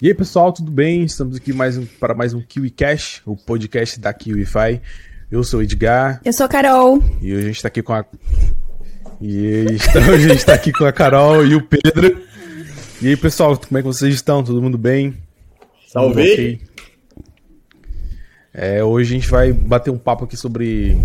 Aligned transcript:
E 0.00 0.06
aí, 0.06 0.14
pessoal, 0.14 0.52
tudo 0.52 0.70
bem? 0.70 1.02
Estamos 1.02 1.36
aqui 1.36 1.52
mais 1.52 1.76
um, 1.76 1.84
para 1.84 2.14
mais 2.14 2.32
um 2.32 2.40
Kiwi 2.40 2.70
Cash, 2.70 3.20
o 3.26 3.34
podcast 3.34 3.98
da 3.98 4.12
KiwiFi. 4.12 4.80
Eu 5.28 5.42
sou 5.42 5.58
o 5.58 5.62
Edgar. 5.64 6.20
Eu 6.24 6.32
sou 6.32 6.46
a 6.46 6.48
Carol. 6.48 7.02
E 7.20 7.34
hoje 7.34 7.42
a 7.42 7.46
gente 7.48 7.56
está 7.56 7.66
aqui 7.66 7.82
com 7.82 7.92
a. 7.92 8.04
E 9.20 9.66
hoje 9.66 9.88
a 9.98 10.18
gente 10.18 10.36
está 10.36 10.54
aqui 10.54 10.70
com 10.70 10.84
a 10.84 10.92
Carol 10.92 11.44
e 11.44 11.56
o 11.56 11.62
Pedro. 11.66 12.16
E 13.02 13.08
aí, 13.08 13.16
pessoal, 13.16 13.58
como 13.58 13.76
é 13.76 13.82
que 13.82 13.88
vocês 13.88 14.14
estão? 14.14 14.44
Todo 14.44 14.62
mundo 14.62 14.78
bem? 14.78 15.16
Salve! 15.88 16.22
Okay? 16.22 16.60
É, 18.54 18.84
hoje 18.84 19.16
a 19.16 19.18
gente 19.18 19.28
vai 19.28 19.52
bater 19.52 19.90
um 19.90 19.98
papo 19.98 20.26
aqui 20.26 20.36
sobre 20.36 20.96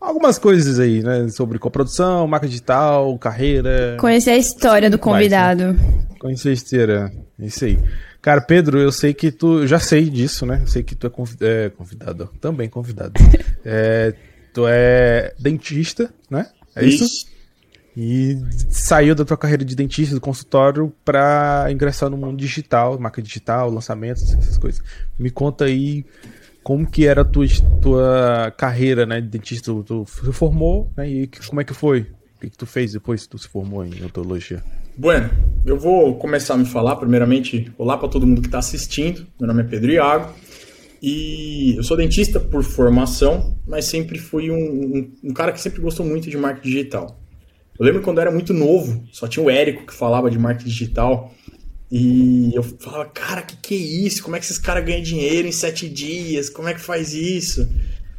algumas 0.00 0.38
coisas 0.38 0.80
aí, 0.80 1.04
né? 1.04 1.28
Sobre 1.28 1.56
coprodução, 1.56 2.26
marca 2.26 2.48
digital, 2.48 3.16
carreira. 3.16 3.96
Conhecer 4.00 4.30
a 4.30 4.38
história 4.38 4.90
do 4.90 4.98
convidado. 4.98 5.74
Mais, 5.74 5.76
né? 5.76 6.11
Conhecer 6.22 6.50
a 6.50 6.52
história. 6.52 7.12
Isso 7.36 7.64
aí. 7.64 7.76
Cara, 8.20 8.40
Pedro, 8.40 8.78
eu 8.78 8.92
sei 8.92 9.12
que 9.12 9.32
tu. 9.32 9.62
Eu 9.62 9.66
já 9.66 9.80
sei 9.80 10.08
disso, 10.08 10.46
né? 10.46 10.60
Eu 10.62 10.68
sei 10.68 10.84
que 10.84 10.94
tu 10.94 11.08
é, 11.08 11.10
convid, 11.10 11.44
é 11.44 11.68
convidado. 11.70 12.30
Também 12.40 12.68
convidado. 12.68 13.14
é, 13.66 14.14
tu 14.54 14.64
é 14.68 15.34
dentista, 15.36 16.14
né? 16.30 16.48
É 16.76 16.84
isso? 16.84 17.02
isso? 17.02 17.26
E 17.96 18.38
saiu 18.70 19.16
da 19.16 19.24
tua 19.24 19.36
carreira 19.36 19.64
de 19.64 19.74
dentista 19.74 20.14
do 20.14 20.20
consultório 20.20 20.94
para 21.04 21.66
ingressar 21.72 22.08
no 22.08 22.16
mundo 22.16 22.36
digital, 22.36 22.96
marca 23.00 23.20
digital, 23.20 23.68
lançamentos, 23.68 24.32
essas 24.32 24.56
coisas. 24.56 24.80
Me 25.18 25.28
conta 25.28 25.64
aí 25.64 26.06
como 26.62 26.88
que 26.88 27.04
era 27.04 27.22
a 27.22 27.24
tua, 27.24 27.46
tua 27.82 28.54
carreira, 28.56 29.04
né, 29.04 29.20
de 29.20 29.26
dentista. 29.26 29.72
Tu, 29.72 29.82
tu 29.82 30.06
se 30.06 30.32
formou, 30.32 30.88
né? 30.96 31.10
E 31.10 31.28
como 31.48 31.60
é 31.60 31.64
que 31.64 31.74
foi? 31.74 32.02
O 32.02 32.40
que, 32.42 32.50
que 32.50 32.56
tu 32.56 32.64
fez 32.64 32.92
depois 32.92 33.24
que 33.24 33.30
tu 33.30 33.38
se 33.38 33.48
formou 33.48 33.84
em 33.84 33.92
odontologia? 33.96 34.62
Bueno, 34.96 35.30
eu 35.64 35.78
vou 35.78 36.16
começar 36.16 36.52
a 36.52 36.56
me 36.56 36.66
falar. 36.66 36.96
Primeiramente, 36.96 37.72
olá 37.78 37.96
para 37.96 38.08
todo 38.08 38.26
mundo 38.26 38.42
que 38.42 38.48
está 38.48 38.58
assistindo. 38.58 39.26
Meu 39.40 39.48
nome 39.48 39.62
é 39.62 39.64
Pedro 39.64 39.90
Iago 39.90 40.34
e 41.02 41.74
eu 41.76 41.82
sou 41.82 41.96
dentista 41.96 42.38
por 42.38 42.62
formação, 42.62 43.56
mas 43.66 43.86
sempre 43.86 44.18
fui 44.18 44.50
um, 44.50 44.54
um, 44.54 45.12
um 45.24 45.32
cara 45.32 45.50
que 45.50 45.60
sempre 45.60 45.80
gostou 45.80 46.04
muito 46.04 46.28
de 46.28 46.36
marketing 46.36 46.68
digital. 46.68 47.18
Eu 47.78 47.86
lembro 47.86 48.02
quando 48.02 48.18
eu 48.18 48.22
era 48.22 48.30
muito 48.30 48.52
novo, 48.52 49.02
só 49.10 49.26
tinha 49.26 49.44
o 49.44 49.50
Érico 49.50 49.86
que 49.86 49.94
falava 49.94 50.30
de 50.30 50.38
marketing 50.38 50.68
digital. 50.68 51.32
E 51.90 52.52
eu 52.54 52.62
falava, 52.62 53.06
cara, 53.06 53.42
que 53.42 53.56
que 53.56 53.74
é 53.74 53.78
isso? 53.78 54.22
Como 54.22 54.36
é 54.36 54.38
que 54.38 54.44
esses 54.44 54.58
caras 54.58 54.84
ganham 54.84 55.02
dinheiro 55.02 55.48
em 55.48 55.52
sete 55.52 55.88
dias? 55.88 56.50
Como 56.50 56.68
é 56.68 56.74
que 56.74 56.80
faz 56.80 57.14
isso? 57.14 57.66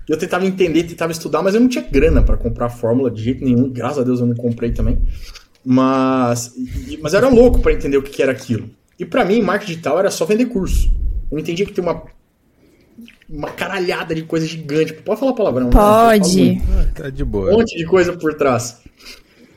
E 0.10 0.12
eu 0.12 0.18
tentava 0.18 0.46
entender, 0.46 0.84
tentava 0.84 1.12
estudar, 1.12 1.44
mas 1.44 1.54
eu 1.54 1.62
não 1.62 1.68
tinha 1.68 1.84
grana 1.84 2.24
para 2.24 2.36
comprar 2.36 2.66
a 2.66 2.70
fórmula 2.70 3.12
de 3.12 3.24
jeito 3.24 3.46
nenhum. 3.46 3.70
Graças 3.72 4.00
a 4.00 4.04
Deus 4.04 4.20
eu 4.20 4.26
não 4.26 4.36
comprei 4.36 4.72
também. 4.72 5.00
Mas, 5.66 6.54
mas 7.02 7.14
era 7.14 7.30
louco 7.30 7.60
para 7.60 7.74
entender 7.74 7.98
o 7.98 8.04
que 8.04 8.22
era 8.22 8.32
aquilo. 8.32 8.70
E 9.00 9.06
para 9.06 9.24
mim, 9.24 9.42
marketing 9.42 9.72
digital 9.72 10.00
era 10.00 10.12
só 10.12 10.26
vender 10.26 10.46
curso. 10.46 10.92
Eu 11.32 11.40
entendia 11.40 11.66
que 11.66 11.72
tem 11.72 11.84
uma 11.84 12.04
uma 13.30 13.50
caralhada 13.50 14.14
de 14.14 14.24
coisa 14.24 14.46
gigante. 14.46 14.94
Pode 14.94 15.20
falar 15.20 15.34
palavrão? 15.34 15.70
Pode. 15.70 16.62
Ah, 16.70 16.88
tá 16.94 17.10
de 17.10 17.24
boa. 17.24 17.50
Um 17.50 17.58
monte 17.58 17.76
de 17.76 17.86
coisa 17.86 18.14
por 18.14 18.36
trás. 18.36 18.82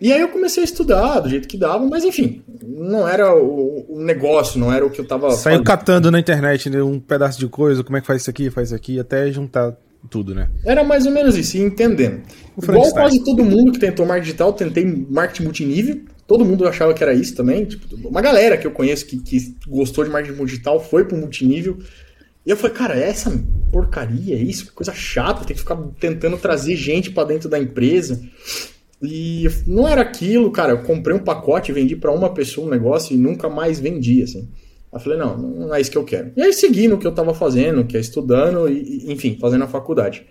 E 0.00 0.12
aí 0.12 0.20
eu 0.20 0.28
comecei 0.28 0.62
a 0.62 0.64
estudar 0.64 1.20
do 1.20 1.28
jeito 1.28 1.48
que 1.48 1.56
dava, 1.56 1.84
mas 1.86 2.04
enfim, 2.04 2.42
não 2.62 3.08
era 3.08 3.34
o, 3.34 3.86
o 3.88 4.02
negócio, 4.02 4.60
não 4.60 4.72
era 4.72 4.84
o 4.84 4.90
que 4.90 5.00
eu 5.00 5.06
tava. 5.06 5.30
Saiu 5.30 5.64
catando 5.64 6.10
na 6.10 6.20
internet 6.20 6.68
né, 6.68 6.82
um 6.82 7.00
pedaço 7.00 7.38
de 7.38 7.48
coisa, 7.48 7.82
como 7.82 7.96
é 7.96 8.00
que 8.00 8.06
faz 8.06 8.20
isso 8.20 8.30
aqui, 8.30 8.50
faz 8.50 8.68
isso 8.68 8.76
aqui, 8.76 9.00
até 9.00 9.30
juntar 9.30 9.74
tudo, 10.08 10.34
né? 10.34 10.48
Era 10.64 10.84
mais 10.84 11.06
ou 11.06 11.12
menos 11.12 11.36
isso, 11.36 11.58
entendendo. 11.58 12.22
Igual 12.62 12.90
quase 12.92 13.22
todo 13.24 13.44
mundo 13.44 13.72
que 13.72 13.78
tentou 13.78 14.06
marketing 14.06 14.26
digital, 14.26 14.52
tentei 14.52 14.84
marketing 15.10 15.44
multinível. 15.44 16.00
Todo 16.26 16.44
mundo 16.44 16.66
achava 16.66 16.92
que 16.92 17.02
era 17.02 17.14
isso 17.14 17.34
também. 17.34 17.64
Tipo, 17.64 18.08
uma 18.08 18.20
galera 18.20 18.56
que 18.56 18.66
eu 18.66 18.70
conheço 18.70 19.06
que, 19.06 19.18
que 19.18 19.54
gostou 19.66 20.04
de 20.04 20.10
marketing 20.10 20.44
digital 20.44 20.80
foi 20.80 21.04
pro 21.04 21.16
multinível. 21.16 21.78
E 22.44 22.50
eu 22.50 22.56
falei, 22.56 22.76
cara, 22.76 22.96
essa 22.96 23.32
porcaria, 23.72 24.36
é 24.36 24.38
isso, 24.38 24.72
coisa 24.72 24.94
chata, 24.94 25.44
tem 25.44 25.54
que 25.54 25.60
ficar 25.60 25.76
tentando 25.98 26.38
trazer 26.38 26.76
gente 26.76 27.10
para 27.10 27.26
dentro 27.28 27.48
da 27.48 27.58
empresa. 27.58 28.20
E 29.02 29.48
não 29.66 29.86
era 29.86 30.00
aquilo, 30.00 30.50
cara. 30.50 30.72
Eu 30.72 30.82
comprei 30.82 31.14
um 31.14 31.22
pacote, 31.22 31.72
vendi 31.72 31.96
para 31.96 32.12
uma 32.12 32.32
pessoa 32.32 32.66
um 32.66 32.70
negócio 32.70 33.14
e 33.14 33.18
nunca 33.18 33.48
mais 33.48 33.78
vendi, 33.78 34.22
assim. 34.22 34.48
Aí 34.92 35.00
falei, 35.00 35.18
não, 35.18 35.36
não 35.36 35.74
é 35.74 35.80
isso 35.80 35.90
que 35.90 35.98
eu 35.98 36.04
quero. 36.04 36.32
E 36.36 36.42
aí 36.42 36.52
segui 36.52 36.88
no 36.88 36.98
que 36.98 37.06
eu 37.06 37.10
estava 37.10 37.34
fazendo, 37.34 37.84
que 37.84 37.96
é 37.96 38.00
estudando 38.00 38.68
e, 38.68 39.12
enfim, 39.12 39.36
fazendo 39.40 39.64
a 39.64 39.68
faculdade. 39.68 40.26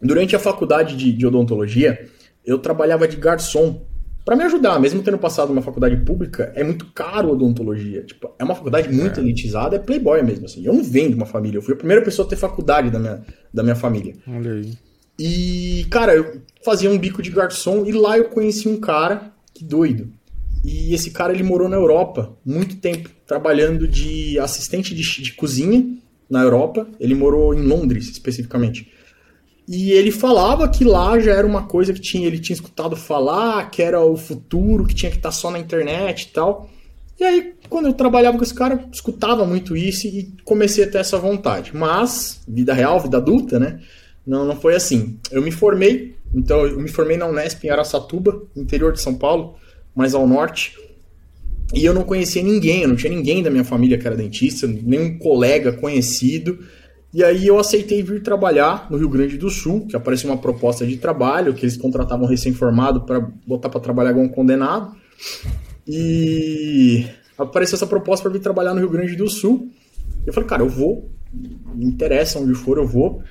Durante 0.00 0.36
a 0.36 0.38
faculdade 0.38 0.96
de, 0.96 1.12
de 1.12 1.26
odontologia, 1.26 2.08
eu 2.44 2.58
trabalhava 2.58 3.06
de 3.06 3.16
garçom 3.16 3.82
para 4.24 4.36
me 4.36 4.44
ajudar, 4.44 4.78
mesmo 4.78 5.02
tendo 5.02 5.18
passado 5.18 5.50
uma 5.50 5.62
faculdade 5.62 5.96
pública, 5.96 6.52
é 6.54 6.62
muito 6.62 6.86
caro 6.92 7.30
odontologia. 7.30 8.02
Tipo, 8.02 8.30
é 8.38 8.44
uma 8.44 8.54
faculdade 8.54 8.92
muito 8.92 9.18
é. 9.18 9.22
elitizada, 9.22 9.76
é 9.76 9.78
playboy 9.78 10.22
mesmo, 10.22 10.46
assim. 10.46 10.64
Eu 10.64 10.74
não 10.74 10.84
venho 10.84 11.10
de 11.10 11.16
uma 11.16 11.26
família, 11.26 11.58
eu 11.58 11.62
fui 11.62 11.74
a 11.74 11.76
primeira 11.76 12.02
pessoa 12.02 12.26
a 12.26 12.28
ter 12.28 12.36
faculdade 12.36 12.90
da 12.90 12.98
minha, 12.98 13.22
da 13.52 13.62
minha 13.62 13.74
família. 13.74 14.14
Olha 14.28 14.52
aí. 14.52 14.72
E, 15.18 15.86
cara, 15.90 16.14
eu 16.14 16.40
fazia 16.64 16.90
um 16.90 16.98
bico 16.98 17.20
de 17.20 17.30
garçom 17.30 17.84
e 17.84 17.92
lá 17.92 18.16
eu 18.16 18.26
conheci 18.26 18.68
um 18.68 18.78
cara, 18.78 19.32
que 19.52 19.64
doido. 19.64 20.10
E 20.62 20.94
esse 20.94 21.10
cara 21.10 21.32
ele 21.32 21.42
morou 21.42 21.68
na 21.68 21.76
Europa 21.76 22.36
muito 22.44 22.76
tempo, 22.76 23.10
trabalhando 23.26 23.88
de 23.88 24.38
assistente 24.38 24.94
de, 24.94 25.22
de 25.22 25.32
cozinha 25.32 25.96
na 26.28 26.42
Europa. 26.42 26.86
Ele 26.98 27.14
morou 27.14 27.54
em 27.54 27.62
Londres, 27.62 28.08
especificamente. 28.08 28.92
E 29.66 29.92
ele 29.92 30.10
falava 30.10 30.68
que 30.68 30.84
lá 30.84 31.18
já 31.18 31.32
era 31.32 31.46
uma 31.46 31.66
coisa 31.66 31.92
que 31.92 32.00
tinha, 32.00 32.26
ele 32.26 32.38
tinha 32.38 32.54
escutado 32.54 32.96
falar, 32.96 33.70
que 33.70 33.80
era 33.80 34.00
o 34.00 34.16
futuro, 34.16 34.84
que 34.84 34.94
tinha 34.94 35.10
que 35.10 35.16
estar 35.16 35.30
só 35.30 35.50
na 35.50 35.58
internet 35.58 36.22
e 36.22 36.28
tal. 36.28 36.68
E 37.18 37.24
aí, 37.24 37.54
quando 37.68 37.86
eu 37.86 37.92
trabalhava 37.92 38.36
com 38.36 38.42
esse 38.42 38.54
cara, 38.54 38.84
escutava 38.92 39.44
muito 39.46 39.76
isso 39.76 40.06
e 40.06 40.34
comecei 40.44 40.84
a 40.84 40.90
ter 40.90 40.98
essa 40.98 41.18
vontade. 41.18 41.70
Mas, 41.74 42.42
vida 42.48 42.74
real, 42.74 42.98
vida 42.98 43.18
adulta, 43.18 43.58
né? 43.58 43.80
Não, 44.26 44.44
não 44.44 44.56
foi 44.56 44.74
assim. 44.74 45.18
Eu 45.30 45.40
me 45.40 45.52
formei, 45.52 46.16
então 46.34 46.66
eu 46.66 46.78
me 46.80 46.88
formei 46.88 47.16
na 47.16 47.26
Unesp 47.26 47.64
em 47.64 47.70
Araçatuba, 47.70 48.42
interior 48.56 48.92
de 48.92 49.00
São 49.00 49.14
Paulo 49.14 49.56
mais 50.00 50.14
ao 50.14 50.26
norte. 50.26 50.74
E 51.74 51.84
eu 51.84 51.92
não 51.92 52.02
conhecia 52.02 52.42
ninguém, 52.42 52.82
eu 52.82 52.88
não 52.88 52.96
tinha 52.96 53.14
ninguém 53.14 53.42
da 53.42 53.50
minha 53.50 53.64
família 53.64 53.98
que 53.98 54.06
era 54.06 54.16
dentista, 54.16 54.66
nenhum 54.66 55.18
colega 55.18 55.72
conhecido. 55.72 56.58
E 57.12 57.22
aí 57.22 57.46
eu 57.46 57.58
aceitei 57.58 58.02
vir 58.02 58.22
trabalhar 58.22 58.86
no 58.90 58.96
Rio 58.96 59.08
Grande 59.10 59.36
do 59.36 59.50
Sul, 59.50 59.86
que 59.86 59.94
apareceu 59.94 60.30
uma 60.30 60.38
proposta 60.38 60.86
de 60.86 60.96
trabalho, 60.96 61.52
que 61.52 61.64
eles 61.64 61.76
contratavam 61.76 62.26
recém-formado 62.26 63.02
para 63.02 63.20
botar 63.46 63.68
para 63.68 63.80
trabalhar 63.80 64.14
com 64.14 64.24
um 64.24 64.28
condenado. 64.28 64.96
E 65.86 67.04
apareceu 67.36 67.76
essa 67.76 67.86
proposta 67.86 68.22
para 68.22 68.32
vir 68.32 68.42
trabalhar 68.42 68.72
no 68.72 68.80
Rio 68.80 68.90
Grande 68.90 69.14
do 69.14 69.28
Sul. 69.28 69.68
Eu 70.26 70.32
falei, 70.32 70.48
cara, 70.48 70.62
eu 70.62 70.68
vou, 70.68 71.10
me 71.74 71.84
interessa 71.84 72.38
onde 72.38 72.54
for, 72.54 72.78
eu 72.78 72.86
vou. 72.86 73.22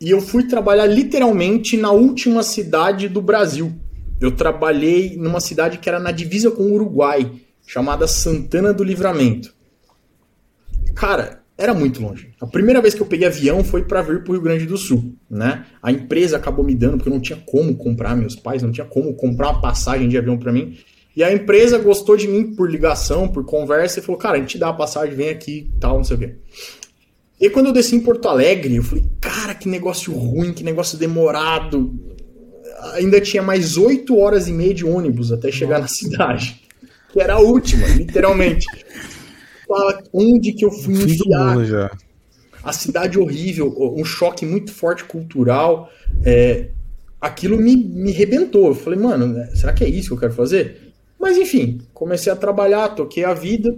E 0.00 0.10
eu 0.10 0.20
fui 0.20 0.48
trabalhar 0.48 0.86
literalmente 0.86 1.76
na 1.76 1.90
última 1.90 2.42
cidade 2.42 3.08
do 3.08 3.22
Brasil, 3.22 3.72
eu 4.20 4.32
trabalhei 4.32 5.16
numa 5.16 5.40
cidade 5.40 5.78
que 5.78 5.88
era 5.88 6.00
na 6.00 6.10
divisa 6.10 6.50
com 6.50 6.62
o 6.62 6.72
Uruguai, 6.72 7.30
chamada 7.66 8.06
Santana 8.06 8.72
do 8.72 8.82
Livramento. 8.82 9.54
Cara, 10.94 11.42
era 11.56 11.74
muito 11.74 12.00
longe. 12.00 12.30
A 12.40 12.46
primeira 12.46 12.80
vez 12.80 12.94
que 12.94 13.00
eu 13.00 13.06
peguei 13.06 13.26
avião 13.26 13.64
foi 13.64 13.82
para 13.82 14.00
vir 14.00 14.22
para 14.22 14.30
o 14.30 14.34
Rio 14.34 14.42
Grande 14.42 14.64
do 14.64 14.76
Sul, 14.76 15.14
né? 15.28 15.66
A 15.82 15.90
empresa 15.90 16.36
acabou 16.36 16.64
me 16.64 16.74
dando 16.74 16.96
porque 16.96 17.08
eu 17.08 17.12
não 17.12 17.20
tinha 17.20 17.38
como 17.44 17.76
comprar, 17.76 18.16
meus 18.16 18.36
pais 18.36 18.62
não 18.62 18.70
tinha 18.70 18.86
como 18.86 19.12
comprar 19.14 19.50
uma 19.50 19.60
passagem 19.60 20.08
de 20.08 20.16
avião 20.16 20.38
para 20.38 20.52
mim. 20.52 20.78
E 21.16 21.24
a 21.24 21.32
empresa 21.32 21.78
gostou 21.78 22.16
de 22.16 22.28
mim 22.28 22.54
por 22.54 22.70
ligação, 22.70 23.26
por 23.26 23.44
conversa 23.44 23.98
e 23.98 24.02
falou: 24.02 24.20
"Cara, 24.20 24.36
a 24.36 24.40
gente 24.40 24.50
te 24.50 24.58
dá 24.58 24.68
a 24.68 24.72
passagem, 24.72 25.16
vem 25.16 25.30
aqui, 25.30 25.68
tal, 25.80 25.96
não 25.96 26.04
sei 26.04 26.16
o 26.16 26.18
quê". 26.20 26.36
E 27.40 27.50
quando 27.50 27.66
eu 27.66 27.72
desci 27.72 27.96
em 27.96 28.00
Porto 28.00 28.28
Alegre, 28.28 28.76
eu 28.76 28.82
falei: 28.84 29.04
"Cara, 29.20 29.52
que 29.52 29.68
negócio 29.68 30.12
ruim, 30.12 30.52
que 30.52 30.62
negócio 30.62 30.96
demorado" 30.96 31.92
ainda 32.94 33.20
tinha 33.20 33.42
mais 33.42 33.76
oito 33.76 34.16
horas 34.16 34.48
e 34.48 34.52
meia 34.52 34.74
de 34.74 34.84
ônibus 34.84 35.32
até 35.32 35.50
chegar 35.50 35.80
Nossa. 35.80 35.82
na 35.82 36.10
cidade. 36.10 36.62
Que 37.12 37.20
era 37.20 37.34
a 37.34 37.40
última, 37.40 37.86
literalmente. 37.88 38.66
Onde 40.12 40.52
que 40.52 40.64
eu 40.64 40.70
fui 40.70 40.94
enfiar? 40.94 41.90
A 42.62 42.72
cidade 42.72 43.18
horrível, 43.18 43.74
um 43.96 44.04
choque 44.04 44.44
muito 44.44 44.72
forte 44.72 45.04
cultural. 45.04 45.90
É, 46.24 46.70
aquilo 47.20 47.56
me, 47.56 47.76
me 47.76 48.10
rebentou. 48.12 48.68
Eu 48.68 48.74
falei, 48.74 48.98
mano, 48.98 49.26
né, 49.26 49.50
será 49.54 49.72
que 49.72 49.84
é 49.84 49.88
isso 49.88 50.08
que 50.08 50.14
eu 50.14 50.18
quero 50.18 50.32
fazer? 50.32 50.92
Mas 51.18 51.36
enfim, 51.36 51.80
comecei 51.92 52.32
a 52.32 52.36
trabalhar, 52.36 52.90
toquei 52.90 53.24
a 53.24 53.34
vida 53.34 53.74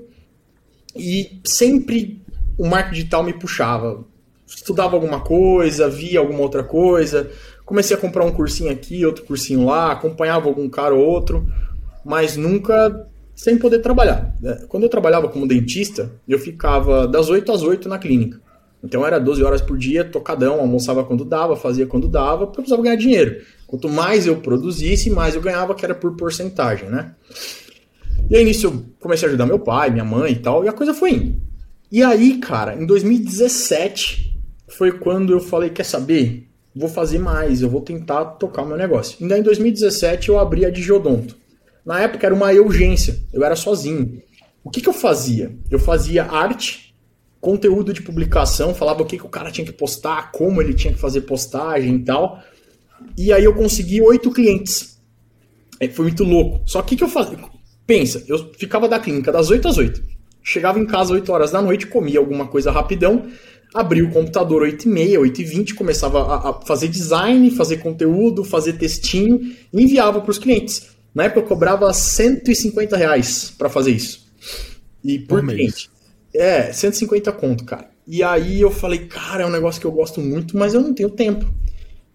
e 0.95 1.41
sempre 1.45 2.23
o 2.59 2.67
marketing 2.67 2.95
digital 2.95 3.23
me 3.23 3.33
puxava. 3.33 4.05
Estudava 4.47 4.97
alguma 4.97 5.21
coisa, 5.21 5.89
via 5.89 6.19
alguma 6.19 6.41
outra 6.41 6.65
coisa, 6.65 7.31
Comecei 7.71 7.97
a 7.97 8.01
comprar 8.01 8.25
um 8.25 8.33
cursinho 8.33 8.69
aqui, 8.69 9.07
outro 9.07 9.25
cursinho 9.25 9.65
lá, 9.65 9.93
acompanhava 9.93 10.49
algum 10.49 10.69
cara 10.69 10.93
ou 10.93 11.07
outro, 11.07 11.47
mas 12.05 12.37
nunca 12.37 13.07
sem 13.33 13.57
poder 13.57 13.79
trabalhar. 13.79 14.35
É, 14.43 14.67
quando 14.67 14.83
eu 14.83 14.89
trabalhava 14.89 15.29
como 15.29 15.47
dentista, 15.47 16.11
eu 16.27 16.37
ficava 16.37 17.07
das 17.07 17.29
8 17.29 17.53
às 17.53 17.63
8 17.63 17.89
na 17.89 17.97
clínica. 17.97 18.41
Então 18.83 19.07
era 19.07 19.21
12 19.21 19.45
horas 19.45 19.61
por 19.61 19.79
dia, 19.79 20.03
tocadão, 20.03 20.59
almoçava 20.59 21.05
quando 21.05 21.25
dava, 21.25 21.55
fazia 21.55 21.87
quando 21.87 22.09
dava, 22.09 22.49
porque 22.49 22.59
eu 22.59 22.65
precisava 22.65 22.83
ganhar 22.83 22.97
dinheiro. 22.97 23.41
Quanto 23.69 23.89
mais 23.89 24.27
eu 24.27 24.39
produzisse, 24.39 25.09
mais 25.09 25.37
eu 25.37 25.41
ganhava, 25.41 25.73
que 25.73 25.85
era 25.85 25.95
por 25.95 26.17
porcentagem, 26.17 26.91
né? 26.91 27.15
E 28.29 28.37
aí 28.37 28.45
nisso 28.45 28.67
eu 28.67 28.85
comecei 28.99 29.27
a 29.27 29.29
ajudar 29.29 29.47
meu 29.47 29.61
pai, 29.61 29.91
minha 29.91 30.05
mãe 30.05 30.33
e 30.33 30.41
tal, 30.41 30.65
e 30.65 30.69
a 30.69 30.73
coisa 30.73 30.93
foi 30.93 31.13
indo. 31.13 31.41
E 31.93 32.03
aí, 32.03 32.39
cara, 32.39 32.75
em 32.75 32.85
2017 32.85 34.37
foi 34.67 34.91
quando 34.91 35.33
eu 35.33 35.39
falei, 35.39 35.71
quer 35.71 35.85
saber? 35.85 36.50
Vou 36.75 36.89
fazer 36.89 37.19
mais, 37.19 37.63
eu 37.63 37.69
vou 37.69 37.81
tentar 37.81 38.25
tocar 38.25 38.63
o 38.63 38.67
meu 38.67 38.77
negócio. 38.77 39.17
Ainda 39.21 39.39
em 39.39 39.43
2017 39.43 40.29
eu 40.29 40.39
abri 40.39 40.65
a 40.65 40.71
Digiodonto. 40.71 41.37
Na 41.85 42.01
época 42.01 42.27
era 42.27 42.35
uma 42.35 42.51
urgência, 42.53 43.19
eu 43.33 43.45
era 43.45 43.57
sozinho. 43.57 44.23
O 44.63 44.71
que, 44.71 44.81
que 44.81 44.89
eu 44.89 44.93
fazia? 44.93 45.57
Eu 45.71 45.79
fazia 45.79 46.25
arte, 46.25 46.95
conteúdo 47.41 47.93
de 47.93 48.03
publicação, 48.03 48.75
falava 48.75 49.03
o 49.03 49.07
que, 49.07 49.17
que 49.17 49.27
o 49.27 49.31
cara 49.31 49.51
tinha 49.51 49.65
que 49.65 49.73
postar, 49.73 50.31
como 50.31 50.61
ele 50.61 50.75
tinha 50.75 50.93
que 50.93 51.01
fazer 51.01 51.23
postagem 51.23 51.97
e 51.97 52.05
tal. 52.05 52.43
E 53.17 53.33
aí 53.33 53.45
eu 53.45 53.55
consegui 53.55 54.01
oito 54.03 54.31
clientes. 54.31 55.01
É, 55.81 55.89
foi 55.89 56.05
muito 56.05 56.23
louco. 56.23 56.63
Só 56.67 56.83
que 56.83 56.95
o 56.95 56.99
que, 56.99 57.05
eu 57.05 57.09
fazia? 57.09 57.39
Pensa, 57.87 58.23
eu 58.29 58.53
ficava 58.59 58.87
da 58.87 59.01
clínica 59.01 59.33
das 59.33 59.49
8 59.51 59.67
às 59.67 59.79
8. 59.79 60.03
Chegava 60.43 60.79
em 60.79 60.87
casa 60.87 61.15
8 61.15 61.33
horas 61.33 61.51
da 61.51 61.63
noite, 61.63 61.87
comia 61.87 62.19
alguma 62.19 62.47
coisa 62.47 62.71
rapidão, 62.71 63.27
abria 63.75 64.05
o 64.05 64.11
computador 64.11 64.63
8 64.63 64.87
e 64.87 64.89
meia, 64.89 65.21
8 65.21 65.41
e 65.41 65.45
20, 65.45 65.75
começava 65.75 66.21
a, 66.23 66.51
a 66.51 66.53
fazer 66.63 66.89
design, 66.89 67.51
fazer 67.51 67.79
conteúdo, 67.79 68.45
fazer 68.45 68.75
textinho 68.75 69.41
e 69.73 69.83
enviava 69.83 70.21
para 70.21 70.31
os 70.31 70.39
clientes. 70.39 70.89
Na 71.15 71.25
época 71.25 71.41
eu 71.41 71.47
cobrava 71.47 71.93
150 71.93 72.97
reais 72.97 73.53
para 73.57 73.69
fazer 73.69 73.93
isso. 73.93 74.27
E 75.05 75.19
por, 75.19 75.41
por 75.41 75.49
cliente. 75.51 75.91
É, 76.35 76.73
150 76.73 77.33
conto, 77.33 77.65
cara. 77.65 77.91
E 78.07 78.23
aí 78.23 78.61
eu 78.61 78.71
falei, 78.71 79.01
cara, 79.07 79.43
é 79.43 79.47
um 79.47 79.51
negócio 79.51 79.81
que 79.81 79.87
eu 79.87 79.93
gosto 79.93 80.21
muito, 80.21 80.57
mas 80.57 80.75
eu 80.75 80.81
não 80.81 80.95
tenho 80.95 81.11
tempo. 81.11 81.47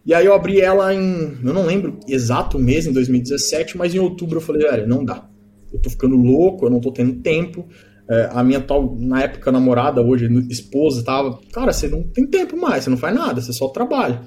E 0.05 0.13
aí 0.13 0.25
eu 0.25 0.33
abri 0.33 0.61
ela 0.61 0.93
em, 0.93 1.37
eu 1.43 1.53
não 1.53 1.65
lembro 1.65 1.99
exato 2.07 2.57
o 2.57 2.61
mês, 2.61 2.85
em 2.85 2.91
2017, 2.91 3.77
mas 3.77 3.95
em 3.95 3.99
outubro 3.99 4.37
eu 4.37 4.41
falei, 4.41 4.61
velho, 4.61 4.87
não 4.87 5.03
dá 5.03 5.27
eu 5.75 5.79
tô 5.79 5.89
ficando 5.89 6.15
louco, 6.15 6.65
eu 6.65 6.69
não 6.69 6.79
tô 6.79 6.91
tendo 6.91 7.21
tempo. 7.21 7.67
É, 8.07 8.29
a 8.31 8.43
minha 8.43 8.61
tal, 8.61 8.95
na 8.99 9.23
época, 9.23 9.51
namorada, 9.51 9.99
hoje 9.99 10.27
esposa, 10.49 11.03
tava, 11.03 11.39
cara, 11.51 11.73
você 11.73 11.87
não 11.87 12.03
tem 12.03 12.25
tempo 12.27 12.55
mais, 12.55 12.83
você 12.83 12.89
não 12.89 12.97
faz 12.97 13.15
nada, 13.15 13.41
você 13.41 13.51
só 13.51 13.67
trabalha. 13.69 14.21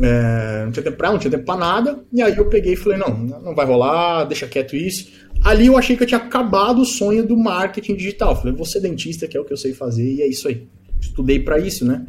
É, 0.00 0.64
não 0.64 0.72
tinha 0.72 0.82
tempo 0.82 0.96
pra 0.96 1.06
ela, 1.06 1.14
não 1.14 1.20
tinha 1.20 1.30
tempo 1.30 1.44
pra 1.44 1.56
nada. 1.56 2.04
E 2.12 2.20
aí 2.20 2.36
eu 2.36 2.48
peguei 2.48 2.74
e 2.74 2.76
falei, 2.76 2.98
não, 2.98 3.16
não 3.16 3.54
vai 3.54 3.64
rolar, 3.64 4.24
deixa 4.24 4.46
quieto 4.46 4.76
isso. 4.76 5.10
Ali 5.42 5.66
eu 5.66 5.78
achei 5.78 5.96
que 5.96 6.02
eu 6.02 6.06
tinha 6.06 6.18
acabado 6.18 6.82
o 6.82 6.84
sonho 6.84 7.26
do 7.26 7.36
marketing 7.36 7.94
digital. 7.94 8.36
Falei, 8.36 8.52
vou 8.52 8.66
ser 8.66 8.80
dentista, 8.80 9.26
que 9.26 9.36
é 9.36 9.40
o 9.40 9.44
que 9.44 9.52
eu 9.52 9.56
sei 9.56 9.72
fazer, 9.72 10.04
e 10.04 10.22
é 10.22 10.26
isso 10.26 10.46
aí. 10.46 10.68
Estudei 11.00 11.40
para 11.40 11.58
isso, 11.58 11.86
né? 11.86 12.04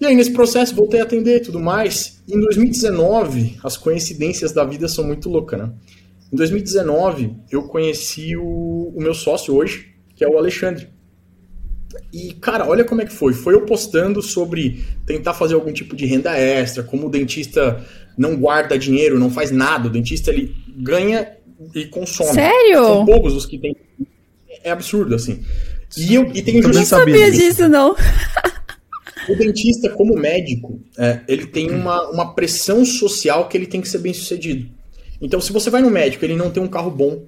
E 0.00 0.06
aí, 0.06 0.14
nesse 0.14 0.32
processo, 0.32 0.74
voltei 0.74 1.00
a 1.00 1.04
atender 1.04 1.36
e 1.36 1.40
tudo 1.40 1.60
mais. 1.60 2.22
Em 2.28 2.40
2019, 2.40 3.58
as 3.62 3.76
coincidências 3.76 4.52
da 4.52 4.64
vida 4.64 4.88
são 4.88 5.04
muito 5.04 5.28
loucas, 5.28 5.58
né? 5.58 5.72
Em 6.34 6.36
2019, 6.36 7.32
eu 7.48 7.62
conheci 7.62 8.36
o, 8.36 8.92
o 8.92 9.00
meu 9.00 9.14
sócio 9.14 9.54
hoje, 9.54 9.94
que 10.16 10.24
é 10.24 10.28
o 10.28 10.36
Alexandre. 10.36 10.88
E, 12.12 12.32
cara, 12.32 12.66
olha 12.66 12.84
como 12.84 13.00
é 13.00 13.04
que 13.04 13.12
foi. 13.12 13.32
Foi 13.32 13.54
eu 13.54 13.64
postando 13.64 14.20
sobre 14.20 14.84
tentar 15.06 15.32
fazer 15.32 15.54
algum 15.54 15.72
tipo 15.72 15.94
de 15.94 16.04
renda 16.06 16.36
extra, 16.36 16.82
como 16.82 17.06
o 17.06 17.08
dentista 17.08 17.80
não 18.18 18.34
guarda 18.34 18.76
dinheiro, 18.76 19.16
não 19.16 19.30
faz 19.30 19.52
nada. 19.52 19.86
O 19.86 19.90
dentista, 19.90 20.32
ele 20.32 20.52
ganha 20.76 21.36
e 21.72 21.84
consome. 21.84 22.32
Sério? 22.32 22.84
São 22.84 23.06
poucos 23.06 23.32
os 23.34 23.46
que 23.46 23.56
tem. 23.56 23.76
É 24.64 24.72
absurdo, 24.72 25.14
assim. 25.14 25.40
E, 25.96 26.16
eu, 26.16 26.28
e 26.34 26.42
tem 26.42 26.56
eu 26.56 26.68
não 26.68 26.84
sabia 26.84 27.30
disso, 27.30 27.68
não. 27.68 27.94
O 29.26 29.34
dentista, 29.36 29.88
como 29.88 30.14
médico, 30.14 30.82
é, 30.98 31.20
ele 31.26 31.46
tem 31.46 31.70
uma, 31.70 32.10
uma 32.10 32.34
pressão 32.34 32.84
social 32.84 33.48
que 33.48 33.56
ele 33.56 33.66
tem 33.66 33.80
que 33.80 33.88
ser 33.88 33.96
bem 33.96 34.12
sucedido. 34.12 34.68
Então, 35.20 35.40
se 35.40 35.52
você 35.52 35.70
vai 35.70 35.82
no 35.82 35.90
médico, 35.90 36.24
ele 36.24 36.36
não 36.36 36.50
tem 36.50 36.62
um 36.62 36.68
carro 36.68 36.90
bom, 36.90 37.24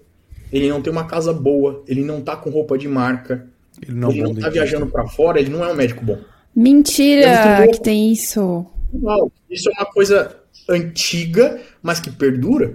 ele 0.53 0.69
não 0.69 0.81
tem 0.81 0.93
uma 0.93 1.05
casa 1.05 1.33
boa, 1.33 1.83
ele 1.87 2.03
não 2.03 2.21
tá 2.21 2.37
com 2.37 2.51
roupa 2.51 2.77
de 2.79 2.89
marca, 2.89 3.47
ele 3.83 3.97
não, 3.97 4.11
ele 4.11 4.23
não 4.23 4.35
tá 4.35 4.49
viajando 4.49 4.87
para 4.87 5.07
fora, 5.07 5.41
ele 5.41 5.51
não 5.51 5.65
é 5.65 5.73
um 5.73 5.77
médico 5.77 6.05
bom. 6.05 6.19
Mentira 6.55 7.27
é 7.27 7.69
que 7.69 7.83
tem 7.83 8.13
isso. 8.13 8.65
Não, 8.93 9.31
isso 9.51 9.69
é 9.69 9.73
uma 9.73 9.87
coisa 9.87 10.37
antiga, 10.69 11.61
mas 11.83 12.01
que 12.01 12.11
perdura. 12.11 12.75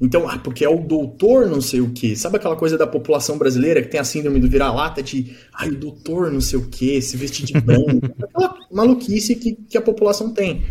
Então, 0.00 0.26
ah, 0.26 0.38
porque 0.38 0.64
é 0.64 0.68
o 0.68 0.78
doutor 0.78 1.46
não 1.46 1.60
sei 1.60 1.80
o 1.80 1.90
que. 1.90 2.16
Sabe 2.16 2.36
aquela 2.36 2.56
coisa 2.56 2.78
da 2.78 2.86
população 2.86 3.36
brasileira 3.36 3.82
que 3.82 3.88
tem 3.88 4.00
a 4.00 4.04
síndrome 4.04 4.40
do 4.40 4.48
vira-lata 4.48 5.02
de, 5.02 5.36
ai, 5.52 5.68
o 5.68 5.76
doutor 5.76 6.32
não 6.32 6.40
sei 6.40 6.58
o 6.58 6.68
que, 6.68 7.02
se 7.02 7.18
vestir 7.18 7.44
de 7.44 7.60
branco. 7.60 8.00
aquela 8.24 8.56
maluquice 8.72 9.34
que, 9.36 9.52
que 9.54 9.76
a 9.76 9.82
população 9.82 10.32
tem. 10.32 10.64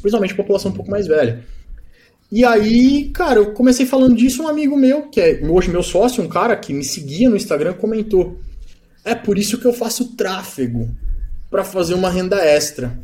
Principalmente 0.00 0.32
a 0.32 0.36
população 0.36 0.70
um 0.70 0.74
pouco 0.74 0.90
mais 0.90 1.08
velha. 1.08 1.44
E 2.30 2.44
aí, 2.44 3.08
cara, 3.10 3.38
eu 3.38 3.52
comecei 3.52 3.86
falando 3.86 4.14
disso, 4.14 4.42
um 4.42 4.48
amigo 4.48 4.76
meu, 4.76 5.08
que 5.08 5.20
é 5.20 5.40
hoje 5.42 5.70
meu 5.70 5.82
sócio, 5.82 6.22
um 6.22 6.28
cara 6.28 6.54
que 6.56 6.74
me 6.74 6.84
seguia 6.84 7.28
no 7.28 7.36
Instagram, 7.36 7.72
comentou: 7.74 8.38
É 9.04 9.14
por 9.14 9.38
isso 9.38 9.58
que 9.58 9.64
eu 9.64 9.72
faço 9.72 10.16
tráfego 10.16 10.90
para 11.50 11.64
fazer 11.64 11.94
uma 11.94 12.10
renda 12.10 12.36
extra. 12.36 12.98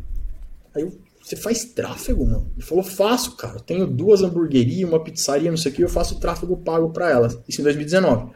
Aí 0.75 0.83
eu, 0.83 0.93
você 1.23 1.37
faz 1.37 1.65
tráfego, 1.65 2.27
mano? 2.27 2.51
Ele 2.55 2.67
falou: 2.67 2.85
Faço, 2.85 3.35
cara. 3.37 3.57
Eu 3.57 3.61
tenho 3.61 3.87
duas 3.87 4.23
hamburguerias, 4.23 4.89
uma 4.89 5.03
pizzaria, 5.03 5.51
não 5.51 5.57
sei 5.57 5.73
o 5.73 5.75
que, 5.75 5.83
eu 5.83 5.89
faço 5.89 6.21
tráfego 6.21 6.59
pago 6.59 6.91
para 6.91 7.11
elas. 7.11 7.39
Isso 7.49 7.63
em 7.63 7.65
2019. 7.65 8.33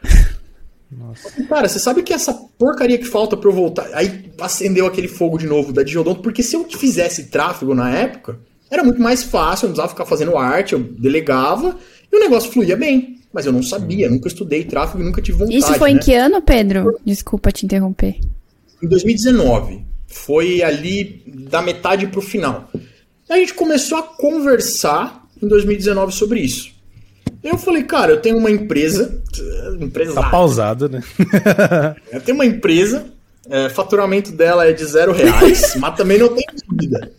Nossa. 0.90 1.30
Cara, 1.44 1.68
você 1.68 1.78
sabe 1.78 2.02
que 2.02 2.14
essa 2.14 2.32
porcaria 2.32 2.96
que 2.96 3.04
falta 3.04 3.36
pra 3.36 3.50
eu 3.50 3.54
voltar. 3.54 3.90
Aí 3.92 4.32
acendeu 4.40 4.86
aquele 4.86 5.08
fogo 5.08 5.36
de 5.36 5.46
novo 5.46 5.70
da 5.70 5.82
Diodonto, 5.82 6.22
porque 6.22 6.42
se 6.42 6.56
eu 6.56 6.64
fizesse 6.70 7.24
tráfego 7.24 7.74
na 7.74 7.94
época, 7.94 8.40
era 8.70 8.84
muito 8.84 9.00
mais 9.00 9.22
fácil, 9.22 9.64
eu 9.64 9.68
não 9.68 9.74
precisava 9.74 9.88
ficar 9.88 10.04
fazendo 10.04 10.36
arte, 10.36 10.74
eu 10.74 10.80
delegava 10.80 11.76
e 12.12 12.16
o 12.16 12.20
negócio 12.20 12.50
fluía 12.50 12.76
bem. 12.76 13.18
Mas 13.32 13.44
eu 13.44 13.52
não 13.52 13.62
sabia, 13.62 14.08
nunca 14.08 14.28
estudei 14.28 14.64
tráfego, 14.64 15.04
nunca 15.04 15.20
tive 15.20 15.38
vontade. 15.38 15.58
Isso 15.58 15.74
foi 15.74 15.92
né? 15.92 15.96
em 15.96 16.00
que 16.00 16.14
ano, 16.14 16.40
Pedro? 16.40 16.98
Desculpa 17.04 17.52
te 17.52 17.66
interromper. 17.66 18.18
Em 18.82 18.88
2019. 18.88 19.84
Foi 20.06 20.62
ali 20.62 21.22
da 21.26 21.60
metade 21.60 22.06
pro 22.06 22.22
final. 22.22 22.70
A 23.28 23.36
gente 23.36 23.52
começou 23.52 23.98
a 23.98 24.02
conversar 24.02 25.26
em 25.42 25.46
2019 25.46 26.12
sobre 26.12 26.40
isso. 26.40 26.72
Eu 27.42 27.58
falei, 27.58 27.82
cara, 27.84 28.12
eu 28.12 28.20
tenho 28.20 28.38
uma 28.38 28.50
empresa. 28.50 29.22
empresa 29.78 30.14
tá 30.14 30.30
pausada, 30.30 30.88
né? 30.88 31.02
eu 32.10 32.20
tenho 32.22 32.36
uma 32.36 32.46
empresa, 32.46 33.06
é, 33.48 33.68
faturamento 33.68 34.32
dela 34.32 34.66
é 34.66 34.72
de 34.72 34.84
zero 34.84 35.12
reais, 35.12 35.74
mas 35.78 35.96
também 35.96 36.18
não 36.18 36.28
tem 36.28 36.44
dívida. 36.72 37.12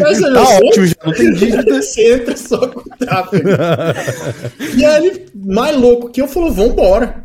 Mas, 0.00 0.20
tá 0.20 0.58
ótimo, 0.64 0.86
já 0.86 0.94
não 1.04 1.12
tem 1.12 1.32
dívida. 1.32 1.82
Você 1.82 2.14
entra 2.14 2.36
só 2.36 2.68
com 2.68 2.82
tráfego. 2.96 3.48
e 4.76 4.84
aí 4.84 5.06
ele, 5.06 5.26
mais 5.34 5.76
louco 5.76 6.10
que 6.10 6.20
eu, 6.20 6.28
falou, 6.28 6.52
vambora. 6.52 7.24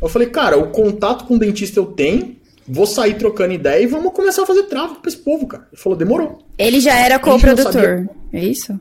Eu 0.00 0.08
falei, 0.08 0.28
cara, 0.28 0.58
o 0.58 0.68
contato 0.68 1.24
com 1.26 1.34
o 1.34 1.38
dentista 1.38 1.78
eu 1.78 1.86
tenho, 1.86 2.36
vou 2.66 2.86
sair 2.86 3.14
trocando 3.14 3.52
ideia 3.52 3.82
e 3.82 3.86
vamos 3.86 4.12
começar 4.12 4.42
a 4.42 4.46
fazer 4.46 4.62
tráfego 4.64 5.00
pra 5.00 5.08
esse 5.08 5.18
povo, 5.18 5.46
cara. 5.46 5.66
Ele 5.72 5.80
falou, 5.80 5.98
demorou. 5.98 6.38
Ele 6.56 6.80
já 6.80 6.94
era 6.98 7.18
co-produtor, 7.18 8.08
é 8.32 8.44
isso? 8.44 8.78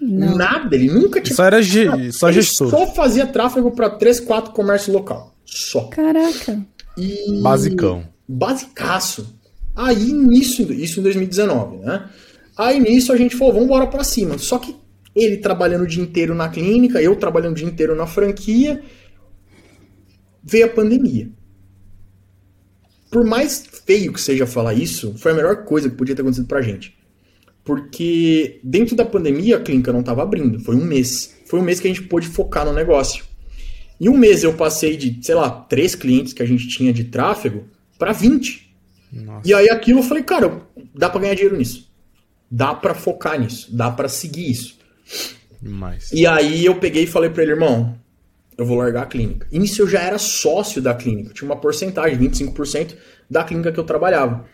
Não. 0.00 0.36
Nada, 0.36 0.74
ele 0.76 0.88
nunca 0.88 1.20
tinha. 1.20 1.34
Só 1.34 1.44
era 1.44 1.60
só 2.12 2.30
gestor. 2.30 2.70
só 2.70 2.86
fazia 2.86 3.26
tráfego 3.26 3.70
para 3.72 3.90
3, 3.90 4.20
4 4.20 4.52
comércio 4.52 4.92
local. 4.92 5.34
Só. 5.44 5.84
Caraca. 5.88 6.60
E... 6.96 7.40
Basicão. 7.42 8.04
Basicaço. 8.28 9.34
Aí, 9.74 10.12
nisso, 10.12 10.62
isso 10.72 11.00
em 11.00 11.02
2019, 11.02 11.78
né? 11.78 12.04
Aí 12.58 12.80
nisso 12.80 13.12
a 13.12 13.16
gente 13.16 13.36
falou, 13.36 13.52
vamos 13.52 13.66
embora 13.66 13.86
pra 13.86 14.02
cima. 14.02 14.36
Só 14.36 14.58
que 14.58 14.74
ele 15.14 15.36
trabalhando 15.36 15.82
o 15.82 15.86
dia 15.86 16.02
inteiro 16.02 16.34
na 16.34 16.48
clínica, 16.48 17.00
eu 17.00 17.14
trabalhando 17.14 17.52
o 17.52 17.54
dia 17.54 17.68
inteiro 17.68 17.94
na 17.94 18.04
franquia, 18.04 18.82
veio 20.42 20.66
a 20.66 20.68
pandemia. 20.68 21.30
Por 23.10 23.24
mais 23.24 23.64
feio 23.86 24.12
que 24.12 24.20
seja 24.20 24.44
falar 24.44 24.74
isso, 24.74 25.14
foi 25.16 25.30
a 25.30 25.34
melhor 25.36 25.64
coisa 25.64 25.88
que 25.88 25.94
podia 25.96 26.16
ter 26.16 26.22
acontecido 26.22 26.48
pra 26.48 26.60
gente. 26.60 26.98
Porque 27.64 28.60
dentro 28.64 28.96
da 28.96 29.04
pandemia 29.04 29.56
a 29.56 29.60
clínica 29.60 29.92
não 29.92 30.00
estava 30.00 30.22
abrindo, 30.24 30.58
foi 30.58 30.74
um 30.74 30.84
mês. 30.84 31.36
Foi 31.46 31.60
um 31.60 31.62
mês 31.62 31.78
que 31.78 31.86
a 31.86 31.90
gente 31.90 32.02
pôde 32.08 32.26
focar 32.26 32.66
no 32.66 32.72
negócio. 32.72 33.24
E 34.00 34.08
um 34.08 34.16
mês 34.16 34.42
eu 34.42 34.54
passei 34.54 34.96
de, 34.96 35.18
sei 35.24 35.34
lá, 35.34 35.48
três 35.48 35.94
clientes 35.94 36.32
que 36.32 36.42
a 36.42 36.46
gente 36.46 36.66
tinha 36.66 36.92
de 36.92 37.04
tráfego 37.04 37.64
para 37.98 38.12
20. 38.12 38.74
Nossa. 39.12 39.48
E 39.48 39.54
aí 39.54 39.70
aquilo 39.70 40.00
eu 40.00 40.04
falei, 40.04 40.22
cara, 40.22 40.62
dá 40.94 41.08
para 41.08 41.20
ganhar 41.20 41.34
dinheiro 41.34 41.56
nisso 41.56 41.87
dá 42.50 42.74
para 42.74 42.94
focar 42.94 43.38
nisso, 43.40 43.74
dá 43.74 43.90
para 43.90 44.08
seguir 44.08 44.50
isso. 44.50 44.78
Mas... 45.60 46.12
E 46.12 46.26
aí 46.26 46.64
eu 46.64 46.76
peguei 46.78 47.04
e 47.04 47.06
falei 47.06 47.30
para 47.30 47.42
ele, 47.42 47.52
irmão, 47.52 47.98
eu 48.56 48.64
vou 48.66 48.76
largar 48.76 49.02
a 49.02 49.06
clínica. 49.06 49.46
E 49.50 49.58
nisso 49.58 49.82
eu 49.82 49.88
já 49.88 50.00
era 50.00 50.18
sócio 50.18 50.82
da 50.82 50.94
clínica, 50.94 51.32
tinha 51.32 51.48
uma 51.48 51.60
porcentagem, 51.60 52.18
25% 52.18 52.94
da 53.30 53.44
clínica 53.44 53.72
que 53.72 53.78
eu 53.78 53.84
trabalhava. 53.84 54.44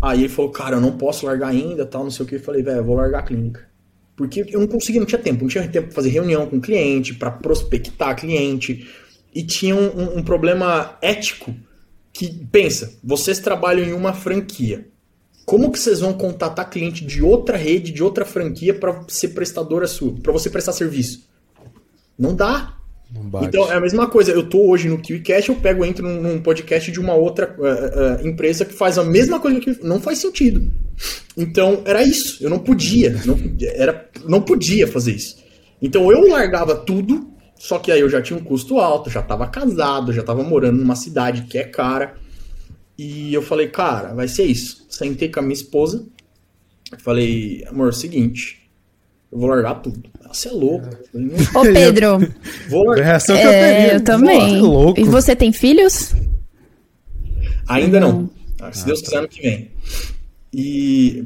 Aí 0.00 0.20
ele 0.20 0.28
falou, 0.28 0.50
cara, 0.50 0.76
eu 0.76 0.80
não 0.80 0.98
posso 0.98 1.24
largar 1.24 1.48
ainda, 1.48 1.86
tal, 1.86 2.04
não 2.04 2.10
sei 2.10 2.24
o 2.24 2.28
que. 2.28 2.34
Eu 2.34 2.40
falei, 2.40 2.62
velho, 2.62 2.78
eu 2.78 2.84
vou 2.84 2.96
largar 2.96 3.20
a 3.20 3.22
clínica. 3.22 3.66
Porque 4.16 4.44
eu 4.48 4.60
não 4.60 4.66
conseguia, 4.66 5.00
não 5.00 5.06
tinha 5.06 5.20
tempo. 5.20 5.42
Não 5.42 5.48
tinha 5.48 5.66
tempo 5.68 5.86
para 5.86 5.94
fazer 5.94 6.10
reunião 6.10 6.46
com 6.46 6.60
cliente, 6.60 7.14
para 7.14 7.30
prospectar 7.30 8.14
cliente. 8.16 8.88
E 9.34 9.42
tinha 9.42 9.74
um, 9.74 9.86
um, 9.86 10.18
um 10.18 10.22
problema 10.22 10.96
ético 11.00 11.54
que, 12.12 12.28
pensa, 12.52 12.98
vocês 13.02 13.38
trabalham 13.40 13.84
em 13.84 13.92
uma 13.92 14.12
franquia. 14.12 14.86
Como 15.54 15.70
que 15.70 15.78
vocês 15.78 16.00
vão 16.00 16.12
contatar 16.12 16.68
cliente 16.68 17.04
de 17.04 17.22
outra 17.22 17.56
rede, 17.56 17.92
de 17.92 18.02
outra 18.02 18.24
franquia 18.24 18.74
para 18.74 19.04
ser 19.06 19.28
prestadora 19.28 19.86
sua, 19.86 20.12
para 20.20 20.32
você 20.32 20.50
prestar 20.50 20.72
serviço? 20.72 21.28
Não 22.18 22.34
dá. 22.34 22.74
Não. 23.08 23.44
Então 23.44 23.70
é 23.70 23.76
a 23.76 23.80
mesma 23.80 24.08
coisa. 24.08 24.32
Eu 24.32 24.48
tô 24.48 24.68
hoje 24.68 24.88
no 24.88 24.98
KiwiCast, 24.98 25.50
eu 25.50 25.54
pego, 25.54 25.84
entro 25.84 26.04
num, 26.08 26.42
podcast 26.42 26.90
de 26.90 26.98
uma 26.98 27.14
outra 27.14 27.54
uh, 27.56 28.24
uh, 28.24 28.28
empresa 28.28 28.64
que 28.64 28.74
faz 28.74 28.98
a 28.98 29.04
mesma 29.04 29.38
coisa 29.38 29.60
que 29.60 29.78
não 29.80 30.00
faz 30.00 30.18
sentido. 30.18 30.72
Então 31.36 31.82
era 31.84 32.02
isso. 32.02 32.42
Eu 32.42 32.50
não 32.50 32.58
podia, 32.58 33.16
não 33.24 33.38
podia, 33.38 33.72
era, 33.76 34.10
não 34.26 34.42
podia 34.42 34.88
fazer 34.88 35.12
isso. 35.12 35.36
Então 35.80 36.10
eu 36.10 36.26
largava 36.26 36.74
tudo, 36.74 37.30
só 37.54 37.78
que 37.78 37.92
aí 37.92 38.00
eu 38.00 38.08
já 38.08 38.20
tinha 38.20 38.36
um 38.36 38.42
custo 38.42 38.80
alto, 38.80 39.08
já 39.08 39.22
tava 39.22 39.46
casado, 39.46 40.12
já 40.12 40.24
tava 40.24 40.42
morando 40.42 40.80
numa 40.80 40.96
cidade 40.96 41.42
que 41.42 41.58
é 41.58 41.62
cara. 41.62 42.16
E 42.98 43.32
eu 43.32 43.42
falei, 43.42 43.68
cara, 43.68 44.14
vai 44.14 44.26
ser 44.26 44.46
isso. 44.46 44.83
Sentei 44.96 45.28
com 45.28 45.40
a 45.40 45.42
minha 45.42 45.54
esposa, 45.54 46.06
falei, 46.98 47.64
amor, 47.68 47.86
é 47.86 47.90
o 47.90 47.92
seguinte, 47.92 48.70
eu 49.32 49.38
vou 49.38 49.48
largar 49.48 49.74
tudo. 49.82 50.02
Você 50.32 50.48
é 50.48 50.52
louco. 50.52 50.88
Ô, 51.54 51.62
Pedro. 51.62 52.18
Vou 52.68 52.82
A 52.82 52.86
largar. 52.90 53.04
reação 53.04 53.36
que 53.36 53.42
eu 53.42 53.50
É, 53.50 53.74
teria. 53.76 53.92
eu 53.94 54.00
também. 54.04 54.40
Você 54.50 54.56
é 54.56 54.60
louco. 54.62 55.00
E 55.00 55.04
você 55.04 55.36
tem 55.36 55.52
filhos? 55.52 56.12
Ainda 57.68 58.00
não. 58.00 58.28
Ah, 58.60 58.72
Se 58.72 58.84
Deus 58.84 59.00
quiser, 59.00 59.18
ano 59.18 59.28
que 59.28 59.40
vem. 59.42 59.70
E 60.52 61.24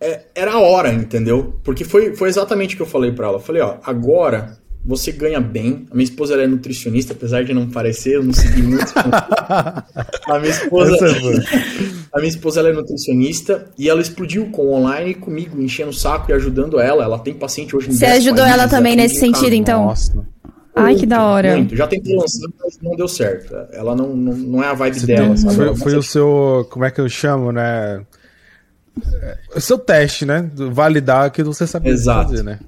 é- 0.00 0.22
era 0.34 0.52
a 0.52 0.60
hora, 0.60 0.92
entendeu? 0.92 1.58
Porque 1.64 1.84
foi, 1.84 2.14
foi 2.14 2.28
exatamente 2.28 2.74
o 2.74 2.76
que 2.76 2.82
eu 2.82 2.86
falei 2.86 3.10
pra 3.12 3.26
ela. 3.26 3.36
Eu 3.36 3.40
falei, 3.40 3.62
ó, 3.62 3.78
agora 3.82 4.58
você 4.86 5.10
ganha 5.10 5.40
bem. 5.40 5.86
A 5.90 5.94
minha 5.94 6.04
esposa 6.04 6.34
ela 6.34 6.44
é 6.44 6.46
nutricionista, 6.46 7.12
apesar 7.12 7.44
de 7.44 7.52
não 7.52 7.68
parecer, 7.68 8.14
eu 8.14 8.22
não 8.22 8.32
segui 8.32 8.62
muito. 8.62 8.92
a 8.96 10.38
minha 10.38 10.50
esposa, 10.50 10.96
é 11.04 11.10
a 12.14 12.18
minha 12.18 12.28
esposa 12.28 12.60
ela 12.60 12.68
é 12.68 12.72
nutricionista 12.72 13.66
e 13.76 13.88
ela 13.88 14.00
explodiu 14.00 14.46
com 14.46 14.62
o 14.66 14.72
online 14.74 15.14
comigo, 15.14 15.60
enchendo 15.60 15.90
o 15.90 15.94
saco 15.94 16.30
e 16.30 16.34
ajudando 16.34 16.78
ela. 16.78 17.02
Ela 17.02 17.18
tem 17.18 17.34
paciente 17.34 17.74
hoje 17.74 17.88
em 17.88 17.92
Você 17.92 18.06
10 18.06 18.18
ajudou 18.18 18.44
ela 18.44 18.58
países, 18.58 18.70
também 18.70 18.92
atende 18.92 19.08
nesse 19.08 19.20
sentido, 19.20 19.54
então? 19.54 19.86
Nossa. 19.86 20.24
Ai, 20.76 20.94
que 20.94 21.06
da 21.06 21.24
hora. 21.24 21.56
Muito. 21.56 21.74
Já 21.74 21.86
tentei 21.86 22.14
lançar, 22.14 22.48
mas 22.62 22.78
não 22.80 22.94
deu 22.94 23.08
certo. 23.08 23.56
Ela 23.72 23.96
não, 23.96 24.14
não, 24.14 24.32
não 24.34 24.62
é 24.62 24.68
a 24.68 24.74
vibe 24.74 25.00
Você 25.00 25.06
dela, 25.06 25.36
sabe? 25.36 25.54
foi, 25.54 25.66
Ela 25.66 25.76
foi 25.76 25.96
o 25.96 26.02
seu. 26.02 26.66
Como 26.70 26.84
é 26.84 26.90
que 26.90 27.00
eu 27.00 27.08
chamo, 27.08 27.50
né? 27.50 28.02
É, 29.22 29.38
O 29.56 29.60
seu 29.60 29.78
teste, 29.78 30.24
né? 30.24 30.48
Validar 30.54 31.24
aquilo 31.24 31.50
que 31.50 31.56
você 31.56 31.66
sabia 31.66 31.90
Exato. 31.90 32.28
fazer, 32.30 32.44
né? 32.44 32.60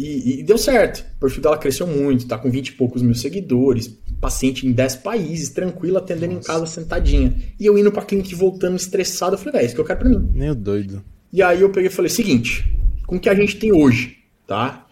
E, 0.00 0.40
e 0.40 0.42
deu 0.42 0.56
certo. 0.56 1.04
O 1.16 1.20
perfil 1.20 1.42
dela 1.42 1.58
cresceu 1.58 1.86
muito, 1.86 2.26
tá 2.26 2.38
com 2.38 2.50
20 2.50 2.68
e 2.68 2.72
poucos 2.72 3.02
mil 3.02 3.14
seguidores, 3.14 3.94
paciente 4.18 4.66
em 4.66 4.72
10 4.72 4.96
países, 4.96 5.50
tranquila, 5.50 5.98
atendendo 5.98 6.32
em 6.32 6.40
casa 6.40 6.64
sentadinha. 6.64 7.36
E 7.58 7.66
eu 7.66 7.76
indo 7.76 7.92
pra 7.92 8.02
clínica 8.02 8.30
e 8.30 8.34
voltando 8.34 8.76
estressado, 8.76 9.34
eu 9.34 9.38
falei, 9.38 9.52
velho, 9.52 9.62
é 9.62 9.66
isso 9.66 9.74
que 9.74 9.80
eu 9.80 9.84
quero 9.84 9.98
pra 9.98 10.08
mim. 10.08 10.30
Meio 10.32 10.54
doido. 10.54 11.04
E 11.30 11.42
aí 11.42 11.60
eu 11.60 11.68
peguei 11.70 11.90
e 11.90 11.92
falei, 11.92 12.08
seguinte, 12.08 12.64
com 13.06 13.16
o 13.16 13.20
que 13.20 13.28
a 13.28 13.34
gente 13.34 13.56
tem 13.56 13.72
hoje, 13.72 14.16
tá? 14.46 14.86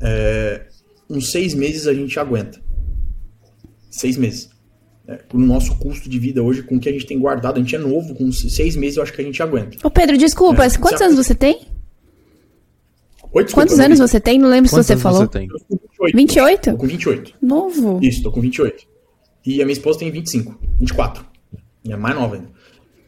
É, 0.00 0.66
uns 1.10 1.32
seis 1.32 1.52
meses 1.52 1.88
a 1.88 1.92
gente 1.94 2.16
aguenta. 2.20 2.62
Seis 3.90 4.16
meses. 4.16 4.50
É, 5.06 5.16
com 5.16 5.36
o 5.36 5.40
nosso 5.40 5.76
custo 5.78 6.08
de 6.08 6.18
vida 6.18 6.42
hoje, 6.42 6.62
com 6.62 6.76
o 6.76 6.80
que 6.80 6.88
a 6.88 6.92
gente 6.92 7.06
tem 7.06 7.18
guardado, 7.18 7.56
a 7.56 7.58
gente 7.60 7.74
é 7.74 7.78
novo, 7.78 8.14
com 8.14 8.30
seis 8.30 8.76
meses 8.76 8.96
eu 8.96 9.02
acho 9.02 9.12
que 9.12 9.20
a 9.20 9.24
gente 9.24 9.42
aguenta. 9.42 9.76
Ô, 9.82 9.90
Pedro, 9.90 10.16
desculpa, 10.16 10.64
É, 10.64 10.78
quantos 10.78 11.02
anos 11.02 11.16
você 11.16 11.34
tem? 11.34 11.74
Oi, 13.34 13.44
desculpa, 13.44 13.66
Quantos 13.66 13.80
anos 13.80 13.98
você 13.98 14.20
tem? 14.20 14.38
Não 14.38 14.48
lembro 14.48 14.68
se 14.68 14.76
Quantos 14.76 14.86
você 14.86 14.92
anos 14.92 15.02
falou. 15.02 15.20
você 15.22 15.28
tem? 15.28 15.48
Eu 15.48 15.58
tô 15.58 15.64
com 15.64 16.06
28. 16.06 16.16
28? 16.16 16.70
Tô 16.70 16.76
com 16.76 16.86
28. 16.86 17.34
Novo. 17.42 17.98
Isso, 18.00 18.22
tô 18.22 18.30
com 18.30 18.40
28. 18.40 18.86
E 19.44 19.60
a 19.60 19.64
minha 19.64 19.72
esposa 19.72 19.98
tem 19.98 20.10
25, 20.10 20.56
24. 20.78 21.24
E 21.84 21.92
é 21.92 21.96
mais 21.96 22.14
nova 22.14 22.36
ainda. 22.36 22.48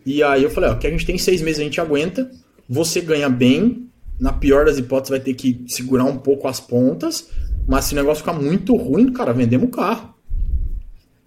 E 0.05 0.23
aí 0.23 0.43
eu 0.43 0.51
falei, 0.51 0.71
ó, 0.71 0.75
que 0.75 0.87
a 0.87 0.91
gente 0.91 1.07
tem 1.07 1.17
seis 1.17 1.41
meses, 1.41 1.61
a 1.61 1.65
gente 1.65 1.81
aguenta. 1.81 2.29
Você 2.69 3.01
ganha 3.01 3.29
bem. 3.29 3.89
Na 4.19 4.33
pior 4.33 4.65
das 4.65 4.79
hipóteses, 4.79 5.11
vai 5.11 5.21
ter 5.21 5.35
que 5.35 5.65
segurar 5.69 6.05
um 6.05 6.17
pouco 6.17 6.49
as 6.49 6.59
pontas. 6.59 7.29
Mas 7.69 7.85
se 7.85 7.93
o 7.93 7.97
negócio 7.97 8.25
ficar 8.25 8.33
muito 8.33 8.75
ruim, 8.75 9.13
cara, 9.13 9.33
vendemos 9.33 9.69
o 9.69 9.71
carro. 9.71 10.15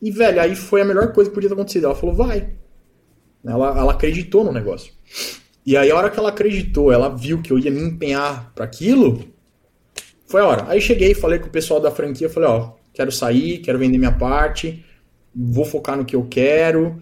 E, 0.01 0.11
velho, 0.11 0.41
aí 0.41 0.55
foi 0.55 0.81
a 0.81 0.85
melhor 0.85 1.13
coisa 1.13 1.29
que 1.29 1.33
podia 1.33 1.49
ter 1.49 1.53
acontecido. 1.53 1.85
Ela 1.85 1.95
falou, 1.95 2.15
vai. 2.15 2.49
Ela, 3.45 3.79
ela 3.79 3.91
acreditou 3.93 4.43
no 4.43 4.51
negócio. 4.51 4.91
E 5.69 5.77
aí, 5.77 5.91
a 5.91 5.95
hora 5.95 6.09
que 6.09 6.17
ela 6.17 6.29
acreditou, 6.29 6.91
ela 6.91 7.15
viu 7.15 7.43
que 7.43 7.53
eu 7.53 7.59
ia 7.59 7.69
me 7.69 7.79
empenhar 7.79 8.51
para 8.55 8.65
aquilo, 8.65 9.23
foi 10.25 10.41
a 10.41 10.47
hora. 10.47 10.65
Aí 10.67 10.81
cheguei, 10.81 11.13
falei 11.13 11.37
com 11.37 11.45
o 11.45 11.51
pessoal 11.51 11.79
da 11.79 11.91
franquia, 11.91 12.27
falei, 12.27 12.49
ó, 12.49 12.71
quero 12.91 13.11
sair, 13.11 13.59
quero 13.59 13.77
vender 13.77 13.99
minha 13.99 14.11
parte, 14.11 14.83
vou 15.31 15.63
focar 15.63 15.95
no 15.95 16.05
que 16.05 16.15
eu 16.15 16.25
quero. 16.27 16.99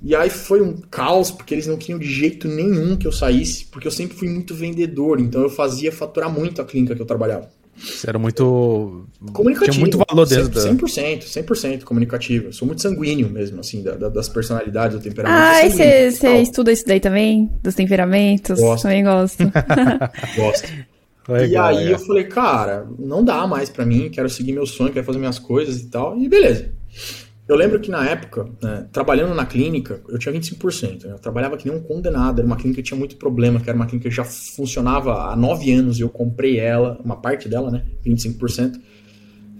E 0.00 0.16
aí 0.16 0.30
foi 0.30 0.62
um 0.62 0.80
caos, 0.90 1.30
porque 1.30 1.52
eles 1.52 1.66
não 1.66 1.76
queriam 1.76 1.98
de 1.98 2.10
jeito 2.10 2.48
nenhum 2.48 2.96
que 2.96 3.06
eu 3.06 3.12
saísse, 3.12 3.66
porque 3.66 3.86
eu 3.86 3.92
sempre 3.92 4.16
fui 4.16 4.30
muito 4.30 4.54
vendedor, 4.54 5.20
então 5.20 5.42
eu 5.42 5.50
fazia 5.50 5.92
faturar 5.92 6.32
muito 6.32 6.62
a 6.62 6.64
clínica 6.64 6.94
que 6.94 7.02
eu 7.02 7.06
trabalhava. 7.06 7.50
Você 7.78 8.08
era 8.08 8.18
muito. 8.18 9.06
Comunicativo. 9.32 9.72
Tinha 9.72 9.80
muito 9.80 9.98
valor 10.08 10.26
dentro 10.26 10.48
da. 10.48 10.60
100%, 10.60 11.22
100% 11.24 11.84
comunicativo. 11.84 12.46
Eu 12.46 12.52
sou 12.52 12.66
muito 12.66 12.82
sanguíneo 12.82 13.28
mesmo, 13.30 13.60
assim, 13.60 13.82
da- 13.82 13.94
da- 13.94 14.08
das 14.08 14.28
personalidades, 14.28 14.96
do 14.98 15.02
temperamento. 15.02 15.70
Sanguíneo, 15.70 16.12
você 16.12 16.36
estuda 16.42 16.72
isso 16.72 16.84
daí 16.86 17.00
também? 17.00 17.50
Dos 17.62 17.74
temperamentos? 17.74 18.58
Gosto. 18.58 18.82
Também 18.82 19.04
gosto. 19.04 19.38
Gosto. 20.36 20.68
Legal, 21.28 21.72
e 21.74 21.76
aí 21.78 21.88
é. 21.88 21.92
eu 21.92 21.98
falei, 21.98 22.24
cara, 22.24 22.86
não 22.98 23.22
dá 23.22 23.46
mais 23.46 23.68
pra 23.68 23.84
mim, 23.84 24.08
quero 24.08 24.30
seguir 24.30 24.52
meu 24.52 24.64
sonho, 24.64 24.90
quero 24.90 25.04
fazer 25.04 25.18
minhas 25.18 25.38
coisas 25.38 25.78
e 25.78 25.86
tal. 25.86 26.18
E 26.18 26.26
beleza. 26.26 26.72
Eu 27.48 27.56
lembro 27.56 27.80
que 27.80 27.90
na 27.90 28.06
época, 28.06 28.46
né, 28.62 28.86
trabalhando 28.92 29.34
na 29.34 29.46
clínica, 29.46 30.02
eu 30.08 30.18
tinha 30.18 30.34
25%. 30.34 31.04
né? 31.04 31.12
Eu 31.14 31.18
trabalhava 31.18 31.56
que 31.56 31.66
nem 31.66 31.74
um 31.74 31.80
condenado. 31.82 32.40
Era 32.40 32.46
uma 32.46 32.56
clínica 32.56 32.82
que 32.82 32.88
tinha 32.88 32.98
muito 32.98 33.16
problema, 33.16 33.58
que 33.58 33.70
era 33.70 33.76
uma 33.76 33.86
clínica 33.86 34.10
que 34.10 34.14
já 34.14 34.24
funcionava 34.24 35.32
há 35.32 35.34
9 35.34 35.72
anos 35.72 35.98
e 35.98 36.02
eu 36.02 36.10
comprei 36.10 36.58
ela, 36.58 37.00
uma 37.02 37.16
parte 37.16 37.48
dela, 37.48 37.70
né? 37.70 37.86
25%. 38.06 38.78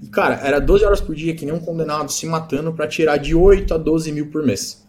E, 0.03 0.07
cara, 0.09 0.35
era 0.35 0.61
12 0.61 0.85
horas 0.85 1.01
por 1.01 1.15
dia, 1.15 1.35
que 1.35 1.47
nem 1.47 1.55
um 1.55 1.61
condenado, 1.61 2.13
se 2.13 2.27
matando 2.27 2.73
pra 2.75 2.87
tirar 2.87 3.17
de 3.17 3.35
8 3.35 3.73
a 3.73 3.79
12 3.79 4.13
mil 4.13 4.31
por 4.31 4.45
mês. 4.45 4.87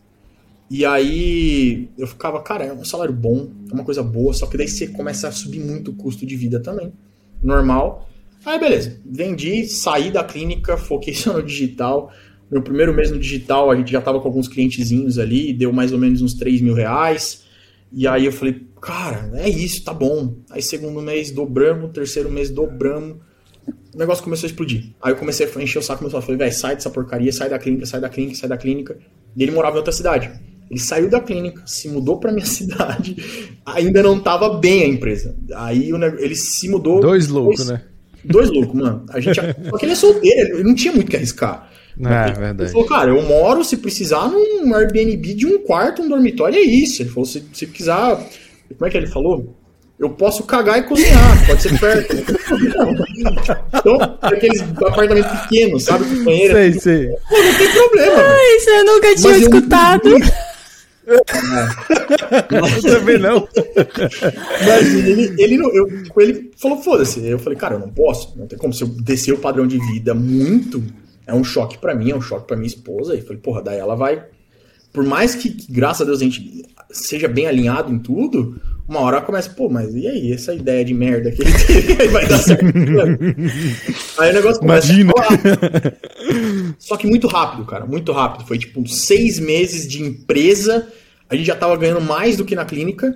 E 0.70 0.86
aí 0.86 1.90
eu 1.98 2.06
ficava, 2.06 2.42
cara, 2.42 2.66
é 2.66 2.74
um 2.74 2.84
salário 2.84 3.14
bom, 3.14 3.50
é 3.72 3.74
uma 3.74 3.84
coisa 3.84 4.04
boa, 4.04 4.34
só 4.34 4.46
que 4.46 4.58
daí 4.58 4.68
você 4.68 4.88
começa 4.88 5.28
a 5.28 5.32
subir 5.32 5.60
muito 5.60 5.92
o 5.92 5.96
custo 5.96 6.26
de 6.26 6.36
vida 6.36 6.60
também. 6.60 6.94
Normal. 7.42 8.08
Aí 8.46 8.60
beleza, 8.60 8.98
vendi, 9.06 9.66
saí 9.66 10.12
da 10.12 10.24
clínica, 10.24 10.78
foquei 10.78 11.14
só 11.16 11.34
no 11.34 11.42
digital. 11.42 12.12
Meu 12.52 12.62
primeiro 12.62 12.94
mês 12.94 13.12
no 13.12 13.20
digital, 13.20 13.70
a 13.70 13.76
gente 13.76 13.92
já 13.92 14.02
tava 14.02 14.20
com 14.20 14.28
alguns 14.28 14.48
clientezinhos 14.48 15.20
ali, 15.20 15.54
deu 15.54 15.72
mais 15.72 15.92
ou 15.92 16.00
menos 16.00 16.22
uns 16.22 16.34
3 16.34 16.62
mil 16.62 16.74
reais. 16.74 17.44
E 17.92 18.08
aí 18.08 18.26
eu 18.26 18.32
falei, 18.32 18.62
cara, 18.82 19.32
é 19.36 19.50
isso, 19.50 19.84
tá 19.84 19.94
bom. 19.94 20.36
Aí 20.50 20.62
segundo 20.62 21.02
mês 21.02 21.32
dobramos, 21.32 21.92
terceiro 21.92 22.30
mês 22.30 22.50
dobramos. 22.50 23.18
O 23.94 23.98
negócio 23.98 24.24
começou 24.24 24.48
a 24.48 24.50
explodir. 24.50 24.92
Aí 25.02 25.12
eu 25.12 25.16
comecei 25.16 25.48
a 25.48 25.62
encher 25.62 25.80
o 25.80 25.82
saco 25.82 26.04
meu 26.04 26.10
sócio. 26.10 26.26
Falei, 26.26 26.38
velho, 26.38 26.54
sai 26.54 26.76
dessa 26.76 26.90
porcaria, 26.90 27.32
sai 27.32 27.50
da 27.50 27.60
clínica, 27.60 27.86
sai 27.86 28.00
da 28.00 28.10
clínica, 28.10 28.36
sai 28.36 28.50
da 28.50 28.58
clínica. 28.58 28.98
E 29.36 29.44
ele 29.44 29.52
morava 29.52 29.76
em 29.76 29.80
outra 29.80 29.92
cidade. 29.92 30.32
Ele 30.70 30.80
saiu 30.80 31.10
da 31.10 31.20
clínica, 31.20 31.64
se 31.66 31.90
mudou 31.90 32.20
pra 32.20 32.32
minha 32.32 32.46
cidade. 32.48 33.16
Ainda 33.66 34.04
não 34.04 34.20
tava 34.20 34.58
bem 34.58 34.84
a 34.84 34.88
empresa. 34.88 35.36
Aí 35.56 35.90
ele 36.20 36.36
se 36.36 36.70
mudou. 36.70 37.00
Dois 37.02 37.28
loucos, 37.28 37.68
né? 37.68 37.84
Dois 38.24 38.50
loucos, 38.50 38.80
mano. 38.80 39.06
A 39.10 39.20
gente, 39.20 39.36
só 39.70 39.78
que 39.78 39.86
ele 39.86 39.94
é 39.94 39.96
solteiro, 39.96 40.58
ele 40.58 40.64
não 40.64 40.76
tinha 40.76 40.94
muito 40.94 41.08
o 41.08 41.10
que 41.10 41.18
arriscar. 41.18 41.72
É, 42.06 42.28
Ele 42.30 42.40
verdade. 42.40 42.72
falou, 42.72 42.88
cara, 42.88 43.10
eu 43.12 43.22
moro, 43.24 43.64
se 43.64 43.76
precisar, 43.78 44.28
num 44.30 44.74
Airbnb 44.74 45.34
de 45.34 45.46
um 45.46 45.60
quarto, 45.60 46.02
um 46.02 46.08
dormitório, 46.10 46.58
é 46.58 46.62
isso. 46.62 47.02
Ele 47.02 47.10
falou, 47.10 47.26
se, 47.26 47.44
se 47.54 47.68
precisar. 47.68 48.16
Como 48.78 48.88
é 48.88 48.90
que 48.90 48.98
ele 48.98 49.08
falou? 49.08 49.56
Eu 50.00 50.10
posso 50.12 50.44
cagar 50.44 50.80
e 50.80 50.84
cozinhar, 50.84 51.46
pode 51.46 51.62
ser 51.62 51.78
perto. 51.78 52.16
então, 53.74 54.18
aqueles 54.22 54.62
apartamentos 54.62 55.42
pequenos, 55.42 55.84
sabe? 55.84 56.06
Com 56.06 56.24
banheiro. 56.24 56.54
Sei, 56.54 56.74
sei. 56.80 57.08
Pô, 57.28 57.38
não 57.38 57.54
tem 57.58 57.70
problema, 57.74 58.16
velho. 58.16 58.58
Isso 58.58 58.70
eu 58.70 58.86
nunca 58.86 59.16
tinha 59.16 59.32
Mas 59.32 59.42
eu- 59.42 59.50
escutado. 59.50 60.10
Eu 61.10 62.82
também 63.00 63.18
não. 63.18 63.48
Mas 64.68 64.94
ele, 64.94 65.34
ele, 65.42 65.58
não- 65.58 65.74
eu, 65.74 65.88
ele 66.20 66.52
falou, 66.56 66.82
foda-se. 66.84 67.26
Eu 67.28 67.40
falei, 67.40 67.58
cara, 67.58 67.76
eu 67.76 67.80
não 67.80 67.90
posso. 67.90 68.38
Não 68.38 68.46
tem 68.46 68.60
como. 68.60 68.72
Se 68.74 68.84
eu 68.84 68.88
descer 68.88 69.34
o 69.34 69.38
padrão 69.40 69.66
de 69.66 69.80
vida 69.92 70.14
muito, 70.14 70.84
é 71.30 71.34
um 71.34 71.44
choque 71.44 71.78
pra 71.78 71.96
mim, 71.96 72.12
é 72.12 72.16
um 72.16 72.22
choque 72.22 72.48
pra 72.48 72.58
minha 72.58 72.68
esposa. 72.68 73.16
E 73.16 73.22
falei, 73.22 73.38
porra, 73.38 73.62
daí 73.62 73.78
ela 73.78 73.96
vai. 73.96 74.24
Por 74.92 75.04
mais 75.06 75.36
que, 75.36 75.52
que, 75.52 75.72
graças 75.72 76.02
a 76.02 76.06
Deus, 76.06 76.20
a 76.20 76.24
gente 76.24 76.66
seja 76.92 77.28
bem 77.28 77.46
alinhado 77.46 77.94
em 77.94 78.00
tudo, 78.00 78.60
uma 78.88 79.02
hora 79.02 79.18
ela 79.18 79.26
começa, 79.26 79.52
pô, 79.52 79.70
mas 79.70 79.94
e 79.94 80.08
aí, 80.08 80.34
essa 80.34 80.52
ideia 80.52 80.84
de 80.84 80.96
merda 80.96 81.32
que 81.32 81.44
ele 81.44 81.52
teve, 81.54 82.08
vai 82.10 82.28
dar 82.28 82.40
certo. 82.40 82.66
aí 84.18 84.32
o 84.32 84.34
negócio 84.34 84.60
começa 84.60 84.92
Imagina. 84.92 85.14
Só 86.80 86.98
que 86.98 87.06
muito 87.06 87.28
rápido, 87.28 87.66
cara, 87.66 87.86
muito 87.86 88.12
rápido. 88.12 88.48
Foi 88.48 88.58
tipo 88.58 88.88
seis 88.88 89.38
meses 89.38 89.88
de 89.88 90.02
empresa, 90.02 90.88
a 91.30 91.36
gente 91.36 91.46
já 91.46 91.56
tava 91.56 91.78
ganhando 91.78 92.02
mais 92.02 92.36
do 92.36 92.44
que 92.44 92.56
na 92.56 92.66
clínica, 92.66 93.16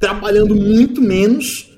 trabalhando 0.00 0.56
muito 0.56 1.00
menos. 1.00 1.70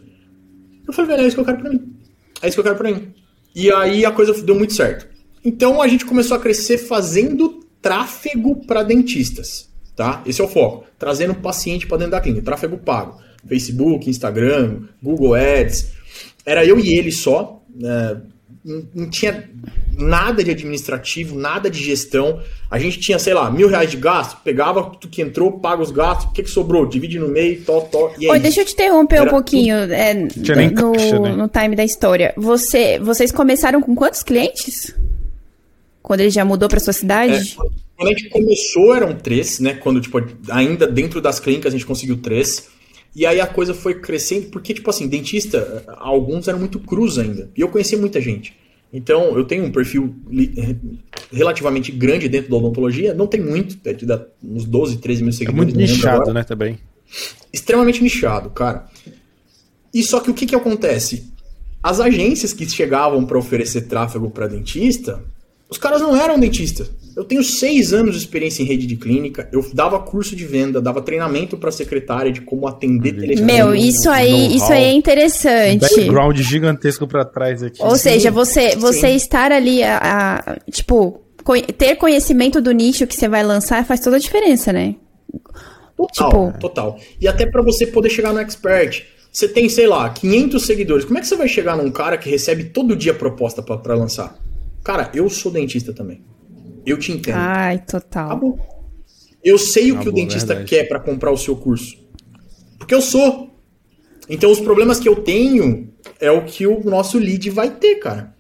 Eu 0.87 0.95
falei, 0.95 1.11
velho, 1.11 1.25
é 1.25 1.27
isso 1.27 1.37
que 1.37 1.41
eu 1.43 1.45
quero 1.45 1.59
pra 1.59 1.71
mim. 1.71 1.95
É 2.41 2.49
isso 2.49 2.57
que 2.57 2.61
eu 2.61 2.65
quero 2.65 2.77
pra 2.77 2.91
mim. 2.91 3.13
E 3.55 3.71
aí 3.71 4.07
a 4.07 4.11
coisa 4.11 4.33
deu 4.43 4.55
muito 4.55 4.73
certo. 4.73 5.07
Então 5.45 5.83
a 5.83 5.89
gente 5.89 6.07
começou 6.07 6.37
a 6.37 6.41
crescer 6.41 6.79
fazendo 6.79 7.61
tráfego 7.83 8.65
para 8.67 8.83
dentistas, 8.83 9.69
tá? 9.95 10.23
Esse 10.25 10.41
é 10.41 10.45
o 10.45 10.49
foco. 10.49 10.87
Trazendo 10.99 11.35
paciente 11.35 11.87
para 11.87 11.99
dentro 11.99 12.13
da 12.13 12.21
clínica. 12.21 12.45
Tráfego 12.45 12.79
pago. 12.79 13.21
Facebook, 13.47 14.09
Instagram, 14.09 14.85
Google 15.03 15.35
Ads. 15.35 15.93
Era 16.47 16.65
eu 16.65 16.79
e 16.79 16.97
ele 16.99 17.13
só. 17.13 17.63
né? 17.75 18.23
não, 18.65 19.11
tinha 19.11 19.51
nada 19.97 20.43
de 20.43 20.51
administrativo, 20.51 21.39
nada 21.39 21.71
de 21.71 21.83
gestão. 21.83 22.41
A 22.71 22.79
gente 22.79 22.99
tinha, 22.99 23.19
sei 23.19 23.35
lá, 23.35 23.51
mil 23.51 23.69
reais 23.69 23.91
de 23.91 23.99
gasto, 23.99 24.39
pegava 24.43 24.83
tudo 24.83 25.09
que 25.09 25.21
entrou, 25.21 25.61
paga 25.61 25.83
os 25.83 25.91
gastos, 25.91 26.27
o 26.27 26.33
que, 26.33 26.43
que 26.43 26.51
sobrou? 26.51 26.87
Divide 26.87 27.19
no 27.19 27.29
meio, 27.29 27.61
tó, 27.63 27.83
tó, 27.83 28.13
e 28.19 28.27
é 28.27 28.31
Oi, 28.31 28.37
isso. 28.37 28.43
deixa 28.43 28.61
eu 28.63 28.65
te 28.65 28.73
interromper 28.73 29.17
Era 29.17 29.27
um 29.27 29.29
pouquinho 29.29 29.77
é, 29.77 30.27
Tinha 30.29 30.57
nem 30.57 30.71
no, 30.71 30.93
caixa, 30.93 31.19
né? 31.19 31.37
no 31.37 31.49
time 31.49 31.77
da 31.77 31.85
história. 31.85 32.33
Você, 32.37 32.99
vocês 32.99 33.31
começaram 33.31 33.83
com 33.83 33.95
quantos 33.95 34.23
clientes? 34.23 34.95
Quando 36.05 36.21
ele 36.21 36.29
já 36.31 36.45
mudou 36.45 36.69
para 36.69 36.79
sua 36.79 36.91
É, 36.91 36.95
cidade? 36.95 37.57
quando 37.97 38.09
a 38.09 38.13
gente 38.13 38.29
começou 38.29 38.95
eram 38.95 39.15
três, 39.17 39.59
né? 39.59 39.73
Quando, 39.73 40.01
tipo, 40.03 40.21
ainda 40.51 40.87
dentro 40.87 41.19
das 41.19 41.41
clínicas 41.41 41.73
a 41.73 41.77
gente 41.77 41.87
conseguiu 41.87 42.19
três. 42.19 42.69
E 43.17 43.25
aí 43.25 43.41
a 43.41 43.47
coisa 43.47 43.73
foi 43.73 43.95
crescendo, 44.01 44.49
porque, 44.51 44.75
tipo 44.75 44.91
assim, 44.91 45.09
dentista, 45.09 45.83
alguns 45.97 46.47
eram 46.47 46.59
muito 46.59 46.79
crus 46.79 47.19
ainda. 47.19 47.49
E 47.57 47.61
eu 47.63 47.69
conhecia 47.69 47.97
muita 47.97 48.21
gente. 48.21 48.55
Então, 48.93 49.35
eu 49.37 49.45
tenho 49.45 49.65
um 49.65 49.73
perfil 49.73 50.15
relativamente 51.33 51.91
grande 51.91 52.29
dentro 52.29 52.51
da 52.51 52.57
odontologia. 52.57 53.15
Não 53.15 53.27
tem 53.27 53.41
muito, 53.41 53.77
é 53.89 53.93
de 53.93 54.05
dar 54.07 54.27
uns 54.43 54.65
12, 54.65 54.99
13 54.99 55.23
mil 55.23 55.31
É 55.31 55.33
seguidores. 55.33 55.57
muito 55.57 55.73
não 55.75 55.81
lembro 55.81 55.95
nichado, 55.97 56.17
agora. 56.23 56.35
né, 56.35 56.45
também. 56.45 56.79
extremamente 57.53 58.03
nichado, 58.03 58.51
cara. 58.51 58.87
E 59.93 60.03
só 60.03 60.21
que 60.21 60.31
o 60.31 60.35
que 60.35 60.45
que 60.47 60.55
acontece? 60.55 61.33
As 61.83 62.01
agências 62.01 62.53
que 62.53 62.69
chegavam 62.69 63.25
para 63.25 63.39
oferecer 63.39 63.83
tráfego 63.83 64.31
para 64.31 64.49
dentista, 64.49 65.23
os 65.75 65.79
caras 65.79 66.01
não 66.01 66.17
eram 66.17 66.39
dentistas. 66.39 66.89
Eu 67.17 67.25
tenho 67.25 67.43
seis 67.45 67.93
anos 67.93 68.15
de 68.17 68.21
experiência 68.23 68.63
em 68.63 68.67
rede 68.67 68.87
de 68.87 68.97
clínica, 68.97 69.49
eu 69.53 69.65
dava 69.73 69.99
curso 70.01 70.35
de 70.35 70.45
venda, 70.45 70.81
dava 70.81 71.01
treinamento 71.03 71.57
para 71.57 71.71
secretária 71.71 72.33
de 72.33 72.41
como 72.41 72.67
atender 72.67 73.13
telefone. 73.15 73.43
Meu, 73.53 73.75
isso 73.75 74.09
aí, 74.09 74.57
isso 74.57 74.73
aí 74.73 74.85
é 74.85 74.93
interessante. 74.93 75.81
Background 75.81 76.39
gigantesco 76.41 77.07
pra 77.07 77.25
trás 77.25 77.63
aqui. 77.63 77.83
Ou 77.83 77.97
seja, 77.97 78.31
você, 78.31 78.75
você 78.77 79.09
sim. 79.11 79.15
estar 79.17 79.53
ali, 79.53 79.83
a, 79.83 79.99
a- 80.47 80.57
tipo, 80.71 81.21
ter 81.77 81.97
conhecimento 81.97 82.61
do 82.61 82.73
nicho 82.73 83.07
que 83.07 83.15
você 83.15 83.29
vai 83.29 83.43
lançar 83.45 83.85
faz 83.85 84.01
toda 84.01 84.17
a 84.17 84.21
diferença, 84.21 84.73
né? 84.73 84.95
Total, 85.97 86.31
Tipo- 86.31 86.59
total. 86.59 86.99
E 87.21 87.29
até 87.29 87.47
para 87.47 87.63
você 87.63 87.87
poder 87.87 88.11
chegar 88.11 88.33
no 88.33 88.41
expert. 88.41 89.03
Você 89.33 89.49
tem, 89.49 89.69
sei 89.69 89.89
lá, 89.89 90.09
500 90.11 90.65
seguidores. 90.65 91.05
Como 91.05 91.19
é 91.19 91.21
que 91.21 91.27
você 91.27 91.37
vai 91.37 91.49
chegar 91.49 91.77
num 91.77 91.91
cara 91.91 92.17
que 92.17 92.31
recebe 92.31 92.65
todo 92.65 92.95
dia 92.95 93.13
proposta 93.13 93.61
para 93.63 93.95
lançar? 93.97 94.37
Cara, 94.85 95.11
eu 95.15 95.29
sou 95.31 95.51
dentista 95.51 95.93
também. 95.93 96.23
Eu 96.85 96.99
te 96.99 97.11
entendo. 97.11 97.37
Ai, 97.37 97.79
total. 97.79 98.27
Acabou. 98.27 98.59
Eu 99.43 99.59
sei 99.59 99.85
o 99.91 99.95
que 99.97 100.03
Acabou, 100.03 100.13
o 100.13 100.17
dentista 100.17 100.47
verdade. 100.49 100.69
quer 100.69 100.85
para 100.89 101.01
comprar 101.01 101.31
o 101.31 101.37
seu 101.37 101.57
curso. 101.57 101.97
Porque 102.79 102.95
eu 102.95 103.01
sou. 103.01 103.51
Então 104.29 104.51
os 104.51 104.61
problemas 104.61 104.99
que 105.01 105.09
eu 105.09 105.17
tenho 105.17 105.93
é 106.21 106.31
o 106.31 106.45
que 106.45 106.67
o 106.67 106.83
nosso 106.85 107.19
lead 107.19 107.49
vai 107.51 107.71
ter, 107.71 107.97
cara. 107.97 108.35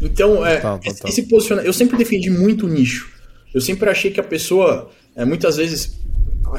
Então, 0.00 0.44
é, 0.46 0.56
Total, 0.56 0.80
esse- 0.84 0.94
total. 0.96 1.10
esse 1.10 1.22
posiciona... 1.24 1.62
eu 1.62 1.72
sempre 1.72 1.96
defendi 1.98 2.30
muito 2.30 2.66
o 2.66 2.68
nicho. 2.68 3.10
Eu 3.54 3.60
sempre 3.60 3.88
achei 3.90 4.10
que 4.10 4.20
a 4.20 4.24
pessoa, 4.24 4.90
é, 5.16 5.24
muitas 5.24 5.56
vezes, 5.56 5.98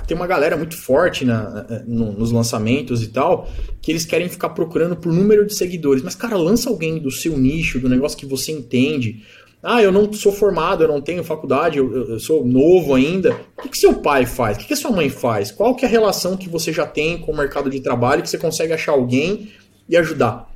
tem 0.02 0.16
uma 0.18 0.28
galera 0.28 0.56
muito 0.58 0.76
forte 0.78 1.24
na, 1.26 1.66
eh, 1.70 1.84
no- 1.88 2.12
nos 2.14 2.32
lançamentos 2.32 3.02
e 3.04 3.08
tal, 3.08 3.48
que 3.82 3.92
eles 3.92 4.06
querem 4.06 4.28
ficar 4.30 4.50
procurando 4.50 4.96
por 4.96 5.12
número 5.14 5.46
de 5.46 5.54
seguidores. 5.56 6.02
Mas, 6.04 6.16
cara, 6.16 6.36
lança 6.38 6.70
alguém 6.70 7.00
do 7.00 7.12
seu 7.12 7.38
nicho, 7.38 7.80
do 7.80 7.88
negócio 7.90 8.18
que 8.18 8.26
você 8.26 8.52
entende. 8.52 9.24
Ah, 9.62 9.82
eu 9.82 9.92
não 9.94 10.12
sou 10.12 10.32
formado, 10.34 10.84
eu 10.84 10.88
não 10.90 11.00
tenho 11.00 11.24
faculdade, 11.24 11.78
eu, 11.78 12.10
eu- 12.10 12.20
sou 12.20 12.46
novo 12.46 12.94
ainda. 12.96 13.34
O 13.58 13.62
que, 13.62 13.70
que 13.70 13.78
seu 13.78 13.94
pai 13.94 14.26
faz? 14.26 14.58
O 14.58 14.60
que, 14.60 14.68
que 14.68 14.76
sua 14.76 14.92
mãe 14.92 15.10
faz? 15.10 15.52
Qual 15.52 15.74
que 15.74 15.86
é 15.86 15.88
a 15.88 15.92
relação 15.92 16.36
que 16.36 16.50
você 16.50 16.74
já 16.74 16.86
tem 16.86 17.18
com 17.18 17.32
o 17.32 17.38
mercado 17.38 17.70
de 17.70 17.80
trabalho 17.80 18.22
que 18.22 18.30
você 18.30 18.38
consegue 18.38 18.74
achar 18.74 18.92
alguém 18.92 19.52
e 19.88 19.96
ajudar? 19.96 20.52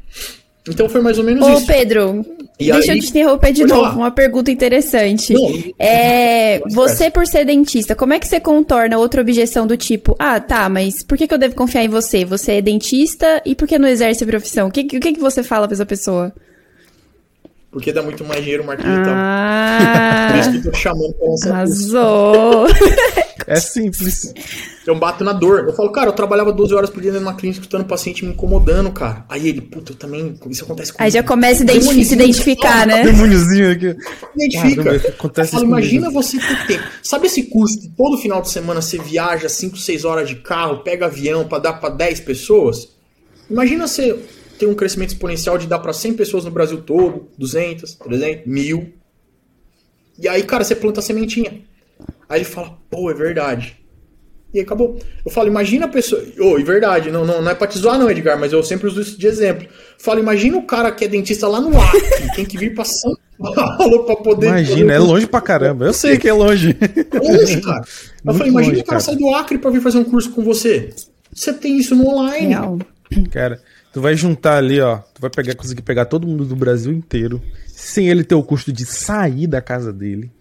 Então 0.70 0.90
foi 0.90 1.02
mais 1.02 1.18
ou 1.18 1.24
menos 1.24 1.46
Ô, 1.48 1.54
isso. 1.54 1.66
Pedro, 1.66 2.26
E 2.60 2.72
deixa 2.72 2.92
aí- 2.92 2.98
eu 2.98 3.04
te 3.04 3.10
interromper 3.10 3.54
de 3.54 3.62
Pode 3.62 3.74
novo. 3.74 3.84
falar. 3.86 3.96
Uma 3.96 4.12
pergunta 4.12 4.52
interessante. 4.52 5.34
Não, 5.34 5.64
É, 5.80 6.60
você, 6.70 7.10
por 7.10 7.26
ser 7.26 7.46
dentista, 7.46 7.96
como 7.96 8.14
é 8.14 8.20
que 8.20 8.28
você 8.28 8.40
contorna 8.40 8.98
outra 8.98 9.22
objeção 9.22 9.66
do 9.66 9.78
tipo, 9.78 10.16
ah, 10.20 10.40
tá, 10.40 10.68
mas 10.68 11.04
por 11.04 11.18
que, 11.18 11.28
que 11.28 11.34
eu 11.34 11.38
devo 11.38 11.56
confiar 11.56 11.84
em 11.84 11.90
você? 11.90 12.26
Você 12.26 12.54
é 12.54 12.62
dentista 12.62 13.42
e 13.46 13.56
por 13.56 13.68
que 13.68 13.78
não 13.80 13.88
exerce 13.88 14.24
a 14.24 14.28
profissão? 14.28 14.68
O 14.68 14.72
que, 14.72 14.82
o 14.82 15.00
que, 15.00 15.14
que 15.14 15.20
você 15.20 15.42
fala 15.44 15.68
pra 15.68 15.76
essa 15.76 15.86
pessoa? 15.86 16.34
Porque 17.72 17.92
dá 17.94 18.02
muito 18.02 18.24
mais 18.24 18.42
dinheiro 18.42 18.64
o 18.64 18.66
marketing 18.66 18.90
digital. 18.90 19.14
Por 19.14 19.20
Ah, 19.20 20.38
isso 20.40 20.52
que 20.52 20.58
eu 20.58 20.72
tô 20.72 20.78
chamando 20.78 21.14
pra 21.14 21.28
lançar 21.30 21.52
arrasou. 21.54 22.68
É 23.48 23.56
simples. 23.56 24.34
Eu 24.86 24.94
bato 25.00 25.24
na 25.24 25.32
dor. 25.32 25.64
Eu 25.66 25.74
falo, 25.74 25.90
cara, 25.90 26.10
eu 26.10 26.14
trabalhava 26.14 26.52
12 26.52 26.74
horas 26.74 26.90
por 26.90 27.02
dia 27.02 27.12
dentro 27.12 27.26
de 27.26 27.32
uma 27.32 27.38
clínica 27.38 27.62
escutando 27.62 27.86
paciente 27.86 28.26
me 28.26 28.34
incomodando, 28.34 28.92
cara. 28.92 29.26
Aí 29.30 29.48
ele, 29.48 29.62
puta, 29.62 29.94
eu 29.94 29.96
também. 29.96 30.38
Isso 30.50 30.66
acontece 30.66 30.92
comigo. 30.92 31.04
Aí 31.04 31.10
já 31.10 31.24
começa 31.24 31.64
a 31.64 31.82
se 31.82 32.14
identificar, 32.14 32.86
né? 32.86 33.04
Demôniozinho 33.04 33.72
aqui. 33.72 33.96
Identifica. 34.36 35.10
Acontece 35.12 35.54
eu 35.54 35.60
falo, 35.60 35.66
imagina 35.66 36.12
você 36.12 36.38
ter 36.38 36.68
tempo. 36.68 36.84
Sabe 37.02 37.28
esse 37.28 37.44
curso 37.44 37.80
que 37.80 37.88
todo 37.88 38.18
final 38.18 38.42
de 38.42 38.50
semana 38.50 38.82
você 38.82 38.98
viaja 38.98 39.48
5, 39.48 39.78
6 39.78 40.04
horas 40.04 40.28
de 40.28 40.36
carro, 40.36 40.84
pega 40.84 41.06
avião 41.06 41.48
pra 41.48 41.60
dar 41.60 41.74
pra 41.74 41.88
10 41.90 42.20
pessoas? 42.20 42.90
Imagina 43.50 43.88
você 43.88 44.20
ter 44.60 44.66
um 44.66 44.76
crescimento 44.76 45.12
exponencial 45.12 45.58
de 45.58 45.68
dar 45.68 45.80
pra 45.80 45.94
100 45.94 46.16
pessoas 46.16 46.44
no 46.44 46.52
Brasil 46.52 46.82
todo, 46.82 47.30
200, 47.38 47.96
300, 47.96 48.46
mil. 48.46 48.94
E 50.20 50.28
aí, 50.28 50.44
cara, 50.44 50.66
você 50.66 50.76
planta 50.76 51.00
a 51.00 51.04
sementinha. 51.04 51.62
Aí 52.30 52.40
ele 52.40 52.46
fala, 52.46 52.78
pô, 52.90 53.10
é 53.10 53.14
verdade. 53.14 53.78
E 54.54 54.60
aí 54.60 54.64
acabou. 54.64 54.98
Eu 55.26 55.32
falo, 55.32 55.48
imagina 55.48 55.86
a 55.86 55.90
pessoa. 55.90 56.24
Ô, 56.40 56.58
é 56.58 56.64
verdade, 56.64 57.12
não, 57.12 57.26
não, 57.26 57.42
não 57.42 57.52
é 57.52 57.56
pra 57.56 57.68
te 57.68 57.78
zoar, 57.78 58.00
não, 58.00 58.10
Edgar, 58.10 58.40
mas 58.40 58.54
eu 58.54 58.64
sempre 58.64 58.88
uso 58.88 59.02
isso 59.02 59.18
de 59.18 59.28
exemplo. 59.28 59.64
Eu 59.64 59.70
falo, 60.00 60.20
imagina 60.20 60.58
o 60.58 60.64
cara 60.64 60.92
que 60.92 61.06
é 61.06 61.08
dentista 61.08 61.48
lá 61.48 61.60
no 61.60 61.80
Acre, 61.80 62.02
tem 62.36 62.46
que 62.46 62.58
vir 62.58 62.74
pra 62.74 62.86
São 62.86 63.14
Paulo 63.38 64.06
pra 64.06 64.16
poder. 64.16 64.48
Imagina, 64.48 64.94
é 64.94 65.00
longe 65.00 65.28
pra 65.28 65.42
caramba. 65.42 65.86
Eu 65.86 65.94
sei 65.94 66.18
que 66.18 66.30
é 66.30 66.34
longe. 66.34 66.78
É 66.80 67.20
longe, 67.20 67.62
cara. 67.62 67.84
Eu 68.26 68.34
falei, 68.34 68.52
imagina 68.52 68.74
longe, 68.74 68.82
o 68.82 68.86
cara 68.86 68.86
cara. 68.86 69.00
sair 69.00 69.18
do 69.18 69.36
Acre 69.36 69.58
pra 69.58 69.72
vir 69.72 69.82
fazer 69.82 69.98
um 69.98 70.04
curso 70.04 70.32
com 70.32 70.44
você. 70.44 70.94
Você 71.34 71.54
tem 71.54 71.78
isso 71.78 71.96
no 71.96 72.08
online. 72.08 72.48
Real. 72.48 72.80
Cara, 73.32 73.62
tu 73.94 74.02
vai 74.02 74.16
juntar 74.16 74.58
ali, 74.58 74.80
ó. 74.80 74.98
Tu 74.98 75.22
vai 75.22 75.30
pegar, 75.30 75.56
conseguir 75.56 75.82
pegar 75.82 76.06
todo 76.06 76.28
mundo 76.28 76.46
do 76.46 76.56
Brasil 76.56 76.92
inteiro, 76.92 77.42
sem 77.68 78.10
ele 78.10 78.24
ter 78.24 78.36
o 78.36 78.44
custo 78.44 78.72
de 78.72 78.86
sair 78.86 79.46
da 79.46 79.62
casa 79.62 79.94
dele. 79.94 80.32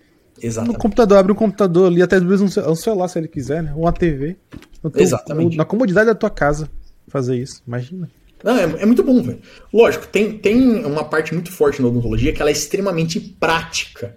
No 0.43 0.47
Exatamente. 0.47 0.79
computador, 0.79 1.19
abre 1.19 1.33
um 1.33 1.37
computador 1.37 1.87
ali, 1.87 2.03
até 2.03 2.17
às 2.17 2.23
vezes 2.23 2.41
um 2.57 2.71
um 2.71 2.75
celular, 2.75 3.09
se 3.09 3.19
ele 3.19 3.29
quiser, 3.29 3.63
né? 3.63 3.73
Ou 3.75 3.83
uma 3.85 3.93
TV. 3.93 4.37
No 4.83 4.91
teu- 4.91 5.03
Exatamente. 5.03 5.53
no- 5.53 5.57
na 5.57 5.65
comodidade 5.65 6.07
da 6.07 6.15
tua 6.15 6.31
casa 6.31 6.71
fazer 7.09 7.37
isso. 7.37 7.63
Imagina. 7.67 8.11
Não, 8.45 8.57
é, 8.57 8.63
é 8.83 8.87
muito 8.87 9.03
bom, 9.03 9.23
velho. 9.23 9.39
Lógico, 9.73 10.07
tem, 10.09 10.37
tem 10.39 10.85
uma 10.85 11.05
parte 11.05 11.33
muito 11.33 11.51
forte 11.51 11.81
na 11.81 11.89
odontologia 11.89 12.33
que 12.33 12.41
ela 12.41 12.51
é 12.51 12.53
extremamente 12.53 13.19
prática. 13.19 14.15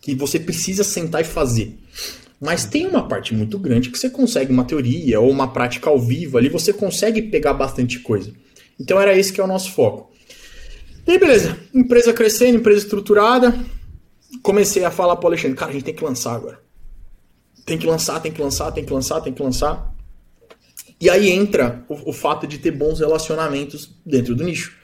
Que 0.00 0.14
você 0.14 0.38
precisa 0.38 0.84
sentar 0.84 1.20
e 1.22 1.24
fazer. 1.24 1.76
Mas 2.40 2.64
tem 2.64 2.86
uma 2.86 3.08
parte 3.08 3.34
muito 3.34 3.58
grande 3.58 3.90
que 3.90 3.98
você 3.98 4.08
consegue 4.08 4.52
uma 4.52 4.64
teoria 4.64 5.18
ou 5.20 5.28
uma 5.28 5.48
prática 5.52 5.90
ao 5.90 5.98
vivo 5.98 6.38
ali, 6.38 6.48
você 6.48 6.72
consegue 6.72 7.20
pegar 7.22 7.52
bastante 7.52 7.98
coisa. 7.98 8.32
Então 8.78 9.00
era 9.00 9.18
esse 9.18 9.32
que 9.32 9.40
é 9.40 9.44
o 9.44 9.48
nosso 9.48 9.72
foco. 9.72 10.12
E 11.04 11.10
aí, 11.10 11.18
beleza. 11.18 11.58
Empresa 11.74 12.12
crescendo, 12.12 12.58
empresa 12.58 12.78
estruturada. 12.84 13.58
Comecei 14.42 14.84
a 14.84 14.90
falar 14.90 15.16
pro 15.16 15.28
Alexandre, 15.28 15.56
cara, 15.56 15.70
a 15.70 15.74
gente 15.74 15.84
tem 15.84 15.94
que 15.94 16.04
lançar 16.04 16.34
agora. 16.34 16.60
Tem 17.64 17.78
que 17.78 17.86
lançar, 17.86 18.20
tem 18.20 18.32
que 18.32 18.40
lançar, 18.40 18.72
tem 18.72 18.84
que 18.84 18.92
lançar, 18.92 19.20
tem 19.20 19.32
que 19.32 19.42
lançar. 19.42 19.94
E 21.00 21.08
aí 21.08 21.30
entra 21.30 21.84
o, 21.88 22.10
o 22.10 22.12
fato 22.12 22.46
de 22.46 22.58
ter 22.58 22.72
bons 22.72 23.00
relacionamentos 23.00 23.94
dentro 24.04 24.34
do 24.34 24.44
nicho. 24.44 24.76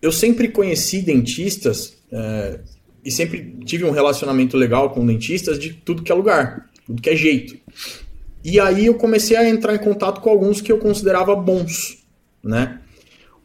Eu 0.00 0.12
sempre 0.12 0.48
conheci 0.48 1.00
dentistas 1.00 1.96
é, 2.12 2.60
e 3.04 3.10
sempre 3.10 3.56
tive 3.64 3.84
um 3.84 3.90
relacionamento 3.90 4.56
legal 4.56 4.90
com 4.90 5.06
dentistas 5.06 5.58
de 5.58 5.72
tudo 5.72 6.02
que 6.02 6.12
é 6.12 6.14
lugar, 6.14 6.70
tudo 6.86 7.02
que 7.02 7.10
é 7.10 7.16
jeito. 7.16 7.58
E 8.44 8.60
aí 8.60 8.86
eu 8.86 8.94
comecei 8.94 9.36
a 9.36 9.48
entrar 9.48 9.74
em 9.74 9.78
contato 9.78 10.20
com 10.20 10.30
alguns 10.30 10.60
que 10.60 10.70
eu 10.70 10.78
considerava 10.78 11.34
bons, 11.34 11.98
né? 12.42 12.80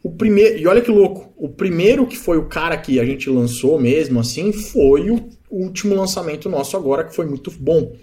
O 0.04 0.12
primeiro, 0.12 0.60
e 0.60 0.68
olha 0.68 0.82
que 0.82 0.92
louco, 0.92 1.34
o 1.38 1.48
primeiro 1.48 2.06
que 2.06 2.18
foi 2.18 2.38
o 2.38 2.50
cara 2.50 2.76
que 2.76 3.00
a 3.00 3.06
gente 3.06 3.30
lançou 3.30 3.80
mesmo 3.80 4.20
assim, 4.20 4.52
foi 4.52 5.10
o 5.10 5.30
último 5.50 5.96
lançamento 5.96 6.50
nosso 6.50 6.76
agora 6.76 7.06
que 7.06 7.16
foi 7.16 7.26
muito 7.26 7.50
bom. 7.52 7.96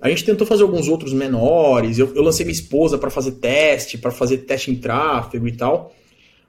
A 0.00 0.08
gente 0.08 0.24
tentou 0.24 0.46
fazer 0.46 0.62
alguns 0.62 0.86
outros 0.86 1.12
menores, 1.12 1.98
eu, 1.98 2.14
eu 2.14 2.22
lancei 2.22 2.46
minha 2.46 2.54
esposa 2.54 2.96
para 2.96 3.10
fazer 3.10 3.32
teste, 3.32 3.98
para 3.98 4.12
fazer 4.12 4.38
teste 4.38 4.70
em 4.70 4.76
tráfego 4.76 5.48
e 5.48 5.52
tal. 5.52 5.92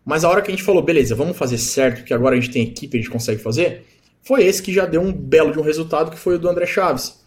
Mas 0.06 0.24
a 0.24 0.30
hora 0.30 0.44
que 0.44 0.52
a 0.52 0.56
gente 0.56 0.64
falou, 0.64 0.84
beleza, 0.84 1.16
vamos 1.16 1.36
fazer 1.36 1.58
certo, 1.58 2.04
que 2.04 2.14
agora 2.14 2.36
a 2.36 2.40
gente 2.40 2.52
tem 2.52 2.62
equipe, 2.62 2.96
a 2.96 3.02
gente 3.02 3.10
consegue 3.10 3.42
fazer, 3.42 3.86
foi 4.22 4.44
esse 4.44 4.62
que 4.62 4.72
já 4.72 4.86
deu 4.86 5.02
um 5.02 5.12
belo 5.12 5.52
de 5.52 5.58
um 5.58 5.64
resultado, 5.64 6.12
que 6.12 6.20
foi 6.20 6.36
o 6.36 6.40
do 6.40 6.48
André 6.48 6.68
Chaves. 6.68 7.20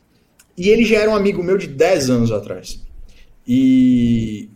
E 0.56 0.68
ele 0.68 0.84
já 0.84 0.98
era 0.98 1.10
um 1.10 1.16
amigo 1.16 1.42
meu 1.42 1.58
de 1.58 1.66
10 1.66 2.10
anos 2.10 2.30
atrás. 2.30 2.80
E 3.46 4.48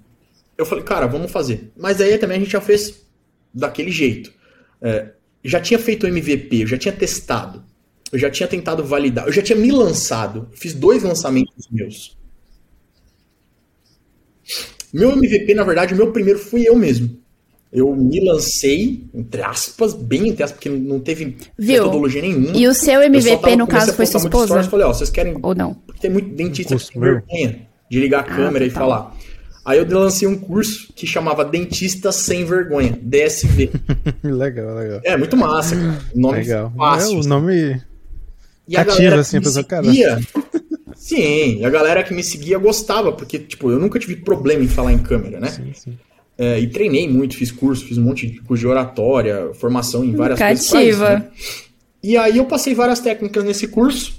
eu 0.56 0.64
falei, 0.64 0.84
cara, 0.84 1.06
vamos 1.06 1.32
fazer. 1.32 1.72
Mas 1.76 2.00
aí 2.00 2.16
também 2.18 2.36
a 2.36 2.40
gente 2.40 2.52
já 2.52 2.60
fez 2.60 3.05
daquele 3.56 3.90
jeito. 3.90 4.32
É, 4.82 5.10
já 5.44 5.60
tinha 5.60 5.78
feito 5.78 6.04
o 6.04 6.08
MVP, 6.08 6.62
eu 6.62 6.66
já 6.66 6.76
tinha 6.78 6.92
testado, 6.92 7.64
eu 8.12 8.18
já 8.18 8.30
tinha 8.30 8.46
tentado 8.48 8.84
validar, 8.84 9.26
eu 9.26 9.32
já 9.32 9.42
tinha 9.42 9.56
me 9.58 9.70
lançado. 9.70 10.48
Fiz 10.52 10.74
dois 10.74 11.02
lançamentos 11.02 11.68
meus. 11.70 12.16
Meu 14.92 15.12
MVP, 15.12 15.54
na 15.54 15.64
verdade, 15.64 15.94
o 15.94 15.96
meu 15.96 16.12
primeiro 16.12 16.38
fui 16.38 16.62
eu 16.68 16.76
mesmo. 16.76 17.18
Eu 17.72 17.94
me 17.94 18.24
lancei, 18.24 19.04
entre 19.12 19.42
aspas, 19.42 19.92
bem 19.92 20.28
entre 20.28 20.42
aspas, 20.44 20.52
porque 20.58 20.68
não 20.70 21.00
teve 21.00 21.36
Viu? 21.58 21.82
metodologia 21.82 22.22
nenhuma. 22.22 22.56
E 22.56 22.66
o 22.66 22.72
seu 22.72 22.94
Eu 22.94 23.00
só 23.00 23.06
MVP, 23.06 23.36
tava- 23.42 23.56
no 23.56 23.66
caso, 23.66 23.92
foi 23.92 24.06
sua 24.06 24.20
muito 24.20 24.32
stories, 24.32 24.50
esposa? 24.50 24.70
falei, 24.70 24.86
ó, 24.86 24.94
vocês 24.94 25.10
querem 25.10 25.36
Ou 25.42 25.54
não? 25.54 25.74
porque 25.74 26.00
tem 26.00 26.10
muito 26.10 26.28
dentista 26.34 26.76
que 26.76 26.92
tem 26.92 27.00
vergonha 27.00 27.68
de 27.90 28.00
ligar 28.00 28.20
a 28.20 28.22
câmera 28.22 28.64
e 28.64 28.68
total. 28.70 28.88
falar. 28.88 29.15
Aí 29.66 29.78
eu 29.78 29.98
lancei 29.98 30.28
um 30.28 30.38
curso 30.38 30.92
que 30.94 31.08
chamava 31.08 31.44
Dentista 31.44 32.12
Sem 32.12 32.44
Vergonha, 32.44 32.96
DSV. 33.02 33.68
legal, 34.22 34.76
legal. 34.76 35.00
É, 35.02 35.16
muito 35.16 35.36
massa, 35.36 35.74
cara. 35.74 35.98
Nome 36.14 36.38
Legal. 36.38 36.72
fácil. 36.76 37.16
É, 37.16 37.20
o 37.20 37.22
nome. 37.24 37.82
E 38.68 38.76
assim, 38.76 38.96
que 38.96 39.02
me 39.02 39.08
a 39.08 39.42
pessoa, 39.42 39.64
cara. 39.64 39.86
Sim, 40.94 41.58
e 41.58 41.64
a 41.64 41.70
galera 41.70 42.04
que 42.04 42.14
me 42.14 42.22
seguia 42.22 42.58
gostava, 42.58 43.12
porque, 43.12 43.40
tipo, 43.40 43.68
eu 43.68 43.80
nunca 43.80 43.98
tive 43.98 44.14
problema 44.14 44.62
em 44.62 44.68
falar 44.68 44.92
em 44.92 44.98
câmera, 44.98 45.40
né? 45.40 45.48
Sim, 45.48 45.72
sim. 45.74 45.98
É, 46.38 46.60
e 46.60 46.68
treinei 46.68 47.08
muito, 47.08 47.36
fiz 47.36 47.50
curso, 47.50 47.84
fiz 47.84 47.98
um 47.98 48.02
monte 48.02 48.26
de 48.28 48.40
curso 48.42 48.60
de 48.60 48.68
oratória, 48.68 49.50
formação 49.54 50.04
em 50.04 50.14
várias 50.14 50.38
coisas. 50.38 50.68
pra 50.68 50.78
Cativa. 50.78 51.10
né? 51.10 51.28
E 52.04 52.16
aí 52.16 52.36
eu 52.36 52.44
passei 52.44 52.72
várias 52.72 53.00
técnicas 53.00 53.42
nesse 53.42 53.66
curso. 53.66 54.14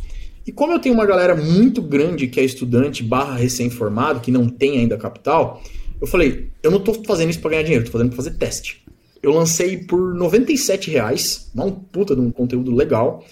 E 0.47 0.51
como 0.53 0.71
eu 0.71 0.79
tenho 0.79 0.95
uma 0.95 1.05
galera 1.05 1.36
muito 1.36 1.81
grande 1.81 2.27
que 2.27 2.39
é 2.39 2.43
estudante 2.43 3.03
barra 3.03 3.36
recém-formado, 3.36 4.21
que 4.21 4.31
não 4.31 4.47
tem 4.47 4.79
ainda 4.79 4.97
capital, 4.97 5.62
eu 5.99 6.07
falei, 6.07 6.49
eu 6.63 6.71
não 6.71 6.79
tô 6.79 6.93
fazendo 7.03 7.29
isso 7.29 7.41
pra 7.41 7.51
ganhar 7.51 7.63
dinheiro, 7.63 7.83
tô 7.83 7.91
fazendo 7.91 8.07
pra 8.07 8.15
fazer 8.15 8.31
teste. 8.38 8.81
Eu 9.21 9.33
lancei 9.33 9.77
por 9.77 10.15
97 10.15 10.89
reais, 10.89 11.51
uma 11.53 11.69
puta 11.69 12.15
de 12.15 12.21
um 12.21 12.31
conteúdo 12.31 12.73
legal. 12.73 13.25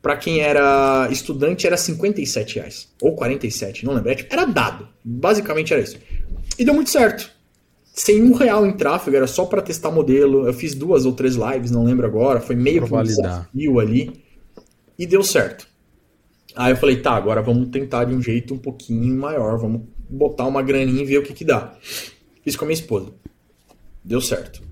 Pra 0.00 0.16
quem 0.16 0.40
era 0.40 1.08
estudante 1.12 1.66
era 1.66 1.76
57 1.76 2.56
reais, 2.56 2.88
ou 3.00 3.14
47, 3.14 3.84
não 3.84 3.92
lembro. 3.92 4.10
É, 4.10 4.14
tipo, 4.14 4.32
Era 4.32 4.46
dado, 4.46 4.88
basicamente 5.04 5.72
era 5.72 5.82
isso. 5.82 5.98
E 6.58 6.64
deu 6.64 6.74
muito 6.74 6.90
certo 6.90 7.30
sem 7.92 8.22
um 8.22 8.32
real 8.32 8.66
em 8.66 8.72
tráfego, 8.72 9.16
era 9.16 9.26
só 9.26 9.44
pra 9.44 9.60
testar 9.60 9.90
modelo. 9.90 10.46
Eu 10.46 10.54
fiz 10.54 10.74
duas 10.74 11.04
ou 11.04 11.12
três 11.12 11.34
lives, 11.34 11.70
não 11.70 11.84
lembro 11.84 12.06
agora. 12.06 12.40
Foi 12.40 12.56
meio 12.56 12.84
que 12.86 12.94
um 12.94 13.02
desafio 13.02 13.78
ali. 13.78 14.24
E 14.98 15.06
deu 15.06 15.22
certo. 15.22 15.66
Aí 16.54 16.72
eu 16.72 16.76
falei, 16.76 16.96
tá, 16.96 17.12
agora 17.12 17.40
vamos 17.40 17.68
tentar 17.68 18.04
de 18.04 18.14
um 18.14 18.20
jeito 18.20 18.54
um 18.54 18.58
pouquinho 18.58 19.16
maior. 19.18 19.58
Vamos 19.58 19.82
botar 20.08 20.46
uma 20.46 20.62
graninha 20.62 21.02
e 21.02 21.06
ver 21.06 21.18
o 21.18 21.22
que 21.22 21.32
que 21.32 21.44
dá. 21.44 21.74
Fiz 22.42 22.56
com 22.56 22.64
a 22.64 22.68
minha 22.68 22.78
esposa. 22.78 23.12
Deu 24.04 24.20
certo. 24.20 24.62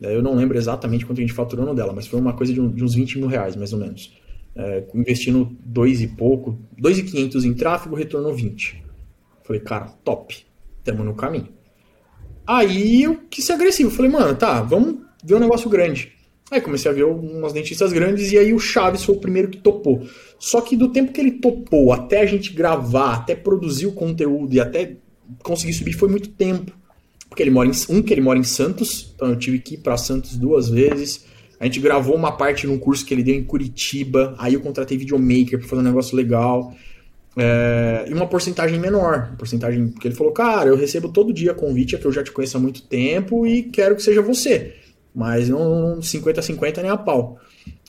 Eu 0.00 0.22
não 0.22 0.34
lembro 0.34 0.58
exatamente 0.58 1.06
quanto 1.06 1.18
a 1.18 1.20
gente 1.20 1.32
faturou 1.32 1.64
no 1.64 1.74
dela, 1.74 1.92
mas 1.92 2.06
foi 2.06 2.18
uma 2.18 2.32
coisa 2.32 2.52
de, 2.52 2.60
uns 2.60 2.94
20 2.94 3.18
mil 3.18 3.28
reais, 3.28 3.54
mais 3.54 3.72
ou 3.72 3.78
menos. 3.78 4.12
É, 4.54 4.84
investindo 4.94 5.56
dois 5.64 6.00
e 6.02 6.08
pouco, 6.08 6.58
dois 6.76 6.98
e 6.98 7.04
quinhentos 7.04 7.44
em 7.44 7.54
tráfego, 7.54 7.94
retornou 7.94 8.34
20. 8.34 8.82
Falei, 9.44 9.62
cara, 9.62 9.86
top. 10.04 10.44
Tamo 10.82 11.04
no 11.04 11.14
caminho. 11.14 11.48
Aí 12.46 13.02
eu 13.02 13.16
quis 13.30 13.44
ser 13.44 13.52
agressivo. 13.52 13.90
Falei, 13.90 14.10
mano, 14.10 14.34
tá, 14.34 14.60
vamos 14.62 14.98
ver 15.24 15.36
um 15.36 15.40
negócio 15.40 15.70
grande. 15.70 16.12
Aí 16.52 16.60
comecei 16.60 16.90
a 16.90 16.94
ver 16.94 17.04
umas 17.04 17.54
dentistas 17.54 17.94
grandes 17.94 18.30
e 18.30 18.36
aí 18.36 18.52
o 18.52 18.58
Chaves 18.58 19.02
foi 19.02 19.14
o 19.14 19.18
primeiro 19.18 19.48
que 19.48 19.56
topou. 19.56 20.06
Só 20.38 20.60
que 20.60 20.76
do 20.76 20.90
tempo 20.90 21.10
que 21.10 21.18
ele 21.18 21.30
topou 21.30 21.94
até 21.94 22.20
a 22.20 22.26
gente 22.26 22.52
gravar, 22.52 23.14
até 23.14 23.34
produzir 23.34 23.86
o 23.86 23.92
conteúdo 23.92 24.54
e 24.54 24.60
até 24.60 24.96
conseguir 25.42 25.72
subir 25.72 25.94
foi 25.94 26.10
muito 26.10 26.28
tempo. 26.28 26.70
Porque 27.26 27.42
ele 27.42 27.50
mora 27.50 27.66
em 27.66 27.72
um 27.88 28.02
que 28.02 28.12
ele 28.12 28.20
mora 28.20 28.38
em 28.38 28.44
Santos, 28.44 29.14
então 29.14 29.30
eu 29.30 29.36
tive 29.36 29.60
que 29.60 29.76
ir 29.76 29.78
para 29.78 29.96
Santos 29.96 30.36
duas 30.36 30.68
vezes. 30.68 31.24
A 31.58 31.64
gente 31.64 31.80
gravou 31.80 32.14
uma 32.14 32.32
parte 32.32 32.66
num 32.66 32.78
curso 32.78 33.06
que 33.06 33.14
ele 33.14 33.22
deu 33.22 33.34
em 33.34 33.42
Curitiba, 33.42 34.34
aí 34.36 34.52
eu 34.52 34.60
contratei 34.60 34.98
videomaker 34.98 35.58
para 35.58 35.66
fazer 35.66 35.80
um 35.80 35.84
negócio 35.86 36.14
legal. 36.14 36.74
É, 37.34 38.04
e 38.10 38.12
uma 38.12 38.26
porcentagem 38.26 38.78
menor, 38.78 39.28
uma 39.28 39.36
porcentagem 39.38 39.88
porque 39.88 40.08
ele 40.08 40.14
falou, 40.14 40.34
cara, 40.34 40.68
eu 40.68 40.76
recebo 40.76 41.08
todo 41.08 41.32
dia 41.32 41.54
convite, 41.54 41.94
é 41.94 41.98
que 41.98 42.04
eu 42.04 42.12
já 42.12 42.22
te 42.22 42.30
conheço 42.30 42.58
há 42.58 42.60
muito 42.60 42.82
tempo 42.82 43.46
e 43.46 43.62
quero 43.62 43.96
que 43.96 44.02
seja 44.02 44.20
você, 44.20 44.74
mas 45.14 45.48
não 45.48 45.98
50-50 46.00 46.82
nem 46.82 46.90
a 46.90 46.96
pau. 46.96 47.38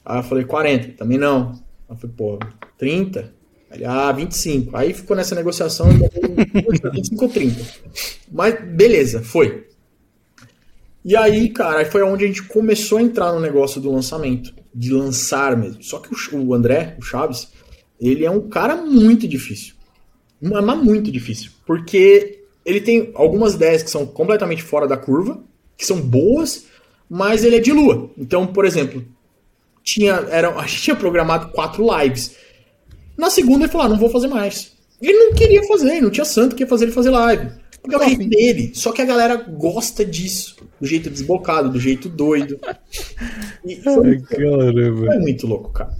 Aí 0.05 0.19
eu 0.19 0.23
falei, 0.23 0.43
40, 0.43 0.97
também 0.97 1.17
não. 1.17 1.51
Aí 1.89 1.95
eu 1.95 1.95
falei, 1.95 2.15
pô, 2.15 2.39
30? 2.77 3.33
Ele, 3.71 3.85
ah, 3.85 4.11
25. 4.11 4.75
Aí 4.75 4.93
ficou 4.93 5.15
nessa 5.15 5.33
negociação, 5.33 5.87
e 5.91 6.03
eu 6.03 6.91
25 6.91 7.25
ou 7.25 7.31
30. 7.31 7.65
Mas 8.31 8.63
beleza, 8.63 9.21
foi. 9.23 9.67
E 11.03 11.17
aí, 11.17 11.49
cara, 11.49 11.85
foi 11.85 12.01
onde 12.03 12.23
a 12.23 12.27
gente 12.27 12.43
começou 12.43 12.97
a 12.97 13.01
entrar 13.01 13.33
no 13.33 13.39
negócio 13.39 13.81
do 13.81 13.91
lançamento, 13.91 14.53
de 14.73 14.93
lançar 14.93 15.57
mesmo. 15.57 15.83
Só 15.83 15.99
que 15.99 16.09
o, 16.33 16.53
André, 16.53 16.95
o 16.97 17.01
Chaves, 17.01 17.51
ele 17.99 18.23
é 18.23 18.31
um 18.31 18.47
cara 18.47 18.75
muito 18.75 19.27
difícil. 19.27 19.73
Mas 20.41 20.77
muito 20.77 21.11
difícil. 21.11 21.51
Porque 21.65 22.43
ele 22.65 22.79
tem 22.79 23.11
algumas 23.15 23.55
ideias 23.55 23.83
que 23.83 23.89
são 23.89 24.05
completamente 24.05 24.63
fora 24.63 24.87
da 24.87 24.95
curva, 24.95 25.43
que 25.77 25.85
são 25.85 25.99
boas, 25.99 26.67
mas 27.09 27.43
ele 27.43 27.57
é 27.57 27.59
de 27.59 27.71
lua. 27.71 28.09
Então, 28.17 28.47
por 28.47 28.65
exemplo, 28.65 29.05
tinha, 29.83 30.13
era, 30.29 30.49
a 30.49 30.65
gente 30.65 30.81
tinha 30.81 30.95
programado 30.95 31.51
quatro 31.51 31.85
lives. 31.97 32.35
Na 33.17 33.29
segunda 33.29 33.65
ele 33.65 33.71
falou, 33.71 33.87
ah, 33.87 33.89
não 33.89 33.99
vou 33.99 34.09
fazer 34.09 34.27
mais. 34.27 34.73
Ele 35.01 35.17
não 35.17 35.33
queria 35.33 35.63
fazer, 35.63 36.01
não 36.01 36.09
tinha 36.09 36.25
santo 36.25 36.55
que 36.55 36.63
ia 36.63 36.67
fazer 36.67 36.85
ele 36.85 36.93
fazer 36.93 37.09
live. 37.09 37.49
Porque 37.81 37.95
é 37.95 37.99
o 37.99 38.03
jeito 38.03 38.29
dele. 38.29 38.71
Só 38.73 38.93
que 38.93 39.01
a 39.01 39.05
galera 39.05 39.35
gosta 39.35 40.05
disso. 40.05 40.55
Do 40.79 40.87
jeito 40.87 41.09
desbocado, 41.09 41.69
do 41.69 41.79
jeito 41.79 42.07
doido. 42.07 42.57
E 43.65 43.75
foi, 43.83 44.21
Caramba. 44.21 45.05
foi 45.05 45.19
muito 45.19 45.45
louco, 45.45 45.71
cara. 45.71 45.93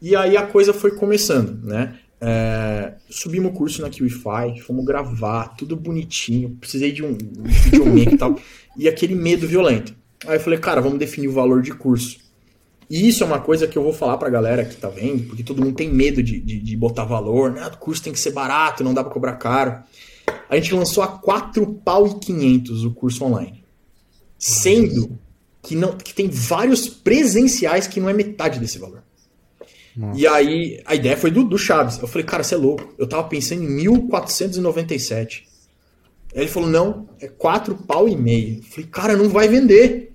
E 0.00 0.16
aí 0.16 0.36
a 0.36 0.46
coisa 0.46 0.72
foi 0.72 0.92
começando, 0.92 1.62
né? 1.62 1.98
É, 2.22 2.94
subimos 3.08 3.50
o 3.50 3.54
curso 3.54 3.82
na 3.82 3.90
QIFI, 3.90 4.60
fomos 4.66 4.84
gravar, 4.84 5.48
tudo 5.56 5.76
bonitinho. 5.76 6.56
Precisei 6.58 6.90
de 6.90 7.04
um 7.04 7.16
videomaker 7.44 8.14
e 8.14 8.18
tal. 8.18 8.36
E 8.78 8.88
aquele 8.88 9.16
medo 9.16 9.48
violento. 9.48 9.92
Aí 10.26 10.36
eu 10.36 10.40
falei, 10.40 10.58
cara, 10.58 10.80
vamos 10.80 10.98
definir 10.98 11.28
o 11.28 11.32
valor 11.32 11.62
de 11.62 11.72
curso. 11.72 12.18
E 12.88 13.08
isso 13.08 13.22
é 13.22 13.26
uma 13.26 13.40
coisa 13.40 13.68
que 13.68 13.78
eu 13.78 13.82
vou 13.82 13.92
falar 13.92 14.18
pra 14.18 14.28
galera 14.28 14.64
que 14.64 14.76
tá 14.76 14.88
vendo, 14.88 15.28
porque 15.28 15.44
todo 15.44 15.62
mundo 15.62 15.76
tem 15.76 15.88
medo 15.88 16.22
de, 16.22 16.40
de, 16.40 16.58
de 16.58 16.76
botar 16.76 17.04
valor, 17.04 17.52
né? 17.52 17.66
O 17.66 17.76
curso 17.76 18.02
tem 18.02 18.12
que 18.12 18.18
ser 18.18 18.32
barato, 18.32 18.82
não 18.82 18.92
dá 18.92 19.04
pra 19.04 19.12
cobrar 19.12 19.34
caro. 19.34 19.82
A 20.48 20.56
gente 20.56 20.74
lançou 20.74 21.02
a 21.02 21.08
4 21.08 21.64
pau 21.84 22.06
e 22.06 22.18
500 22.18 22.84
o 22.84 22.90
curso 22.90 23.24
online. 23.24 23.64
Sendo 24.36 25.18
que, 25.62 25.76
não, 25.76 25.96
que 25.96 26.12
tem 26.12 26.28
vários 26.28 26.88
presenciais 26.88 27.86
que 27.86 28.00
não 28.00 28.08
é 28.08 28.12
metade 28.12 28.58
desse 28.58 28.78
valor. 28.78 29.04
E 30.14 30.26
aí, 30.26 30.80
a 30.86 30.94
ideia 30.94 31.16
foi 31.16 31.30
do, 31.30 31.44
do 31.44 31.58
Chaves. 31.58 31.98
Eu 31.98 32.08
falei, 32.08 32.24
cara, 32.24 32.42
você 32.42 32.54
é 32.54 32.58
louco. 32.58 32.94
Eu 32.98 33.06
tava 33.06 33.24
pensando 33.24 33.62
em 33.62 33.68
1497. 33.68 35.46
Aí 36.34 36.42
ele 36.42 36.48
falou, 36.48 36.68
não, 36.68 37.08
é 37.20 37.28
4 37.28 37.74
pau 37.86 38.08
e 38.08 38.16
meio. 38.16 38.58
Eu 38.58 38.62
falei, 38.62 38.86
cara, 38.86 39.16
não 39.16 39.28
vai 39.28 39.48
vender. 39.48 40.09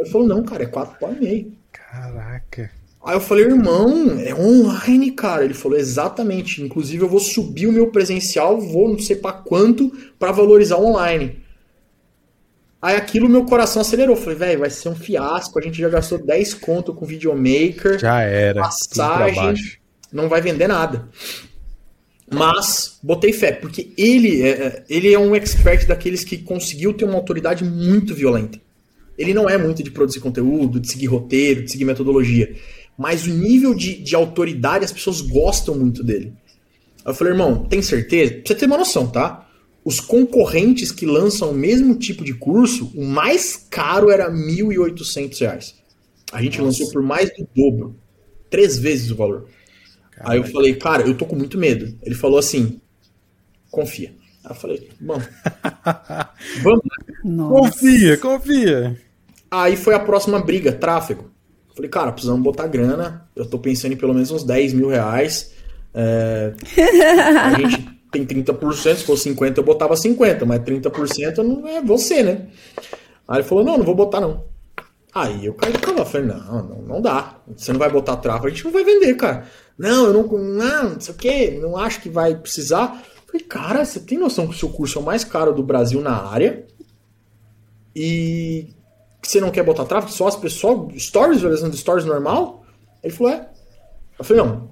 Ele 0.00 0.10
falou, 0.10 0.26
não, 0.26 0.42
cara, 0.42 0.62
é 0.62 0.66
4 0.66 0.98
pau 0.98 1.12
e 1.12 1.20
meio. 1.20 1.52
Caraca. 1.70 2.70
Aí 3.04 3.16
eu 3.16 3.20
falei, 3.20 3.44
irmão, 3.44 4.18
é 4.18 4.34
online, 4.34 5.10
cara. 5.12 5.44
Ele 5.44 5.54
falou, 5.54 5.78
exatamente. 5.78 6.62
Inclusive, 6.62 7.02
eu 7.02 7.08
vou 7.08 7.20
subir 7.20 7.66
o 7.66 7.72
meu 7.72 7.90
presencial, 7.90 8.60
vou 8.60 8.88
não 8.88 8.98
sei 8.98 9.16
pra 9.16 9.32
quanto, 9.32 9.90
pra 10.18 10.32
valorizar 10.32 10.76
o 10.76 10.86
online. 10.86 11.38
Aí 12.80 12.96
aquilo 12.96 13.28
meu 13.28 13.44
coração 13.44 13.82
acelerou. 13.82 14.16
Falei, 14.16 14.38
velho, 14.38 14.60
vai 14.60 14.70
ser 14.70 14.88
um 14.88 14.94
fiasco. 14.94 15.58
A 15.58 15.62
gente 15.62 15.78
já 15.78 15.88
gastou 15.88 16.18
10 16.18 16.54
conto 16.54 16.94
com 16.94 17.04
videomaker, 17.04 17.98
Já 17.98 18.22
era. 18.22 18.62
passagem, 18.62 19.78
não 20.10 20.28
vai 20.28 20.40
vender 20.40 20.66
nada. 20.66 21.08
Mas 22.32 22.98
botei 23.02 23.32
fé, 23.32 23.52
porque 23.52 23.92
ele 23.98 24.42
é, 24.42 24.84
ele 24.88 25.12
é 25.12 25.18
um 25.18 25.34
expert 25.34 25.86
daqueles 25.86 26.22
que 26.22 26.38
conseguiu 26.38 26.94
ter 26.94 27.04
uma 27.04 27.16
autoridade 27.16 27.64
muito 27.64 28.14
violenta. 28.14 28.58
Ele 29.20 29.34
não 29.34 29.50
é 29.50 29.58
muito 29.58 29.82
de 29.82 29.90
produzir 29.90 30.18
conteúdo, 30.18 30.80
de 30.80 30.90
seguir 30.90 31.04
roteiro, 31.04 31.62
de 31.62 31.70
seguir 31.70 31.84
metodologia. 31.84 32.56
Mas 32.96 33.26
o 33.26 33.28
nível 33.28 33.74
de, 33.74 34.02
de 34.02 34.14
autoridade, 34.14 34.82
as 34.82 34.92
pessoas 34.92 35.20
gostam 35.20 35.78
muito 35.78 36.02
dele. 36.02 36.32
Aí 37.04 37.12
eu 37.12 37.14
falei, 37.14 37.34
irmão, 37.34 37.66
tem 37.66 37.82
certeza? 37.82 38.32
Pra 38.32 38.42
você 38.46 38.54
ter 38.54 38.64
uma 38.64 38.78
noção, 38.78 39.06
tá? 39.06 39.46
Os 39.84 40.00
concorrentes 40.00 40.90
que 40.90 41.04
lançam 41.04 41.50
o 41.50 41.54
mesmo 41.54 41.96
tipo 41.96 42.24
de 42.24 42.32
curso, 42.32 42.90
o 42.94 43.04
mais 43.04 43.56
caro 43.56 44.10
era 44.10 44.32
1.800 44.32 45.38
reais. 45.38 45.74
A 46.32 46.40
gente 46.40 46.58
lançou 46.58 46.90
por 46.90 47.02
mais 47.02 47.28
do 47.28 47.46
dobro. 47.54 47.96
Três 48.48 48.78
vezes 48.78 49.10
o 49.10 49.16
valor. 49.16 49.48
Aí 50.18 50.38
eu 50.38 50.44
falei, 50.44 50.76
cara, 50.76 51.06
eu 51.06 51.14
tô 51.14 51.26
com 51.26 51.36
muito 51.36 51.58
medo. 51.58 51.94
Ele 52.02 52.14
falou 52.14 52.38
assim, 52.38 52.80
confia. 53.70 54.14
Aí 54.42 54.52
eu 54.52 54.54
falei, 54.54 54.88
vamos. 54.98 55.28
vamos. 56.62 56.82
Nossa. 57.22 57.70
Confia, 57.70 58.16
confia. 58.16 59.09
Aí 59.50 59.76
foi 59.76 59.94
a 59.94 60.00
próxima 60.00 60.38
briga, 60.38 60.72
tráfego. 60.72 61.30
Falei, 61.74 61.90
cara, 61.90 62.12
precisamos 62.12 62.42
botar 62.42 62.66
grana. 62.66 63.28
Eu 63.34 63.46
tô 63.46 63.58
pensando 63.58 63.92
em 63.92 63.96
pelo 63.96 64.14
menos 64.14 64.30
uns 64.30 64.44
10 64.44 64.74
mil 64.74 64.88
reais. 64.88 65.52
É, 65.94 66.52
a 67.42 67.50
gente 67.58 68.00
tem 68.10 68.24
30%, 68.24 68.96
se 68.96 69.04
fosse 69.04 69.24
50 69.24 69.60
eu 69.60 69.64
botava 69.64 69.96
50, 69.96 70.44
mas 70.44 70.60
30% 70.60 71.38
não 71.38 71.66
é 71.66 71.80
você, 71.82 72.22
né? 72.22 72.46
Aí 73.26 73.38
ele 73.38 73.44
falou, 73.44 73.64
não, 73.64 73.78
não 73.78 73.84
vou 73.84 73.94
botar 73.94 74.20
não. 74.20 74.44
Aí 75.12 75.46
eu 75.46 75.54
caí 75.54 75.72
de 75.72 75.78
cavalo, 75.78 76.06
falei, 76.06 76.26
não, 76.26 76.62
não, 76.62 76.82
não 76.82 77.00
dá. 77.02 77.36
Você 77.56 77.72
não 77.72 77.78
vai 77.78 77.90
botar 77.90 78.16
tráfego, 78.16 78.46
a 78.46 78.50
gente 78.50 78.64
não 78.64 78.72
vai 78.72 78.84
vender, 78.84 79.14
cara. 79.14 79.46
Não, 79.76 80.06
eu 80.06 80.12
não, 80.12 80.38
não, 80.38 80.90
não 80.90 81.00
sei 81.00 81.14
o 81.14 81.16
que, 81.16 81.50
não 81.52 81.76
acho 81.76 82.00
que 82.00 82.08
vai 82.08 82.34
precisar. 82.34 83.02
Falei, 83.26 83.46
cara, 83.46 83.84
você 83.84 84.00
tem 84.00 84.18
noção 84.18 84.46
que 84.46 84.54
o 84.54 84.58
seu 84.58 84.68
curso 84.68 84.98
é 84.98 85.02
o 85.02 85.04
mais 85.04 85.24
caro 85.24 85.52
do 85.52 85.62
Brasil 85.62 86.00
na 86.00 86.16
área? 86.16 86.66
E 87.94 88.68
que 89.20 89.28
você 89.28 89.40
não 89.40 89.50
quer 89.50 89.62
botar 89.62 89.84
tráfego, 89.84 90.12
só 90.12 90.28
as 90.28 90.36
pessoas, 90.36 91.02
stories, 91.02 91.42
realizando 91.42 91.76
stories 91.76 92.04
normal? 92.04 92.64
Ele 93.02 93.12
falou, 93.12 93.32
é. 93.32 93.48
Eu 94.18 94.24
falei, 94.24 94.42
não, 94.42 94.70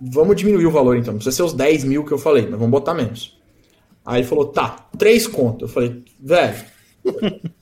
vamos 0.00 0.36
diminuir 0.36 0.66
o 0.66 0.70
valor 0.70 0.96
então, 0.96 1.12
não 1.12 1.18
precisa 1.18 1.36
ser 1.36 1.42
os 1.42 1.52
10 1.52 1.84
mil 1.84 2.04
que 2.04 2.12
eu 2.12 2.18
falei, 2.18 2.42
mas 2.42 2.58
vamos 2.58 2.70
botar 2.70 2.94
menos. 2.94 3.38
Aí 4.04 4.20
ele 4.20 4.28
falou, 4.28 4.46
tá, 4.46 4.88
três 4.96 5.26
conto. 5.26 5.64
Eu 5.64 5.68
falei, 5.68 6.04
velho. 6.20 6.64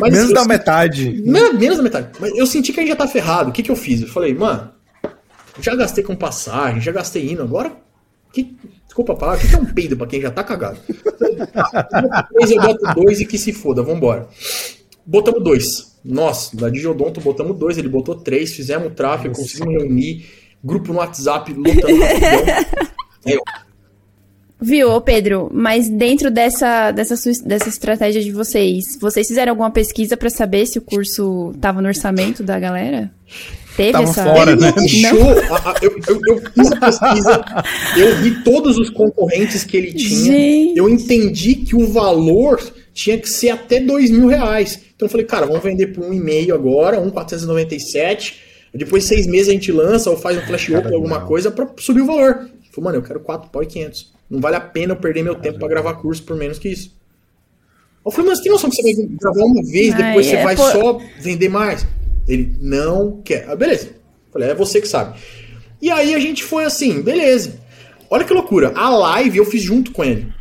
Menos 0.00 0.32
da 0.32 0.44
metade. 0.44 1.22
Menos, 1.22 1.58
menos 1.60 1.76
da 1.76 1.82
metade. 1.82 2.08
Mas 2.18 2.36
eu 2.36 2.46
senti 2.46 2.72
que 2.72 2.80
a 2.80 2.82
gente 2.82 2.90
já 2.90 2.96
tá 2.96 3.06
ferrado. 3.06 3.50
O 3.50 3.52
que, 3.52 3.62
que 3.62 3.70
eu 3.70 3.76
fiz? 3.76 4.02
Eu 4.02 4.08
falei, 4.08 4.34
mano, 4.34 4.72
já 5.60 5.74
gastei 5.76 6.02
com 6.02 6.16
passagem, 6.16 6.80
já 6.80 6.90
gastei 6.90 7.30
indo, 7.30 7.42
agora. 7.42 7.72
Que, 8.32 8.56
desculpa 8.84 9.12
a 9.12 9.16
palavra, 9.16 9.38
o 9.38 9.42
que, 9.42 9.48
que 9.48 9.54
é 9.54 9.58
um 9.58 9.66
peido 9.66 9.96
pra 9.96 10.06
quem 10.06 10.20
já 10.20 10.30
tá 10.30 10.42
cagado? 10.42 10.78
Três, 12.32 12.50
eu 12.50 12.60
boto 12.60 12.94
dois 12.94 13.20
e 13.20 13.26
que 13.26 13.38
se 13.38 13.52
foda, 13.52 13.82
vambora. 13.82 14.28
Botamos 15.06 15.42
dois. 15.42 15.96
Nós, 16.04 16.50
da 16.52 16.68
Digiodonto, 16.68 17.20
botamos 17.20 17.56
dois, 17.58 17.78
ele 17.78 17.88
botou 17.88 18.14
três, 18.14 18.52
fizemos 18.52 18.88
o 18.88 18.90
tráfego, 18.90 19.34
conseguimos 19.34 19.82
reunir, 19.82 20.26
grupo 20.62 20.92
no 20.92 20.98
WhatsApp, 20.98 21.52
lutando. 21.52 21.86
Eu, 23.26 23.40
Viu, 24.60 24.90
ô 24.90 25.00
Pedro, 25.02 25.50
mas 25.52 25.86
dentro 25.86 26.30
dessa, 26.30 26.90
dessa, 26.90 27.14
dessa 27.44 27.68
estratégia 27.68 28.22
de 28.22 28.32
vocês, 28.32 28.96
vocês 28.98 29.28
fizeram 29.28 29.52
alguma 29.52 29.70
pesquisa 29.70 30.16
para 30.16 30.30
saber 30.30 30.64
se 30.66 30.78
o 30.78 30.82
curso 30.82 31.52
tava 31.60 31.82
no 31.82 31.88
orçamento 31.88 32.42
da 32.42 32.58
galera? 32.58 33.12
Teve 33.76 33.92
tava 33.92 34.04
essa. 34.04 34.24
Fora, 34.24 34.56
né? 34.56 34.72
Não. 35.02 35.18
Eu, 35.82 36.00
eu, 36.08 36.20
eu, 36.26 36.42
fiz 36.54 36.72
a 36.72 36.76
pesquisa, 36.76 37.44
eu 37.98 38.16
vi 38.16 38.42
todos 38.42 38.78
os 38.78 38.88
concorrentes 38.88 39.62
que 39.62 39.76
ele 39.76 39.92
tinha. 39.92 40.32
Gente. 40.32 40.78
Eu 40.78 40.88
entendi 40.88 41.56
que 41.56 41.76
o 41.76 41.86
valor 41.86 42.58
tinha 42.94 43.18
que 43.18 43.28
ser 43.28 43.50
até 43.50 43.78
dois 43.78 44.10
mil 44.10 44.26
reais. 44.26 44.85
Então 44.96 45.06
eu 45.06 45.10
falei, 45.10 45.26
cara, 45.26 45.46
vamos 45.46 45.62
vender 45.62 45.88
por 45.88 46.04
um 46.04 46.12
e 46.12 46.18
meio 46.18 46.54
agora, 46.54 46.98
um 46.98 47.10
497. 47.10 48.40
Depois 48.74 49.04
de 49.04 49.08
seis 49.10 49.26
meses 49.26 49.48
a 49.48 49.52
gente 49.52 49.70
lança 49.70 50.10
ou 50.10 50.16
faz 50.16 50.36
um 50.36 50.40
flash 50.42 50.68
open 50.70 50.94
alguma 50.94 51.20
coisa 51.20 51.50
para 51.50 51.68
subir 51.78 52.00
o 52.00 52.06
valor. 52.06 52.48
Eu 52.50 52.72
falei, 52.72 52.84
mano, 52.84 52.96
eu 52.96 53.02
quero 53.02 53.20
quatro 53.20 53.50
pau 53.50 53.62
e 53.62 53.66
500. 53.66 54.12
Não 54.28 54.40
vale 54.40 54.56
a 54.56 54.60
pena 54.60 54.92
eu 54.92 54.96
perder 54.96 55.22
meu 55.22 55.34
tempo 55.34 55.58
para 55.58 55.68
gravar 55.68 55.94
curso 55.94 56.22
por 56.22 56.36
menos 56.36 56.58
que 56.58 56.68
isso. 56.68 56.96
Eu 58.04 58.10
falei, 58.10 58.30
mas 58.30 58.40
tem 58.40 58.50
noção 58.50 58.70
que 58.70 58.76
você 58.76 58.82
vai 58.82 59.06
gravar 59.08 59.44
uma 59.44 59.62
vez, 59.64 59.94
depois 59.94 60.26
Ai, 60.26 60.32
você 60.32 60.36
é, 60.36 60.44
vai 60.44 60.56
pô... 60.56 60.62
só 60.70 61.00
vender 61.20 61.48
mais? 61.48 61.86
Ele 62.26 62.54
não 62.60 63.20
quer. 63.22 63.46
Ah, 63.48 63.56
beleza. 63.56 63.88
Eu 63.88 64.32
falei, 64.32 64.50
é 64.50 64.54
você 64.54 64.80
que 64.80 64.88
sabe. 64.88 65.18
E 65.80 65.90
aí 65.90 66.14
a 66.14 66.18
gente 66.18 66.42
foi 66.42 66.64
assim, 66.64 67.02
beleza. 67.02 67.58
Olha 68.10 68.24
que 68.24 68.32
loucura. 68.32 68.72
A 68.74 68.88
live 68.88 69.38
eu 69.38 69.44
fiz 69.44 69.62
junto 69.62 69.90
com 69.92 70.04
ele. 70.04 70.32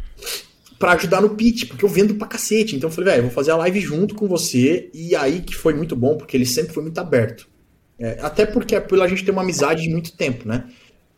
Para 0.78 0.94
ajudar 0.94 1.22
no 1.22 1.30
pitch, 1.30 1.68
porque 1.68 1.86
eu 1.86 1.90
vendo 1.90 2.16
pra 2.16 2.28
cacete. 2.28 2.76
Então 2.76 2.90
eu 2.90 2.94
falei, 2.94 3.12
velho, 3.12 3.24
vou 3.24 3.32
fazer 3.32 3.52
a 3.52 3.58
live 3.58 3.80
junto 3.80 4.16
com 4.16 4.28
você. 4.28 4.90
E 4.94 5.16
aí 5.16 5.42
que 5.42 5.56
foi 5.56 5.74
muito 5.74 5.96
bom, 5.96 6.18
porque 6.18 6.36
ele 6.36 6.46
sempre 6.46 6.74
foi 6.74 6.84
muito 6.84 6.98
aberto. 7.00 7.48
É, 7.98 8.18
até 8.22 8.46
porque 8.46 8.76
é 8.76 8.80
pela 8.80 9.08
gente 9.08 9.24
ter 9.24 9.32
uma 9.32 9.42
amizade 9.42 9.84
de 9.84 9.90
muito 9.90 10.16
tempo, 10.16 10.48
né? 10.48 10.66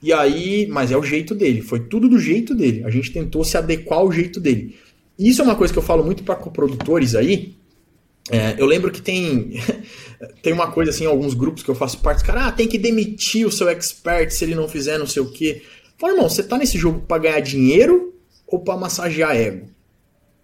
E 0.01 0.13
aí, 0.13 0.67
mas 0.67 0.91
é 0.91 0.97
o 0.97 1.01
jeito 1.01 1.33
dele, 1.33 1.61
foi 1.61 1.79
tudo 1.79 2.07
do 2.07 2.19
jeito 2.19 2.53
dele. 2.53 2.83
A 2.85 2.89
gente 2.89 3.11
tentou 3.11 3.43
se 3.43 3.57
adequar 3.57 3.99
ao 3.99 4.11
jeito 4.11 4.39
dele. 4.39 4.75
E 5.17 5.29
isso 5.29 5.41
é 5.41 5.43
uma 5.43 5.55
coisa 5.55 5.73
que 5.73 5.79
eu 5.79 5.83
falo 5.83 6.03
muito 6.03 6.23
para 6.23 6.35
coprodutores 6.35 7.15
aí. 7.15 7.55
É, 8.29 8.55
eu 8.59 8.65
lembro 8.65 8.91
que 8.91 9.01
tem 9.01 9.53
tem 10.43 10.53
uma 10.53 10.69
coisa 10.71 10.91
assim, 10.91 11.05
alguns 11.05 11.33
grupos 11.33 11.63
que 11.63 11.69
eu 11.69 11.75
faço 11.75 11.99
parte, 11.99 12.23
cara, 12.23 12.47
ah, 12.47 12.51
tem 12.51 12.67
que 12.67 12.77
demitir 12.77 13.47
o 13.47 13.51
seu 13.51 13.69
expert 13.69 14.29
se 14.31 14.43
ele 14.43 14.53
não 14.53 14.67
fizer 14.67 14.99
não 14.99 15.07
sei 15.07 15.23
o 15.23 15.31
quê. 15.31 15.63
Fala, 15.97 16.13
irmão, 16.13 16.29
você 16.29 16.43
tá 16.43 16.57
nesse 16.57 16.77
jogo 16.77 17.01
para 17.07 17.23
ganhar 17.23 17.39
dinheiro 17.39 18.13
ou 18.47 18.59
para 18.59 18.77
massagear 18.77 19.35
ego? 19.35 19.67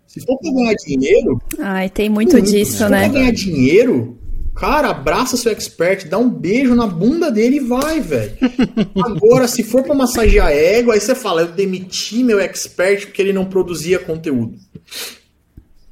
Se 0.06 0.22
for 0.22 0.38
pra 0.40 0.52
ganhar 0.52 0.76
dinheiro. 0.76 1.42
Ai, 1.60 1.90
tem 1.90 2.10
muito, 2.10 2.34
muito 2.34 2.52
disso, 2.52 2.78
se 2.78 2.90
né? 2.90 3.04
Se 3.04 3.06
for 3.06 3.12
pra 3.12 3.20
ganhar 3.20 3.32
dinheiro, 3.32 4.18
Cara, 4.56 4.90
abraça 4.90 5.36
seu 5.36 5.52
expert, 5.52 6.08
dá 6.08 6.18
um 6.18 6.30
beijo 6.30 6.76
na 6.76 6.86
bunda 6.86 7.32
dele 7.32 7.58
e 7.58 7.60
vai, 7.60 8.00
velho. 8.00 8.38
Agora, 9.04 9.48
se 9.48 9.64
for 9.64 9.84
pra 9.84 9.96
massagear 9.96 10.52
ego, 10.52 10.92
aí 10.92 11.00
você 11.00 11.16
fala, 11.16 11.42
eu 11.42 11.48
demiti 11.48 12.24
meu 12.24 12.40
expert 12.40 13.08
porque 13.08 13.22
ele 13.22 13.34
não 13.34 13.46
produzia 13.46 13.98
conteúdo. 13.98 14.56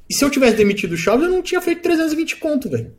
E 0.08 0.14
se 0.14 0.24
eu 0.24 0.30
tivesse 0.30 0.58
demitido 0.58 0.92
o 0.92 0.98
Chaves, 0.98 1.26
eu 1.26 1.32
não 1.32 1.42
tinha 1.42 1.60
feito 1.60 1.82
320 1.82 2.38
conto, 2.38 2.70
velho. 2.70 2.94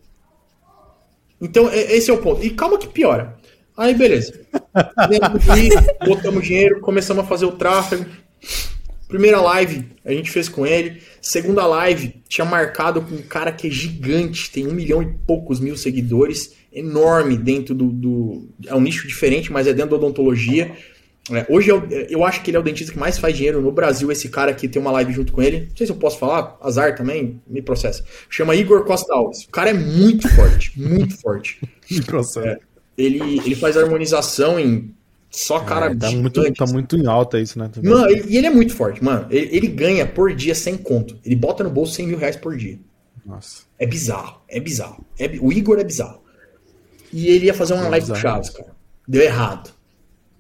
Então, 1.41 1.71
esse 1.73 2.11
é 2.11 2.15
o 2.15 2.19
ponto. 2.19 2.45
E 2.45 2.51
calma 2.51 2.79
que 2.79 2.89
piora. 2.89 3.37
Aí, 3.77 3.95
beleza. 3.95 4.33
Botamos 6.07 6.45
dinheiro, 6.45 6.81
começamos 6.81 7.25
a 7.25 7.27
fazer 7.27 7.47
o 7.47 7.53
tráfego. 7.53 8.05
Primeira 9.13 9.43
live 9.43 9.85
a 10.07 10.11
gente 10.11 10.31
fez 10.31 10.49
com 10.49 10.67
ele. 10.67 11.03
Segunda 11.21 11.67
live 11.67 12.23
tinha 12.27 12.47
marcado 12.47 13.03
com 13.03 13.15
um 13.15 13.21
cara 13.21 13.53
que 13.53 13.67
é 13.67 13.71
gigante, 13.71 14.51
tem 14.51 14.67
um 14.67 14.73
milhão 14.73 15.03
e 15.03 15.07
poucos 15.27 15.61
mil 15.61 15.77
seguidores, 15.77 16.55
enorme 16.73 17.37
dentro 17.37 17.75
do. 17.75 17.93
do 17.93 18.49
é 18.67 18.75
um 18.75 18.81
nicho 18.81 19.07
diferente, 19.07 19.53
mas 19.53 19.67
é 19.67 19.75
dentro 19.75 19.91
da 19.91 19.97
odontologia. 19.97 20.75
É, 21.31 21.45
hoje 21.51 21.69
eu, 21.69 21.87
eu 22.09 22.25
acho 22.25 22.43
que 22.43 22.49
ele 22.49 22.57
é 22.57 22.61
o 22.61 22.63
dentista 22.63 22.91
que 22.91 22.99
mais 22.99 23.19
faz 23.19 23.37
dinheiro 23.37 23.61
no 23.61 23.71
Brasil. 23.71 24.11
Esse 24.11 24.31
cara 24.31 24.51
aqui 24.51 24.67
tem 24.67 24.81
uma 24.81 24.91
live 24.93 25.13
junto 25.13 25.31
com 25.31 25.43
ele. 25.43 25.67
Não 25.69 25.77
sei 25.77 25.87
se 25.87 25.93
eu 25.93 25.97
posso 25.97 26.19
falar, 26.19 26.57
azar 26.63 26.97
também, 26.97 27.39
me 27.47 27.61
processa. 27.61 28.03
Chama 28.31 28.57
Igor 28.57 28.83
Costa 28.87 29.15
Alves. 29.15 29.45
O 29.45 29.51
cara 29.51 29.69
é 29.69 29.75
muito 29.75 30.27
forte, 30.31 30.73
muito 30.81 31.21
forte. 31.21 31.61
Me 31.91 32.01
processa. 32.01 32.49
É, 32.49 32.59
ele, 32.97 33.21
ele 33.45 33.55
faz 33.55 33.77
harmonização 33.77 34.59
em 34.59 34.95
só 35.33 35.63
é, 35.63 35.65
cara 35.65 35.87
é, 35.87 35.95
tá 35.95 36.11
muito, 36.11 36.53
tá 36.53 36.67
muito 36.67 36.97
em 36.97 37.07
alta 37.07 37.41
isso, 37.41 37.59
né? 37.59 37.71
Mano, 37.83 38.09
ele, 38.11 38.25
e 38.29 38.37
ele 38.37 38.47
é 38.47 38.51
muito 38.51 38.75
forte, 38.75 39.03
mano. 39.03 39.27
Ele, 39.31 39.57
ele, 39.57 39.67
ganha 39.67 40.07
por 40.07 40.35
dia 40.35 40.55
sem 40.55 40.77
conto. 40.77 41.19
Ele 41.25 41.35
bota 41.35 41.65
no 41.65 41.71
bolso 41.71 41.95
100 41.95 42.07
mil 42.07 42.19
reais 42.19 42.37
por 42.37 42.55
dia. 42.55 42.79
Nossa. 43.25 43.63
É 43.79 43.87
bizarro, 43.87 44.43
é 44.47 44.61
bizarro. 44.61 45.05
É, 45.19 45.27
o 45.41 45.51
Igor 45.51 45.79
é 45.79 45.85
bizarro. 45.85 46.23
E 47.11 47.29
ele 47.29 47.47
ia 47.47 47.55
fazer 47.55 47.73
uma 47.73 47.87
é 47.87 47.91
live 47.91 48.09
com 48.09 48.15
Chaves, 48.15 48.51
cara. 48.51 48.77
Deu 49.09 49.23
errado. 49.23 49.71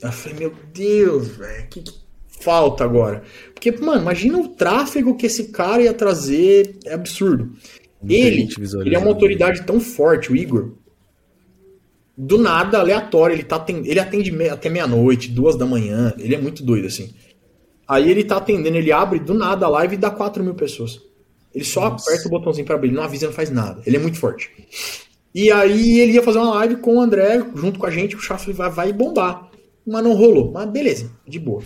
Eu 0.01 0.13
falei, 0.13 0.39
meu 0.39 0.55
Deus, 0.75 1.29
velho, 1.29 1.67
que, 1.69 1.81
que 1.81 1.93
falta 2.41 2.85
agora? 2.85 3.23
Porque, 3.55 3.73
mano, 3.73 4.03
imagina 4.03 4.39
o 4.39 4.49
tráfego 4.49 5.17
que 5.17 5.27
esse 5.27 5.45
cara 5.45 5.83
ia 5.83 5.95
trazer. 5.95 6.77
É 6.85 6.95
absurdo. 6.95 7.53
Ele, 8.07 8.49
ele 8.85 8.95
é 8.95 8.99
uma 8.99 9.09
autoridade 9.09 9.63
tão 9.63 9.81
forte, 9.81 10.33
o 10.33 10.37
Igor, 10.37 10.73
do 12.25 12.39
nada, 12.39 12.79
aleatório, 12.79 13.35
ele, 13.35 13.43
tá 13.43 13.65
ele 13.69 13.99
atende 13.99 14.49
até 14.49 14.71
meia-noite, 14.71 15.29
duas 15.29 15.57
da 15.57 15.67
manhã, 15.67 16.15
ele 16.17 16.37
é 16.37 16.41
muito 16.41 16.63
doido, 16.63 16.87
assim. 16.87 17.13
Aí 17.87 18.09
ele 18.09 18.23
tá 18.23 18.37
atendendo, 18.37 18.77
ele 18.77 18.93
abre 18.93 19.19
do 19.19 19.35
nada 19.35 19.67
a 19.67 19.69
live 19.69 19.95
e 19.95 19.99
dá 19.99 20.09
4 20.09 20.43
mil 20.43 20.55
pessoas. 20.55 21.01
Ele 21.53 21.65
só 21.65 21.91
Nossa. 21.91 22.09
aperta 22.09 22.29
o 22.29 22.31
botãozinho 22.31 22.65
para 22.65 22.77
abrir, 22.77 22.89
ele 22.89 22.97
não 22.97 23.03
avisa, 23.03 23.27
não 23.27 23.33
faz 23.33 23.51
nada. 23.51 23.83
Ele 23.85 23.97
é 23.97 23.99
muito 23.99 24.19
forte. 24.19 24.51
E 25.35 25.51
aí 25.51 25.99
ele 25.99 26.13
ia 26.13 26.23
fazer 26.23 26.39
uma 26.39 26.55
live 26.55 26.77
com 26.77 26.97
o 26.97 27.01
André, 27.01 27.45
junto 27.57 27.81
com 27.81 27.87
a 27.87 27.91
gente, 27.91 28.15
o 28.15 28.21
Schaffler 28.21 28.55
vai, 28.55 28.71
vai 28.71 28.93
bombar. 28.93 29.51
Mas 29.85 30.05
não 30.05 30.15
rolou. 30.15 30.53
Mas 30.53 30.71
beleza, 30.71 31.11
de 31.27 31.41
boa. 31.41 31.63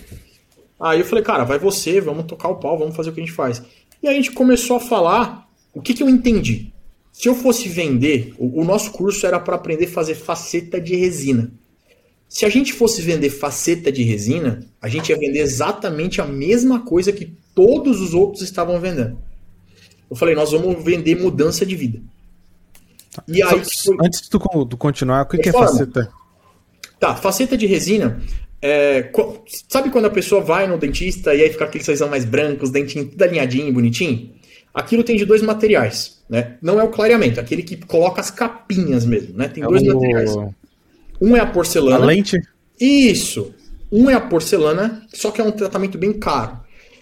Aí 0.81 1.01
eu 1.01 1.05
falei, 1.05 1.23
cara, 1.23 1.45
vai 1.45 1.59
você, 1.59 2.01
vamos 2.01 2.25
tocar 2.25 2.49
o 2.49 2.57
pau, 2.57 2.79
vamos 2.79 2.97
fazer 2.97 3.11
o 3.11 3.13
que 3.13 3.21
a 3.21 3.25
gente 3.25 3.35
faz. 3.35 3.63
E 4.03 4.09
aí 4.09 4.15
a 4.15 4.17
gente 4.17 4.33
começou 4.33 4.77
a 4.77 4.81
falar 4.81 5.47
o 5.75 5.83
que, 5.83 5.93
que 5.93 6.03
eu 6.03 6.09
entendi. 6.09 6.73
Se 7.17 7.31
eu 7.31 7.35
fosse 7.35 7.67
vender, 7.67 8.35
o, 8.37 8.61
o 8.61 8.63
nosso 8.63 8.91
curso 8.91 9.27
era 9.27 9.41
para 9.41 9.57
aprender 9.57 9.87
a 9.87 9.91
fazer 9.91 10.15
faceta 10.15 10.79
de 10.79 10.95
resina. 10.95 11.51
Se 12.29 12.45
a 12.45 12.51
gente 12.51 12.75
fosse 12.75 13.01
vender 13.01 13.31
faceta 13.31 13.91
de 13.91 14.03
resina, 14.03 14.67
a 14.83 14.87
gente 14.87 15.09
ia 15.09 15.17
vender 15.17 15.39
exatamente 15.39 16.21
a 16.21 16.27
mesma 16.27 16.81
coisa 16.81 17.11
que 17.13 17.33
todos 17.55 18.03
os 18.03 18.13
outros 18.13 18.43
estavam 18.43 18.79
vendendo. 18.79 19.19
Eu 20.11 20.15
falei, 20.15 20.35
nós 20.35 20.53
vamos 20.53 20.85
vender 20.85 21.19
mudança 21.19 21.65
de 21.65 21.75
vida. 21.75 22.03
E 23.27 23.43
aí, 23.43 23.63
foi... 23.83 23.97
Antes 24.05 24.21
de 24.21 24.29
tu, 24.29 24.77
continuar, 24.77 25.23
o 25.23 25.27
que, 25.27 25.39
que 25.39 25.49
é 25.49 25.53
faceta? 25.53 26.13
Tá, 27.01 27.17
faceta 27.17 27.57
de 27.57 27.65
resina 27.65 28.23
é, 28.61 29.11
sabe 29.71 29.89
quando 29.91 30.05
a 30.05 30.11
pessoa 30.11 30.43
vai 30.43 30.67
no 30.67 30.77
dentista 30.77 31.35
e 31.35 31.41
aí 31.43 31.51
fica 31.51 31.65
aquele 31.65 31.83
sorrisão 31.83 32.09
mais 32.09 32.27
branco, 32.27 32.65
os 32.65 32.71
dentinhos 32.71 33.09
tudo 33.09 33.23
alinhadinho, 33.23 33.73
bonitinho? 33.73 34.35
Aquilo 34.77 35.03
tem 35.03 35.17
de 35.17 35.25
dois 35.25 35.41
materiais, 35.41 36.19
né? 36.29 36.59
Não 36.61 36.79
é 36.79 36.85
o 36.85 36.91
clareamento, 36.91 37.41
aquele 37.41 37.63
que 37.63 37.79
coloca 37.79 38.21
as 38.21 38.31
capinhas 38.31 39.07
mesmo, 39.07 39.35
né? 39.35 39.49
Tem 39.49 39.65
é 39.65 39.67
dois 39.67 39.81
o... 39.81 39.87
materiais. 39.87 40.37
Um 41.19 41.35
é 41.35 41.41
a 41.41 41.47
porcelana. 41.47 42.05
A 42.05 42.07
lente? 42.07 42.39
Isso. 42.79 43.55
Um 43.91 44.11
é 44.11 44.13
a 44.13 44.21
porcelana, 44.21 45.03
só 45.15 45.31
que 45.31 45.41
é 45.41 45.45
um 45.45 45.51
tratamento 45.51 45.97
bem 45.97 46.13
caro. 46.13 46.61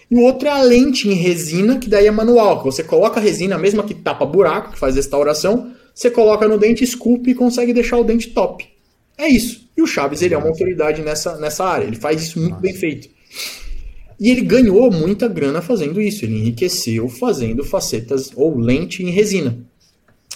E 0.09 0.15
o 0.15 0.21
outro 0.21 0.47
é 0.47 0.51
a 0.51 0.61
lente 0.61 1.09
em 1.09 1.15
resina, 1.15 1.77
que 1.77 1.89
daí 1.89 2.07
é 2.07 2.11
manual, 2.11 2.59
que 2.59 2.65
você 2.65 2.81
coloca 2.81 3.19
a 3.19 3.23
resina, 3.23 3.57
mesma 3.57 3.83
que 3.83 3.93
tapa 3.93 4.25
buraco, 4.25 4.71
que 4.71 4.79
faz 4.79 4.95
restauração, 4.95 5.73
você 5.93 6.09
coloca 6.09 6.47
no 6.47 6.57
dente, 6.57 6.81
esculpe 6.81 7.31
e 7.31 7.35
consegue 7.35 7.73
deixar 7.73 7.97
o 7.97 8.05
dente 8.05 8.29
top. 8.29 8.65
É 9.17 9.27
isso. 9.27 9.69
E 9.75 9.81
o 9.81 9.87
Chaves, 9.87 10.21
ele 10.21 10.33
é 10.33 10.37
uma 10.37 10.47
autoridade 10.47 11.01
nessa, 11.01 11.35
nessa 11.39 11.65
área, 11.65 11.85
ele 11.85 11.97
faz 11.97 12.23
isso 12.23 12.39
muito 12.39 12.55
bem 12.55 12.73
feito. 12.73 13.09
E 14.19 14.29
ele 14.29 14.41
ganhou 14.41 14.89
muita 14.91 15.27
grana 15.27 15.61
fazendo 15.61 16.01
isso. 16.01 16.23
Ele 16.23 16.37
enriqueceu 16.39 17.07
fazendo 17.09 17.63
facetas 17.63 18.31
ou 18.35 18.57
lente 18.57 19.03
em 19.03 19.09
resina. 19.09 19.57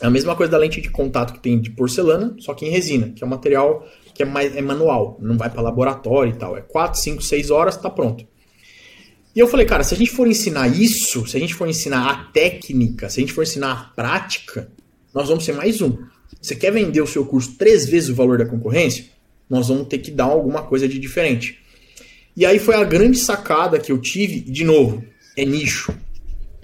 É 0.02 0.08
a 0.08 0.10
mesma 0.10 0.36
coisa 0.36 0.52
da 0.52 0.58
lente 0.58 0.80
de 0.80 0.90
contato 0.90 1.34
que 1.34 1.40
tem 1.40 1.60
de 1.60 1.72
porcelana, 1.72 2.36
só 2.40 2.54
que 2.54 2.66
em 2.66 2.70
resina, 2.70 3.10
que 3.10 3.24
é 3.24 3.28
um 3.28 3.30
material 3.30 3.86
que 4.14 4.24
é, 4.24 4.26
mais, 4.26 4.56
é 4.56 4.62
manual, 4.62 5.18
não 5.22 5.38
vai 5.38 5.50
para 5.50 5.62
laboratório 5.62 6.34
e 6.34 6.36
tal. 6.36 6.58
É 6.58 6.62
4, 6.62 7.00
5, 7.00 7.22
6 7.22 7.52
horas, 7.52 7.76
tá 7.76 7.90
pronto. 7.90 8.26
E 9.36 9.40
eu 9.40 9.48
falei, 9.48 9.66
cara, 9.66 9.84
se 9.84 9.94
a 9.94 9.98
gente 9.98 10.12
for 10.12 10.28
ensinar 10.28 10.68
isso, 10.68 11.26
se 11.28 11.38
a 11.38 11.40
gente 11.40 11.54
for 11.54 11.68
ensinar 11.68 12.10
a 12.10 12.24
técnica, 12.32 13.10
se 13.10 13.20
a 13.20 13.22
gente 13.22 13.34
for 13.34 13.44
ensinar 13.44 13.72
a 13.72 13.76
prática, 13.96 14.72
nós 15.14 15.28
vamos 15.28 15.46
ser 15.46 15.54
mais 15.54 15.82
um. 15.82 15.98
Você 16.42 16.56
quer 16.56 16.72
vender 16.72 17.02
o 17.02 17.08
seu 17.08 17.26
curso 17.26 17.56
três 17.58 17.88
vezes 17.88 18.10
o 18.10 18.16
valor 18.16 18.38
da 18.38 18.46
concorrência? 18.46 19.06
Nós 19.50 19.68
vamos 19.68 19.88
ter 19.88 20.00
que 20.00 20.12
dar 20.12 20.26
alguma 20.26 20.64
coisa 20.64 20.88
de 20.88 20.98
diferente. 20.98 21.60
E 22.40 22.46
aí 22.46 22.58
foi 22.58 22.74
a 22.74 22.86
grande 22.86 23.18
sacada 23.18 23.78
que 23.78 23.92
eu 23.92 23.98
tive, 23.98 24.40
de 24.40 24.64
novo, 24.64 25.04
é 25.36 25.44
nicho. 25.44 25.94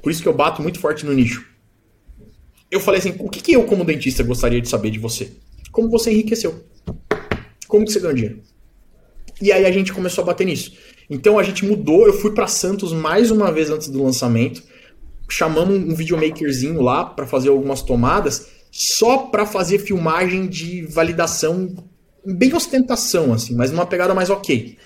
Por 0.01 0.09
isso 0.09 0.21
que 0.21 0.27
eu 0.29 0.33
bato 0.33 0.61
muito 0.61 0.79
forte 0.79 1.05
no 1.05 1.11
nicho. 1.11 1.45
Eu 2.71 2.79
falei 2.79 2.99
assim, 2.99 3.13
o 3.19 3.29
que, 3.29 3.41
que 3.41 3.51
eu 3.51 3.65
como 3.65 3.83
dentista 3.83 4.23
gostaria 4.23 4.61
de 4.61 4.69
saber 4.69 4.89
de 4.89 4.99
você? 4.99 5.33
Como 5.73 5.89
você 5.89 6.13
enriqueceu? 6.13 6.63
Como 7.67 7.83
que 7.83 7.91
você 7.91 7.99
ganhou 7.99 8.15
dinheiro? 8.15 8.39
E 9.41 9.51
aí 9.51 9.65
a 9.65 9.71
gente 9.71 9.91
começou 9.91 10.21
a 10.21 10.27
bater 10.27 10.45
nisso. 10.45 10.77
Então 11.09 11.38
a 11.38 11.43
gente 11.43 11.65
mudou, 11.65 12.07
eu 12.07 12.13
fui 12.13 12.31
para 12.31 12.47
Santos 12.47 12.93
mais 12.93 13.29
uma 13.29 13.51
vez 13.51 13.69
antes 13.69 13.89
do 13.89 14.01
lançamento, 14.01 14.63
chamamos 15.29 15.75
um 15.75 15.93
videomakerzinho 15.93 16.81
lá 16.81 17.03
para 17.03 17.27
fazer 17.27 17.49
algumas 17.49 17.81
tomadas, 17.81 18.47
só 18.71 19.17
para 19.17 19.45
fazer 19.45 19.79
filmagem 19.79 20.47
de 20.47 20.85
validação, 20.85 21.75
bem 22.25 22.53
ostentação 22.53 23.33
assim, 23.33 23.53
mas 23.55 23.71
numa 23.73 23.85
pegada 23.85 24.13
mais 24.13 24.29
ok. 24.29 24.77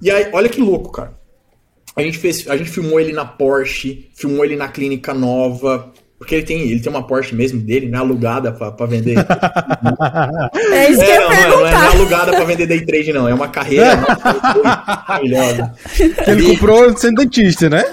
E 0.00 0.10
aí, 0.10 0.28
olha 0.32 0.48
que 0.48 0.60
louco, 0.60 0.92
cara. 0.92 1.12
A 1.96 2.02
gente 2.02 2.18
fez, 2.18 2.48
a 2.48 2.56
gente 2.56 2.70
filmou 2.70 3.00
ele 3.00 3.12
na 3.12 3.24
Porsche, 3.24 4.08
filmou 4.14 4.44
ele 4.44 4.54
na 4.54 4.68
clínica 4.68 5.12
nova, 5.12 5.92
porque 6.18 6.34
ele 6.34 6.44
tem, 6.44 6.60
ele 6.62 6.80
tem 6.80 6.90
uma 6.90 7.06
Porsche 7.06 7.34
mesmo 7.34 7.60
dele, 7.60 7.88
né? 7.88 7.98
Alugada 7.98 8.52
pra, 8.52 8.70
pra 8.72 8.86
vender. 8.86 9.16
É 10.70 10.90
isso 10.90 11.00
que 11.00 11.10
é, 11.10 11.16
eu 11.16 11.32
ia 11.32 11.48
não, 11.48 11.58
não, 11.58 11.66
é, 11.66 11.70
não 11.72 11.82
é 11.82 11.86
alugada 11.88 12.32
pra 12.32 12.44
vender 12.44 12.66
day 12.66 12.84
trade, 12.84 13.12
não. 13.12 13.28
É 13.28 13.34
uma 13.34 13.48
carreira 13.48 13.96
maravilhosa. 14.64 15.72
Que 15.94 16.30
ele 16.30 16.46
comprou 16.46 16.96
sendo 16.96 17.22
dentista, 17.22 17.68
né? 17.68 17.84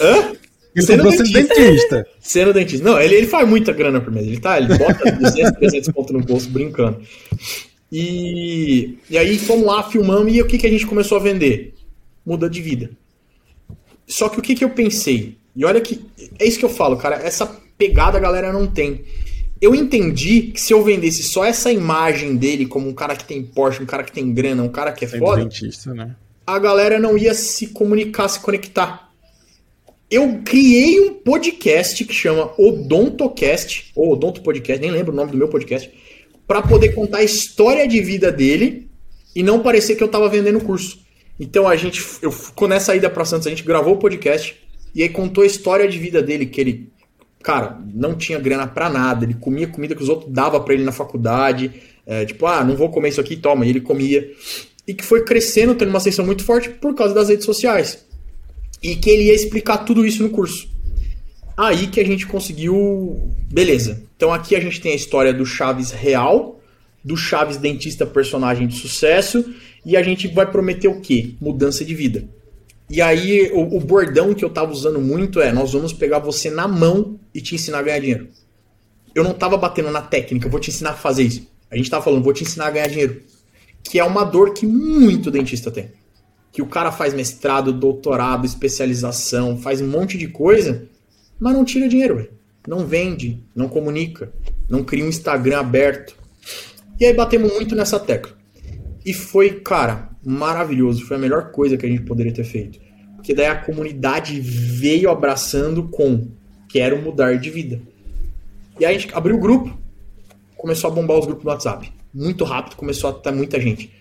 Hã? 0.00 0.32
Ele 0.74 0.84
Sendo 0.86 1.04
comprou 1.04 1.12
sendo 1.24 1.32
dentista. 1.32 1.62
dentista. 1.62 2.06
Sendo 2.20 2.52
dentista. 2.52 2.84
Não, 2.84 3.00
ele, 3.00 3.14
ele 3.14 3.26
faz 3.26 3.48
muita 3.48 3.72
grana 3.72 4.00
por 4.00 4.12
mês. 4.12 4.26
Ele 4.26 4.40
tá, 4.40 4.58
ele 4.58 4.76
bota 4.76 5.10
200, 5.12 5.52
300 5.52 5.88
pontos 5.92 6.12
no 6.12 6.20
bolso 6.20 6.48
brincando. 6.50 7.00
E, 7.96 8.98
e 9.08 9.16
aí 9.16 9.38
fomos 9.38 9.64
lá, 9.64 9.84
filmamos, 9.84 10.34
e 10.34 10.42
o 10.42 10.46
que, 10.48 10.58
que 10.58 10.66
a 10.66 10.70
gente 10.70 10.84
começou 10.84 11.16
a 11.16 11.20
vender? 11.20 11.74
Muda 12.26 12.50
de 12.50 12.60
vida. 12.60 12.90
Só 14.04 14.28
que 14.28 14.36
o 14.40 14.42
que, 14.42 14.56
que 14.56 14.64
eu 14.64 14.70
pensei? 14.70 15.38
E 15.54 15.64
olha 15.64 15.80
que. 15.80 16.04
É 16.40 16.44
isso 16.44 16.58
que 16.58 16.64
eu 16.64 16.70
falo, 16.70 16.96
cara. 16.96 17.14
Essa 17.16 17.46
pegada 17.78 18.18
a 18.18 18.20
galera 18.20 18.52
não 18.52 18.66
tem. 18.66 19.04
Eu 19.60 19.76
entendi 19.76 20.42
que 20.42 20.60
se 20.60 20.74
eu 20.74 20.82
vendesse 20.82 21.22
só 21.22 21.44
essa 21.44 21.70
imagem 21.70 22.36
dele 22.36 22.66
como 22.66 22.88
um 22.88 22.92
cara 22.92 23.14
que 23.14 23.24
tem 23.24 23.44
Porsche, 23.44 23.80
um 23.80 23.86
cara 23.86 24.02
que 24.02 24.10
tem 24.10 24.34
grana, 24.34 24.64
um 24.64 24.68
cara 24.68 24.90
que 24.90 25.04
é 25.04 25.08
Sendo 25.08 25.24
foda, 25.24 25.42
dentista, 25.42 25.94
né? 25.94 26.16
a 26.44 26.58
galera 26.58 26.98
não 26.98 27.16
ia 27.16 27.32
se 27.32 27.68
comunicar, 27.68 28.26
se 28.26 28.40
conectar. 28.40 29.08
Eu 30.10 30.42
criei 30.44 31.00
um 31.00 31.14
podcast 31.14 32.04
que 32.04 32.12
chama 32.12 32.52
Odontocast, 32.58 33.92
ou 33.94 34.12
Odonto 34.12 34.42
Podcast, 34.42 34.80
nem 34.82 34.90
lembro 34.90 35.12
o 35.12 35.16
nome 35.16 35.30
do 35.30 35.38
meu 35.38 35.48
podcast, 35.48 35.90
para 36.46 36.62
poder 36.62 36.94
contar 36.94 37.18
a 37.18 37.22
história 37.22 37.86
de 37.86 38.00
vida 38.00 38.30
dele 38.30 38.88
e 39.34 39.42
não 39.42 39.60
parecer 39.60 39.96
que 39.96 40.02
eu 40.02 40.08
tava 40.08 40.28
vendendo 40.28 40.60
curso. 40.60 40.98
Então 41.38 41.66
a 41.66 41.76
gente, 41.76 42.04
eu, 42.22 42.32
quando 42.54 42.72
essa 42.72 42.94
ida 42.94 43.10
para 43.10 43.24
Santos, 43.24 43.46
a 43.46 43.50
gente 43.50 43.64
gravou 43.64 43.94
o 43.94 43.98
podcast 43.98 44.56
e 44.94 45.02
aí 45.02 45.08
contou 45.08 45.42
a 45.42 45.46
história 45.46 45.88
de 45.88 45.98
vida 45.98 46.22
dele, 46.22 46.46
que 46.46 46.60
ele, 46.60 46.92
cara, 47.42 47.78
não 47.92 48.14
tinha 48.14 48.38
grana 48.38 48.66
pra 48.66 48.88
nada, 48.88 49.24
ele 49.24 49.34
comia 49.34 49.66
comida 49.66 49.94
que 49.94 50.02
os 50.02 50.08
outros 50.08 50.30
davam 50.32 50.62
para 50.62 50.74
ele 50.74 50.84
na 50.84 50.92
faculdade, 50.92 51.72
é, 52.06 52.24
tipo, 52.24 52.46
ah, 52.46 52.62
não 52.62 52.76
vou 52.76 52.90
comer 52.90 53.08
isso 53.08 53.20
aqui, 53.20 53.36
toma, 53.36 53.66
e 53.66 53.70
ele 53.70 53.80
comia 53.80 54.30
e 54.86 54.92
que 54.92 55.04
foi 55.04 55.24
crescendo, 55.24 55.74
tendo 55.74 55.88
uma 55.88 55.98
ascensão 55.98 56.24
muito 56.24 56.44
forte 56.44 56.68
por 56.68 56.94
causa 56.94 57.14
das 57.14 57.28
redes 57.28 57.44
sociais. 57.44 58.04
E 58.82 58.96
que 58.96 59.08
ele 59.08 59.24
ia 59.24 59.34
explicar 59.34 59.78
tudo 59.78 60.04
isso 60.06 60.22
no 60.22 60.30
curso. 60.30 60.68
Aí 61.56 61.86
que 61.86 62.00
a 62.00 62.04
gente 62.04 62.26
conseguiu. 62.26 63.32
Beleza. 63.50 64.02
Então 64.24 64.32
aqui 64.32 64.56
a 64.56 64.60
gente 64.60 64.80
tem 64.80 64.92
a 64.92 64.96
história 64.96 65.34
do 65.34 65.44
Chaves 65.44 65.90
real, 65.90 66.58
do 67.04 67.14
Chaves 67.14 67.58
dentista 67.58 68.06
personagem 68.06 68.66
de 68.66 68.74
sucesso, 68.74 69.54
e 69.84 69.98
a 69.98 70.02
gente 70.02 70.28
vai 70.28 70.50
prometer 70.50 70.88
o 70.88 70.98
quê? 70.98 71.34
Mudança 71.38 71.84
de 71.84 71.94
vida. 71.94 72.26
E 72.88 73.02
aí 73.02 73.50
o, 73.52 73.76
o 73.76 73.80
bordão 73.80 74.32
que 74.32 74.42
eu 74.42 74.48
tava 74.48 74.72
usando 74.72 74.98
muito 74.98 75.42
é: 75.42 75.52
nós 75.52 75.74
vamos 75.74 75.92
pegar 75.92 76.20
você 76.20 76.48
na 76.48 76.66
mão 76.66 77.20
e 77.34 77.40
te 77.42 77.54
ensinar 77.54 77.80
a 77.80 77.82
ganhar 77.82 77.98
dinheiro. 77.98 78.28
Eu 79.14 79.22
não 79.22 79.34
tava 79.34 79.58
batendo 79.58 79.90
na 79.90 80.00
técnica, 80.00 80.46
eu 80.46 80.50
vou 80.50 80.58
te 80.58 80.70
ensinar 80.70 80.92
a 80.92 80.94
fazer 80.94 81.24
isso. 81.24 81.46
A 81.70 81.76
gente 81.76 81.90
tava 81.90 82.02
falando, 82.02 82.24
vou 82.24 82.32
te 82.32 82.44
ensinar 82.44 82.68
a 82.68 82.70
ganhar 82.70 82.88
dinheiro 82.88 83.20
que 83.82 83.98
é 83.98 84.04
uma 84.04 84.24
dor 84.24 84.54
que 84.54 84.66
muito 84.66 85.30
dentista 85.30 85.70
tem. 85.70 85.90
Que 86.50 86.62
o 86.62 86.66
cara 86.66 86.90
faz 86.90 87.12
mestrado, 87.12 87.74
doutorado, 87.74 88.46
especialização, 88.46 89.58
faz 89.58 89.82
um 89.82 89.86
monte 89.86 90.16
de 90.16 90.28
coisa, 90.28 90.88
mas 91.38 91.52
não 91.52 91.62
tira 91.62 91.86
dinheiro, 91.86 92.16
véio. 92.16 92.43
Não 92.66 92.86
vende, 92.86 93.42
não 93.54 93.68
comunica, 93.68 94.32
não 94.68 94.82
cria 94.84 95.04
um 95.04 95.08
Instagram 95.08 95.58
aberto. 95.58 96.16
E 96.98 97.04
aí 97.04 97.12
batemos 97.12 97.52
muito 97.52 97.74
nessa 97.74 97.98
tecla. 97.98 98.32
E 99.04 99.12
foi, 99.12 99.60
cara, 99.60 100.10
maravilhoso. 100.24 101.04
Foi 101.04 101.16
a 101.16 101.20
melhor 101.20 101.50
coisa 101.50 101.76
que 101.76 101.84
a 101.84 101.88
gente 101.88 102.02
poderia 102.02 102.32
ter 102.32 102.44
feito. 102.44 102.78
Porque 103.16 103.34
daí 103.34 103.46
a 103.46 103.56
comunidade 103.56 104.40
veio 104.40 105.10
abraçando 105.10 105.88
com 105.88 106.28
quero 106.68 107.00
mudar 107.00 107.36
de 107.36 107.50
vida. 107.50 107.80
E 108.78 108.84
aí 108.84 108.94
a 108.94 108.98
gente 108.98 109.14
abriu 109.14 109.36
o 109.36 109.40
grupo, 109.40 109.78
começou 110.56 110.90
a 110.90 110.94
bombar 110.94 111.18
os 111.18 111.26
grupos 111.26 111.44
no 111.44 111.50
WhatsApp 111.50 111.92
muito 112.14 112.44
rápido, 112.44 112.76
começou 112.76 113.10
a 113.10 113.12
ter 113.12 113.32
muita 113.32 113.60
gente. 113.60 113.92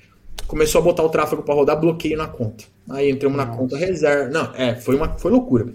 Começou 0.46 0.80
a 0.80 0.84
botar 0.84 1.04
o 1.04 1.10
tráfego 1.10 1.42
para 1.42 1.56
rodar, 1.56 1.80
bloqueio 1.80 2.18
na 2.18 2.28
conta. 2.28 2.66
Aí 2.90 3.10
entramos 3.10 3.38
na 3.38 3.48
conta 3.48 3.76
reserva. 3.76 4.30
Não, 4.30 4.54
é, 4.56 4.76
foi 4.76 4.96
uma 4.96 5.18
foi 5.18 5.32
loucura. 5.32 5.74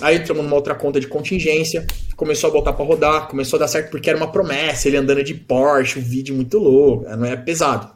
Aí 0.00 0.16
entramos 0.16 0.42
numa 0.42 0.56
outra 0.56 0.74
conta 0.74 0.98
de 0.98 1.06
contingência, 1.06 1.86
começou 2.16 2.50
a 2.50 2.52
botar 2.52 2.72
para 2.72 2.84
rodar, 2.84 3.28
começou 3.28 3.56
a 3.56 3.60
dar 3.60 3.68
certo 3.68 3.90
porque 3.90 4.08
era 4.08 4.16
uma 4.16 4.32
promessa, 4.32 4.88
ele 4.88 4.96
andando 4.96 5.22
de 5.22 5.34
Porsche, 5.34 5.98
um 5.98 6.02
vídeo 6.02 6.34
muito 6.34 6.58
louco, 6.58 7.04
não 7.16 7.26
é 7.26 7.36
pesado. 7.36 7.90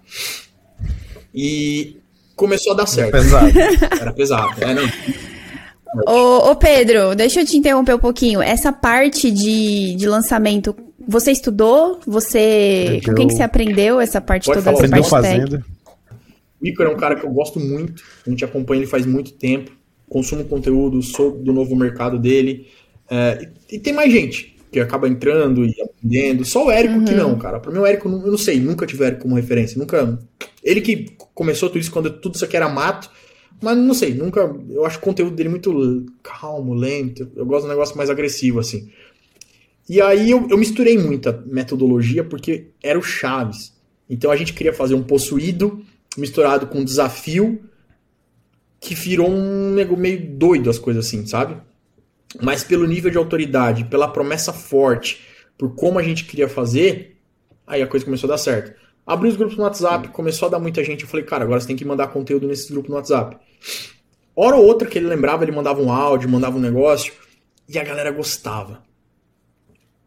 E 1.34 1.96
começou 2.34 2.72
a 2.72 2.76
dar 2.76 2.86
certo. 2.86 3.12
Pesado. 3.12 3.52
Era 4.00 4.12
pesado. 4.12 4.54
Não. 4.60 6.02
Ô, 6.06 6.50
ô, 6.50 6.56
Pedro, 6.56 7.14
deixa 7.14 7.40
eu 7.40 7.46
te 7.46 7.56
interromper 7.56 7.94
um 7.94 7.98
pouquinho. 7.98 8.40
Essa 8.42 8.72
parte 8.72 9.30
de, 9.30 9.94
de 9.94 10.08
lançamento, 10.08 10.74
você 11.06 11.32
estudou? 11.32 12.00
Você. 12.06 13.00
Com 13.04 13.14
quem 13.14 13.28
que 13.28 13.34
você 13.34 13.42
aprendeu 13.42 14.00
essa 14.00 14.20
parte 14.20 14.46
Pode 14.46 14.62
toda? 14.62 14.72
falar, 14.72 14.84
Essa 14.84 15.10
parte 15.10 15.22
técnica? 15.22 15.48
fazendo. 15.60 15.64
O 16.60 16.66
Ícaro 16.66 16.90
é 16.90 16.94
um 16.94 16.96
cara 16.96 17.16
que 17.16 17.24
eu 17.24 17.30
gosto 17.30 17.60
muito, 17.60 18.02
a 18.26 18.30
gente 18.30 18.44
acompanha 18.44 18.80
ele 18.80 18.86
faz 18.90 19.04
muito 19.04 19.32
tempo, 19.32 19.70
consumo 20.08 20.44
conteúdo, 20.44 21.02
sou 21.02 21.32
do 21.32 21.52
novo 21.52 21.74
mercado 21.76 22.18
dele. 22.18 22.66
É, 23.10 23.50
e, 23.70 23.76
e 23.76 23.78
tem 23.78 23.92
mais 23.92 24.12
gente 24.12 24.56
que 24.70 24.80
acaba 24.80 25.08
entrando 25.08 25.64
e 25.64 25.74
aprendendo. 25.80 26.44
Só 26.44 26.66
o 26.66 26.70
Érico 26.70 27.02
que 27.04 27.14
não, 27.14 27.38
cara. 27.38 27.60
Pra 27.60 27.72
mim, 27.72 27.78
o 27.78 27.86
Érico, 27.86 28.08
eu 28.08 28.30
não 28.30 28.38
sei, 28.38 28.60
nunca 28.60 28.86
tive 28.86 29.02
o 29.02 29.06
Érico 29.06 29.22
como 29.22 29.34
referência. 29.34 29.78
Nunca. 29.78 30.18
Ele 30.62 30.80
que 30.80 31.16
começou 31.34 31.68
tudo 31.68 31.80
isso 31.80 31.90
quando 31.90 32.10
tudo 32.10 32.34
isso 32.34 32.44
aqui 32.44 32.56
era 32.56 32.68
mato. 32.68 33.10
Mas 33.62 33.76
não 33.78 33.94
sei, 33.94 34.12
nunca. 34.12 34.54
Eu 34.68 34.84
acho 34.84 34.98
o 34.98 35.00
conteúdo 35.00 35.34
dele 35.34 35.48
muito 35.48 36.06
calmo, 36.22 36.74
lento. 36.74 37.30
Eu 37.34 37.46
gosto 37.46 37.62
de 37.62 37.66
um 37.68 37.70
negócio 37.70 37.96
mais 37.96 38.10
agressivo, 38.10 38.60
assim. 38.60 38.90
E 39.88 40.00
aí 40.00 40.30
eu, 40.30 40.46
eu 40.50 40.58
misturei 40.58 40.98
muita 40.98 41.42
metodologia 41.46 42.24
porque 42.24 42.68
era 42.82 42.98
o 42.98 43.02
Chaves. 43.02 43.72
Então 44.10 44.30
a 44.30 44.36
gente 44.36 44.52
queria 44.52 44.72
fazer 44.72 44.94
um 44.94 45.02
possuído 45.02 45.80
misturado 46.18 46.66
com 46.66 46.80
um 46.80 46.84
desafio 46.84 47.60
que 48.80 48.94
virou 48.94 49.30
um 49.30 49.96
meio 49.96 50.36
doido 50.36 50.70
as 50.70 50.78
coisas 50.78 51.06
assim, 51.06 51.26
sabe? 51.26 51.56
Mas 52.42 52.62
pelo 52.62 52.86
nível 52.86 53.10
de 53.10 53.18
autoridade, 53.18 53.84
pela 53.84 54.08
promessa 54.08 54.52
forte, 54.52 55.22
por 55.56 55.74
como 55.74 55.98
a 55.98 56.02
gente 56.02 56.24
queria 56.24 56.48
fazer, 56.48 57.16
aí 57.66 57.82
a 57.82 57.86
coisa 57.86 58.04
começou 58.04 58.28
a 58.28 58.32
dar 58.32 58.38
certo. 58.38 58.74
Abri 59.06 59.28
os 59.28 59.36
grupos 59.36 59.56
no 59.56 59.62
WhatsApp, 59.62 60.08
começou 60.08 60.48
a 60.48 60.50
dar 60.50 60.58
muita 60.58 60.82
gente. 60.82 61.04
Eu 61.04 61.08
falei, 61.08 61.24
cara, 61.24 61.44
agora 61.44 61.60
você 61.60 61.66
tem 61.66 61.76
que 61.76 61.84
mandar 61.84 62.08
conteúdo 62.08 62.46
nesses 62.46 62.68
grupos 62.70 62.90
no 62.90 62.96
WhatsApp. 62.96 63.36
Hora 64.34 64.56
ou 64.56 64.66
outra 64.66 64.88
que 64.88 64.98
ele 64.98 65.06
lembrava, 65.06 65.44
ele 65.44 65.52
mandava 65.52 65.80
um 65.80 65.90
áudio, 65.90 66.28
mandava 66.28 66.58
um 66.58 66.60
negócio, 66.60 67.12
e 67.68 67.78
a 67.78 67.84
galera 67.84 68.10
gostava. 68.10 68.82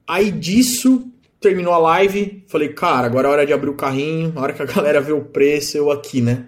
Aí 0.05 0.31
disso, 0.31 1.07
terminou 1.39 1.73
a 1.73 1.77
live, 1.77 2.43
falei, 2.47 2.69
cara, 2.69 3.07
agora 3.07 3.27
é 3.27 3.31
hora 3.31 3.45
de 3.45 3.53
abrir 3.53 3.69
o 3.69 3.75
carrinho, 3.75 4.33
a 4.35 4.41
hora 4.41 4.53
que 4.53 4.61
a 4.61 4.65
galera 4.65 5.01
vê 5.01 5.13
o 5.13 5.23
preço, 5.23 5.77
eu 5.77 5.89
aqui, 5.89 6.21
né? 6.21 6.47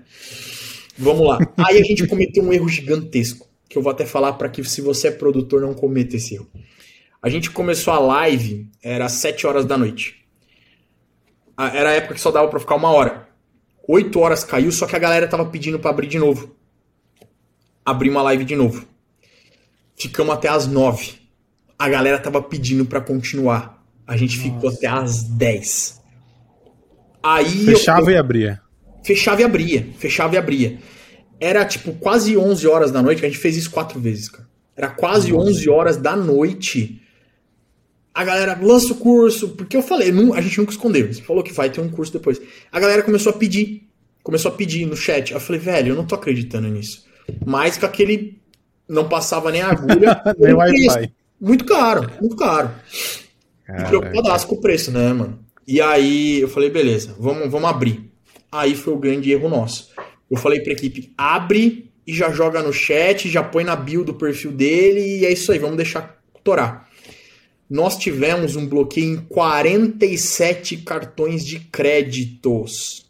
Vamos 1.01 1.27
lá. 1.27 1.39
Aí 1.57 1.79
a 1.79 1.83
gente 1.83 2.05
cometeu 2.07 2.43
um 2.43 2.53
erro 2.53 2.69
gigantesco, 2.69 3.47
que 3.67 3.77
eu 3.77 3.81
vou 3.81 3.91
até 3.91 4.05
falar 4.05 4.33
para 4.33 4.47
que 4.49 4.63
se 4.63 4.81
você 4.81 5.07
é 5.07 5.11
produtor 5.11 5.61
não 5.61 5.73
cometa 5.73 6.15
esse 6.15 6.35
erro. 6.35 6.47
A 7.21 7.29
gente 7.29 7.49
começou 7.49 7.93
a 7.93 7.99
live, 7.99 8.69
era 8.83 9.07
7 9.09 9.45
horas 9.47 9.65
da 9.65 9.77
noite. 9.77 10.15
Era 11.57 11.89
a 11.89 11.93
época 11.93 12.15
que 12.15 12.21
só 12.21 12.31
dava 12.31 12.47
para 12.47 12.59
ficar 12.59 12.75
uma 12.75 12.89
hora. 12.91 13.27
8 13.87 14.19
horas 14.19 14.43
caiu, 14.43 14.71
só 14.71 14.85
que 14.85 14.95
a 14.95 14.99
galera 14.99 15.27
tava 15.27 15.45
pedindo 15.45 15.79
para 15.79 15.89
abrir 15.91 16.07
de 16.07 16.17
novo. 16.19 16.55
Abri 17.85 18.09
uma 18.09 18.21
live 18.21 18.45
de 18.45 18.55
novo. 18.55 18.85
Ficamos 19.95 20.33
até 20.33 20.47
as 20.47 20.67
9. 20.67 21.13
A 21.77 21.89
galera 21.89 22.19
tava 22.19 22.41
pedindo 22.41 22.85
para 22.85 23.01
continuar. 23.01 23.83
A 24.07 24.15
gente 24.17 24.37
ficou 24.37 24.69
até 24.69 24.87
as 24.87 25.23
10. 25.23 25.99
Aí 27.23 27.67
eu- 27.67 27.77
Fechava 27.77 28.11
e 28.11 28.17
abria. 28.17 28.59
Fechava 29.03 29.41
e 29.41 29.43
abria, 29.43 29.87
fechava 29.97 30.35
e 30.35 30.37
abria. 30.37 30.79
Era 31.39 31.65
tipo 31.65 31.93
quase 31.93 32.37
11 32.37 32.67
horas 32.67 32.91
da 32.91 33.01
noite, 33.01 33.25
a 33.25 33.27
gente 33.27 33.39
fez 33.39 33.57
isso 33.57 33.71
quatro 33.71 33.99
vezes, 33.99 34.29
cara. 34.29 34.47
Era 34.75 34.89
quase 34.89 35.33
11 35.33 35.69
horas 35.69 35.97
da 35.97 36.15
noite. 36.15 37.01
A 38.13 38.23
galera 38.23 38.57
lança 38.61 38.93
o 38.93 38.95
curso, 38.95 39.49
porque 39.49 39.75
eu 39.75 39.81
falei, 39.81 40.11
não, 40.11 40.33
a 40.33 40.41
gente 40.41 40.57
nunca 40.57 40.71
escondeu. 40.71 41.11
Você 41.11 41.21
falou 41.21 41.43
que 41.43 41.53
vai 41.53 41.69
ter 41.69 41.81
um 41.81 41.89
curso 41.89 42.13
depois. 42.13 42.41
A 42.71 42.79
galera 42.79 43.03
começou 43.03 43.31
a 43.31 43.35
pedir. 43.35 43.87
Começou 44.23 44.51
a 44.51 44.55
pedir 44.55 44.85
no 44.85 44.95
chat. 44.95 45.31
Eu 45.33 45.39
falei, 45.39 45.59
velho, 45.59 45.89
eu 45.89 45.95
não 45.95 46.05
tô 46.05 46.15
acreditando 46.15 46.67
nisso. 46.67 47.05
Mais 47.45 47.77
com 47.77 47.85
aquele. 47.85 48.39
Não 48.87 49.07
passava 49.07 49.51
nem 49.51 49.61
agulha. 49.61 50.21
nem 50.37 50.53
Wi-Fi. 50.53 51.11
Muito 51.39 51.65
caro, 51.65 52.11
muito 52.19 52.35
caro. 52.35 52.69
Preocupadaço 53.87 54.47
com 54.47 54.55
o 54.55 54.61
preço, 54.61 54.91
né, 54.91 55.13
mano? 55.13 55.39
E 55.67 55.81
aí 55.81 56.41
eu 56.41 56.47
falei, 56.47 56.69
beleza, 56.69 57.15
vamos, 57.17 57.49
vamos 57.49 57.69
abrir. 57.69 58.10
Aí 58.51 58.75
foi 58.75 58.93
o 58.93 58.97
grande 58.97 59.31
erro 59.31 59.47
nosso. 59.47 59.89
Eu 60.29 60.37
falei 60.37 60.59
pra 60.61 60.73
equipe, 60.73 61.13
abre 61.17 61.91
e 62.05 62.13
já 62.13 62.31
joga 62.31 62.61
no 62.61 62.73
chat, 62.73 63.29
já 63.29 63.43
põe 63.43 63.63
na 63.63 63.75
bio 63.75 64.03
do 64.03 64.13
perfil 64.13 64.51
dele 64.51 65.19
e 65.19 65.25
é 65.25 65.31
isso 65.31 65.51
aí, 65.51 65.59
vamos 65.59 65.77
deixar 65.77 66.21
torar. 66.43 66.89
Nós 67.69 67.97
tivemos 67.97 68.55
um 68.57 68.67
bloqueio 68.67 69.13
em 69.13 69.17
47 69.17 70.77
cartões 70.77 71.45
de 71.45 71.59
créditos. 71.59 73.09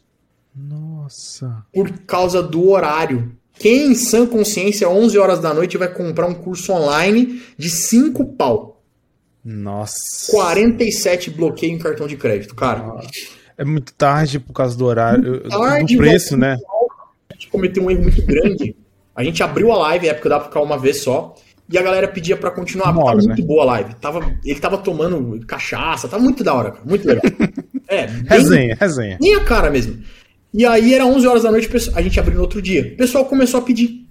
Nossa. 0.54 1.64
Por 1.72 1.90
causa 2.06 2.42
do 2.42 2.68
horário. 2.68 3.36
Quem 3.58 3.92
em 3.92 3.94
sã 3.94 4.26
consciência, 4.26 4.88
11 4.88 5.18
horas 5.18 5.40
da 5.40 5.52
noite, 5.52 5.76
vai 5.76 5.92
comprar 5.92 6.26
um 6.26 6.34
curso 6.34 6.72
online 6.72 7.42
de 7.58 7.68
5 7.68 8.24
pau? 8.34 8.82
Nossa. 9.44 10.30
47 10.30 11.30
bloqueio 11.30 11.72
em 11.72 11.78
cartão 11.78 12.06
de 12.06 12.16
crédito, 12.16 12.54
cara. 12.54 13.00
É 13.56 13.64
muito 13.64 13.92
tarde 13.94 14.38
por 14.38 14.52
causa 14.52 14.76
do 14.76 14.84
horário, 14.84 15.40
tarde, 15.48 15.94
do 15.94 15.98
preço, 15.98 16.36
né? 16.36 16.56
A 17.30 17.34
gente 17.34 17.48
cometeu 17.48 17.84
um 17.84 17.90
erro 17.90 18.02
muito 18.02 18.22
grande. 18.22 18.76
A 19.14 19.22
gente 19.22 19.42
abriu 19.42 19.70
a 19.72 19.78
live, 19.78 20.08
época 20.08 20.28
dava 20.28 20.40
pra 20.44 20.50
ficar 20.50 20.62
uma 20.62 20.78
vez 20.78 20.98
só. 20.98 21.34
E 21.70 21.78
a 21.78 21.82
galera 21.82 22.08
pedia 22.08 22.36
para 22.36 22.50
continuar. 22.50 22.88
Hora, 22.88 23.04
tava 23.04 23.16
muito 23.16 23.40
né? 23.40 23.46
boa 23.46 23.62
a 23.62 23.66
live. 23.66 23.94
Tava, 23.94 24.36
ele 24.44 24.60
tava 24.60 24.78
tomando 24.78 25.46
cachaça, 25.46 26.08
tava 26.08 26.22
muito 26.22 26.44
da 26.44 26.52
hora, 26.52 26.72
cara. 26.72 26.84
Muito 26.84 27.06
legal. 27.06 27.22
É, 27.88 28.06
bem, 28.06 28.24
resenha, 28.26 28.76
resenha. 28.80 29.18
Nem 29.20 29.34
a 29.34 29.44
cara 29.44 29.68
mesmo. 29.68 30.02
E 30.54 30.64
aí 30.64 30.94
era 30.94 31.04
11 31.04 31.26
horas 31.26 31.42
da 31.42 31.50
noite, 31.50 31.68
a 31.94 32.00
gente 32.00 32.18
abriu 32.18 32.36
no 32.36 32.40
outro 32.40 32.62
dia. 32.62 32.92
O 32.94 32.96
pessoal 32.96 33.26
começou 33.26 33.60
a 33.60 33.62
pedir. 33.62 34.06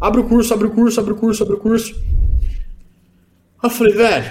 Abre 0.00 0.20
o 0.20 0.24
curso, 0.24 0.54
abre 0.54 0.68
o 0.68 0.70
curso, 0.70 1.00
abre 1.00 1.12
o 1.14 1.16
curso, 1.16 1.42
abre 1.42 1.56
o 1.56 1.58
curso. 1.58 2.00
Eu 3.60 3.70
falei, 3.70 3.94
velho, 3.94 4.30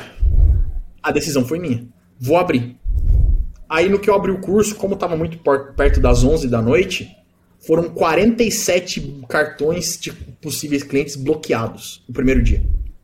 a 1.03 1.11
decisão 1.11 1.43
foi 1.43 1.59
minha. 1.59 1.85
Vou 2.17 2.37
abrir. 2.37 2.77
Aí 3.69 3.89
no 3.89 3.99
que 3.99 4.09
eu 4.09 4.15
abri 4.15 4.31
o 4.31 4.39
curso, 4.39 4.75
como 4.75 4.95
tava 4.95 5.17
muito 5.17 5.37
perto 5.75 5.99
das 5.99 6.23
11 6.23 6.47
da 6.47 6.61
noite, 6.61 7.09
foram 7.59 7.89
47 7.89 9.23
cartões 9.27 9.97
de 9.99 10.11
possíveis 10.13 10.83
clientes 10.83 11.15
bloqueados 11.15 12.03
no 12.07 12.13
primeiro 12.13 12.41
dia. 12.41 12.63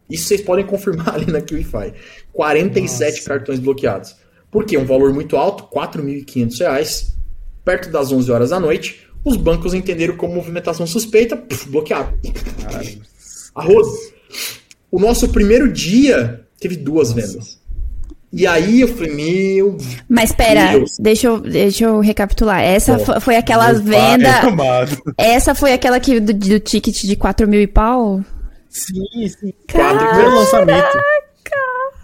Isso 0.10 0.28
vocês 0.28 0.42
podem 0.42 0.66
confirmar 0.66 1.10
ali 1.16 1.32
na 1.32 1.42
QIFI. 1.42 1.94
47 2.32 3.16
Nossa. 3.16 3.28
cartões 3.28 3.60
bloqueados. 3.60 4.16
Por 4.50 4.66
quê? 4.66 4.78
Um 4.78 4.86
valor 4.86 5.12
muito 5.14 5.36
alto, 5.36 5.64
R$ 5.64 5.88
4.500, 5.88 7.14
perto 7.66 7.90
das 7.92 8.12
11 8.12 8.32
horas 8.32 8.50
da 8.52 8.60
noite. 8.60 9.08
Os 9.26 9.36
bancos 9.36 9.74
entenderam 9.74 10.16
como 10.16 10.36
movimentação 10.36 10.86
suspeita, 10.86 11.36
puf, 11.36 11.68
bloqueado. 11.70 12.18
Arroz. 13.56 13.88
O 14.92 15.00
nosso 15.00 15.30
primeiro 15.30 15.72
dia 15.72 16.46
teve 16.60 16.76
duas 16.76 17.14
Nossa. 17.14 17.28
vendas. 17.28 17.63
E 18.34 18.48
aí 18.48 18.82
eu 18.82 18.88
falei, 18.88 19.14
meu. 19.14 19.78
Mas 20.10 20.32
espera, 20.32 20.84
deixa 21.00 21.28
eu, 21.28 21.40
deixa 21.40 21.86
eu 21.86 22.00
recapitular. 22.00 22.62
Essa 22.62 22.98
Bom, 22.98 23.20
foi 23.22 23.36
aquela 23.36 23.72
venda. 23.74 24.42
É 25.20 25.36
essa 25.36 25.54
foi 25.54 25.72
aquela 25.72 26.00
que 26.00 26.20
do, 26.20 26.34
do 26.34 26.60
ticket 26.60 27.04
de 27.04 27.16
4 27.16 27.48
mil 27.48 27.62
e 27.62 27.68
pau? 27.68 28.22
Sim, 28.70 29.28
sim. 29.28 29.54
Caraca. 29.68 30.06
Quatro 30.06 30.36
lançamento. 30.36 30.98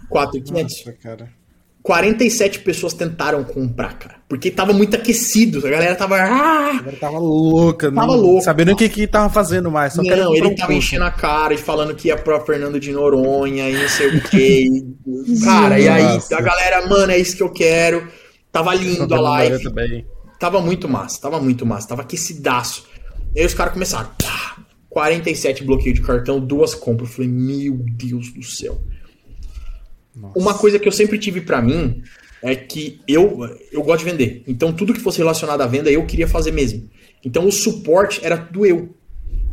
4,500. 0.08 0.84
cara. 1.02 1.39
47 1.82 2.60
pessoas 2.60 2.92
tentaram 2.92 3.42
comprar, 3.42 3.98
cara. 3.98 4.16
Porque 4.28 4.50
tava 4.50 4.72
muito 4.72 4.94
aquecido. 4.94 5.66
A 5.66 5.70
galera 5.70 5.96
tava. 5.96 6.16
Ah! 6.16 6.70
A 6.70 6.78
galera 6.78 6.96
tava 6.98 7.18
louca, 7.18 7.90
Tava 7.90 8.06
não, 8.06 8.16
louca. 8.16 8.44
Sabendo 8.44 8.72
o 8.72 8.76
que, 8.76 8.88
que 8.88 9.06
tava 9.06 9.30
fazendo 9.30 9.70
mais. 9.70 9.94
Só 9.94 10.02
não, 10.02 10.34
ele 10.34 10.46
um 10.46 10.54
tava 10.54 10.74
enchendo 10.74 11.04
a 11.04 11.10
cara 11.10 11.54
e 11.54 11.58
falando 11.58 11.94
que 11.94 12.08
ia 12.08 12.16
pro 12.16 12.38
Fernando 12.44 12.78
de 12.78 12.92
Noronha 12.92 13.68
e 13.68 13.74
não 13.74 13.88
sei 13.88 14.08
o 14.08 14.20
quê. 14.22 14.68
cara, 15.42 15.80
e 15.80 15.88
aí 15.88 16.18
a 16.32 16.40
galera, 16.40 16.86
mano, 16.86 17.12
é 17.12 17.18
isso 17.18 17.36
que 17.36 17.42
eu 17.42 17.50
quero. 17.50 18.06
Tava 18.52 18.74
lindo 18.74 19.12
a 19.14 19.20
live. 19.20 20.04
Tava 20.38 20.60
muito 20.60 20.88
massa, 20.88 21.20
tava 21.20 21.40
muito 21.40 21.64
massa, 21.64 21.88
tava 21.88 22.02
aquecidaço. 22.02 22.86
E 23.34 23.40
aí 23.40 23.46
os 23.46 23.54
caras 23.54 23.72
começaram. 23.72 24.10
Pá, 24.18 24.56
47 24.90 25.64
bloqueio 25.64 25.94
de 25.94 26.02
cartão, 26.02 26.38
duas 26.40 26.74
compras. 26.74 27.08
Eu 27.10 27.16
falei, 27.16 27.30
meu 27.30 27.78
Deus 27.78 28.32
do 28.32 28.42
céu. 28.42 28.80
Nossa. 30.20 30.38
Uma 30.38 30.54
coisa 30.54 30.78
que 30.78 30.86
eu 30.86 30.92
sempre 30.92 31.18
tive 31.18 31.40
para 31.40 31.62
mim 31.62 32.02
é 32.42 32.54
que 32.54 33.00
eu, 33.06 33.48
eu 33.72 33.82
gosto 33.82 34.04
de 34.04 34.10
vender. 34.10 34.42
Então 34.46 34.72
tudo 34.72 34.92
que 34.92 35.00
fosse 35.00 35.18
relacionado 35.18 35.60
à 35.60 35.66
venda 35.66 35.90
eu 35.90 36.04
queria 36.06 36.28
fazer 36.28 36.52
mesmo. 36.52 36.88
Então 37.24 37.46
o 37.46 37.52
suporte 37.52 38.20
era 38.22 38.36
tudo 38.36 38.66
eu. 38.66 38.94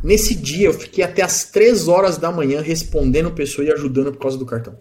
Nesse 0.02 0.34
dia 0.34 0.66
eu 0.66 0.72
fiquei 0.72 1.02
até 1.02 1.22
as 1.22 1.44
3 1.44 1.88
horas 1.88 2.18
da 2.18 2.30
manhã 2.30 2.60
respondendo 2.60 3.30
pessoa 3.32 3.66
e 3.66 3.72
ajudando 3.72 4.12
por 4.12 4.20
causa 4.20 4.38
do 4.38 4.46
cartão. 4.46 4.78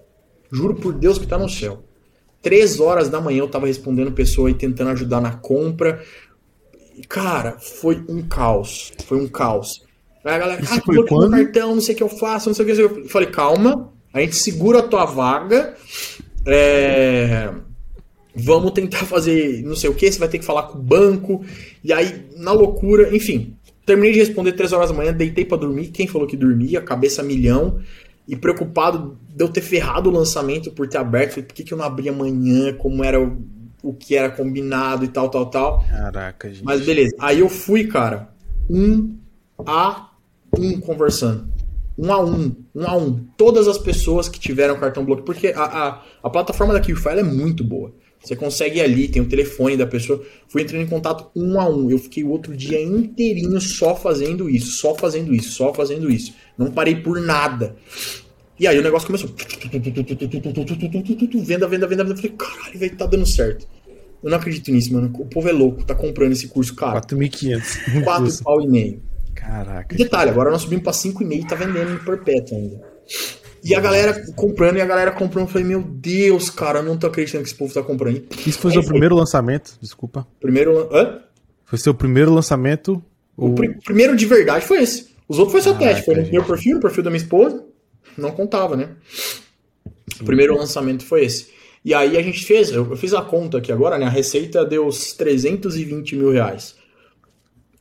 Juro 0.52 0.76
por 0.76 0.94
Deus 0.94 1.18
que 1.18 1.28
tá 1.28 1.38
no 1.38 1.50
céu. 1.50 1.84
3 2.42 2.80
horas 2.80 3.10
da 3.10 3.20
manhã 3.20 3.40
eu 3.40 3.48
tava 3.48 3.68
respondendo 3.68 4.12
pessoa 4.12 4.50
e 4.50 4.54
tentando 4.54 4.92
ajudar 4.92 5.20
na 5.20 5.34
compra. 5.34 6.02
Cara, 7.10 7.58
foi 7.60 8.04
um 8.08 8.22
caos. 8.22 8.94
Foi 9.06 9.18
um 9.18 9.28
caos. 9.28 9.86
Aí 10.24 10.36
a 10.36 10.40
galera, 10.40 10.62
ah, 10.70 10.82
coloquei 10.82 11.18
meu 11.18 11.30
cartão, 11.30 11.76
não 11.76 11.82
sei 11.82 11.96
o 11.96 11.98
que 11.98 12.04
eu 12.04 12.10
faço, 12.10 12.50
não 12.50 12.54
sei 12.54 12.66
o 12.66 12.68
que 12.68 12.82
eu 12.82 13.08
falei, 13.08 13.30
calma, 13.30 13.94
a 14.14 14.22
gente 14.22 14.36
segura 14.36 14.80
a 14.80 14.84
tua 14.84 15.06
vaga. 15.06 15.76
É, 16.46 17.52
vamos 18.34 18.72
tentar 18.72 19.06
fazer 19.06 19.64
não 19.64 19.76
sei 19.76 19.90
o 19.90 19.94
que, 19.94 20.12
você 20.12 20.20
vai 20.20 20.30
ter 20.30 20.40
que 20.40 20.46
falar 20.46 20.64
com 20.64 20.78
o 20.78 20.82
banco. 20.82 21.44
E 21.84 21.92
aí, 21.92 22.26
na 22.36 22.52
loucura, 22.52 23.16
enfim. 23.16 23.56
Terminei 23.86 24.12
de 24.12 24.20
responder 24.20 24.52
3 24.52 24.74
horas 24.74 24.90
da 24.90 24.96
manhã, 24.96 25.14
deitei 25.14 25.46
para 25.46 25.58
dormir. 25.58 25.88
Quem 25.88 26.08
falou 26.08 26.28
que 26.28 26.36
dormia? 26.36 26.82
Cabeça 26.82 27.24
milhão. 27.24 27.80
E 28.28 28.36
preocupado 28.36 29.18
de 29.34 29.42
eu 29.42 29.48
ter 29.48 29.62
ferrado 29.62 30.10
o 30.10 30.14
lançamento 30.14 30.72
por 30.72 30.88
ter 30.90 30.98
aberto. 30.98 31.32
Falei, 31.32 31.46
por 31.46 31.54
que, 31.54 31.64
que 31.64 31.74
eu 31.74 31.78
não 31.78 31.86
abri 31.86 32.10
amanhã? 32.10 32.74
Como 32.74 33.02
era 33.02 33.22
o, 33.22 33.42
o 33.82 33.94
que 33.94 34.16
era 34.16 34.30
combinado 34.30 35.06
e 35.06 35.08
tal, 35.08 35.30
tal, 35.30 35.46
tal. 35.46 35.86
Caraca, 35.90 36.50
gente. 36.50 36.66
Mas 36.66 36.86
beleza. 36.86 37.16
Aí 37.18 37.40
eu 37.40 37.48
fui, 37.48 37.88
cara, 37.88 38.30
um 38.70 39.16
a 39.66 40.10
um 40.58 40.80
conversando 40.82 41.57
um 41.98 42.14
a 42.14 42.24
um, 42.24 42.56
um 42.76 42.86
a 42.86 42.96
um, 42.96 43.26
todas 43.36 43.68
as 43.68 43.78
pessoas 43.78 44.30
que 44.30 44.40
tiveram 44.40 44.80
cartão 44.80 45.04
bloqueado, 45.04 45.26
porque 45.26 45.48
a, 45.48 45.64
a, 45.64 46.04
a 46.24 46.30
plataforma 46.30 46.74
da 46.74 46.80
QFile 46.80 47.20
é 47.20 47.24
muito 47.24 47.64
boa. 47.64 47.94
Você 48.24 48.36
consegue 48.36 48.80
ir 48.80 48.82
ali, 48.82 49.08
tem 49.08 49.22
o 49.22 49.30
telefone 49.30 49.78
da 49.78 49.88
pessoa. 49.88 50.22
Fui 50.48 50.62
entrando 50.62 50.82
em 50.82 50.88
contato 50.88 51.30
um 51.36 51.60
a 51.60 51.70
um. 51.70 51.90
Eu 51.90 51.98
fiquei 51.98 52.24
o 52.24 52.30
outro 52.30 52.56
dia 52.56 52.82
inteirinho 52.82 53.62
só 53.62 53.96
fazendo 53.96 54.50
isso, 54.50 54.72
só 54.72 54.96
fazendo 54.96 55.34
isso, 55.34 55.52
só 55.52 55.74
fazendo 55.74 56.10
isso. 56.10 56.34
Não 56.58 56.72
parei 56.72 56.96
por 56.96 57.22
nada. 57.22 57.76
E 58.60 58.68
aí 58.68 58.78
o 58.78 58.84
negócio 58.84 59.06
começou. 59.06 59.30
Venda, 61.46 61.68
venda, 61.68 61.88
venda, 61.88 61.88
venda. 61.88 62.12
Eu 62.12 62.18
falei, 62.18 62.32
caralho, 62.32 62.80
velho, 62.80 62.98
tá 62.98 63.06
dando 63.06 63.26
certo. 63.26 63.68
Eu 64.24 64.32
não 64.32 64.38
acredito 64.38 64.72
nisso, 64.72 64.92
mano. 64.94 65.12
O 65.14 65.26
povo 65.26 65.48
é 65.48 65.52
louco, 65.52 65.86
tá 65.86 65.94
comprando 65.94 66.32
esse 66.32 66.48
curso, 66.48 66.76
cara. 66.76 67.00
4.500. 67.02 68.04
4 68.04 68.44
pau 68.44 68.62
e 68.62 68.68
meio. 68.68 69.02
Caraca. 69.48 69.96
E 69.96 69.98
detalhe, 69.98 70.30
agora 70.30 70.52
nós 70.52 70.64
subimos 70.64 70.84
pra 70.84 70.92
5,5 70.92 71.32
e 71.32 71.48
tá 71.48 71.56
vendendo 71.56 71.94
em 71.94 71.98
perpétuo 71.98 72.58
ainda. 72.58 72.82
E 73.64 73.74
a 73.74 73.80
galera 73.80 74.26
comprando, 74.36 74.78
e 74.78 74.82
a 74.82 74.86
galera 74.86 75.12
comprando. 75.12 75.48
Eu 75.48 75.52
falei, 75.52 75.68
meu 75.68 75.82
Deus, 75.82 76.50
cara, 76.50 76.80
eu 76.80 76.84
não 76.84 76.98
tô 76.98 77.08
acreditando 77.08 77.44
que 77.44 77.50
esse 77.50 77.58
povo 77.58 77.74
tá 77.74 77.82
comprando. 77.82 78.24
Isso 78.46 78.60
foi 78.60 78.72
Aí, 78.72 78.74
seu 78.74 78.84
foi... 78.84 78.92
primeiro 78.92 79.16
lançamento? 79.16 79.78
Desculpa. 79.82 80.28
Primeiro. 80.40 80.90
Hã? 80.94 81.22
Foi 81.66 81.78
seu 81.78 81.94
primeiro 81.94 82.34
lançamento? 82.34 83.02
O 83.36 83.54
pr 83.54 83.78
primeiro 83.84 84.16
de 84.16 84.26
verdade 84.26 84.66
foi 84.66 84.82
esse. 84.82 85.16
Os 85.28 85.40
outros 85.40 85.54
foi 85.54 85.62
só 85.62 85.78
teste. 85.78 86.06
Foi 86.06 86.16
no 86.16 86.30
meu 86.30 86.44
perfil, 86.44 86.76
no 86.76 86.82
perfil 86.82 87.04
da 87.04 87.10
minha 87.10 87.22
esposa. 87.22 87.64
Não 88.18 88.32
contava, 88.32 88.76
né? 88.76 88.90
O 90.20 90.24
primeiro 90.26 90.58
lançamento 90.58 91.06
foi 91.06 91.26
esse. 91.26 91.50
E 91.84 91.94
aí 91.94 92.18
a 92.18 92.22
gente 92.22 92.44
fez, 92.46 92.72
eu, 92.72 92.90
eu 92.90 92.98
fiz 92.98 93.14
a 93.14 93.22
conta 93.22 93.60
aqui 93.60 93.72
agora, 93.72 93.98
né? 93.98 94.06
A 94.06 94.10
receita 94.10 94.66
deu 94.66 94.88
uns 94.88 95.14
320 95.14 96.16
mil 96.16 96.32
reais. 96.32 96.76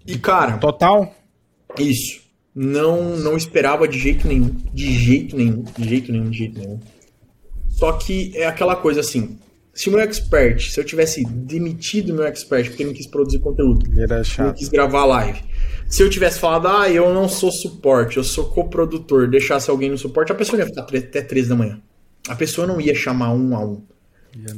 E 0.07 0.19
cara. 0.19 0.59
Total? 0.59 1.15
Isso. 1.83 2.21
Não, 2.55 3.17
não 3.19 3.37
esperava 3.37 3.87
de 3.87 3.99
jeito 3.99 4.27
nenhum. 4.27 4.55
De 4.73 4.93
jeito 4.99 5.37
nenhum. 5.37 5.65
De 5.77 5.89
jeito 5.89 6.11
nenhum, 6.13 6.31
de 6.31 6.39
jeito 6.39 6.59
nenhum. 6.59 6.81
Só 7.69 7.93
que 7.93 8.33
é 8.35 8.47
aquela 8.47 8.75
coisa 8.77 9.01
assim. 9.01 9.39
Se 9.75 9.91
o 9.91 9.93
meu 9.93 10.01
expert, 10.01 10.71
se 10.71 10.81
eu 10.81 10.85
tivesse 10.85 11.23
demitido 11.25 12.11
o 12.11 12.15
meu 12.15 12.25
expert 12.25 12.69
porque 12.71 12.83
não 12.85 12.95
quis 12.95 13.07
produzir 13.07 13.41
conteúdo, 13.41 13.85
Era 14.01 14.25
chato. 14.25 14.47
não 14.47 14.55
quis 14.55 14.71
gravar 14.71 15.05
live. 15.05 15.39
Se 15.87 16.03
eu 16.03 16.09
tivesse 16.09 16.39
falado, 16.41 16.67
ah, 16.67 16.91
eu 16.91 17.13
não 17.13 17.29
sou 17.29 17.53
suporte, 17.53 18.17
eu 18.17 18.25
sou 18.25 18.47
coprodutor, 18.47 19.29
deixasse 19.29 19.69
alguém 19.71 19.91
no 19.91 19.99
suporte, 19.99 20.33
a 20.33 20.35
pessoa 20.35 20.59
ia 20.59 20.67
ficar 20.67 20.81
até 20.83 21.21
3 21.21 21.49
da 21.49 21.55
manhã. 21.55 21.79
A 22.27 22.35
pessoa 22.35 22.67
não 22.67 22.81
ia 22.81 22.95
chamar 22.95 23.35
um 23.35 23.55
a 23.55 23.63
um. 23.63 23.83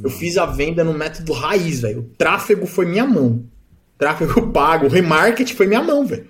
Eu 0.01 0.09
fiz 0.09 0.37
a 0.37 0.45
venda 0.45 0.83
no 0.83 0.93
método 0.93 1.33
raiz, 1.33 1.81
velho. 1.81 1.99
O 1.99 2.03
tráfego 2.17 2.65
foi 2.65 2.85
minha 2.85 3.05
mão. 3.05 3.43
Tráfego 3.97 4.47
pago, 4.51 4.85
o 4.85 4.89
remarketing 4.89 5.53
foi 5.53 5.67
minha 5.67 5.83
mão, 5.83 6.05
velho. 6.05 6.25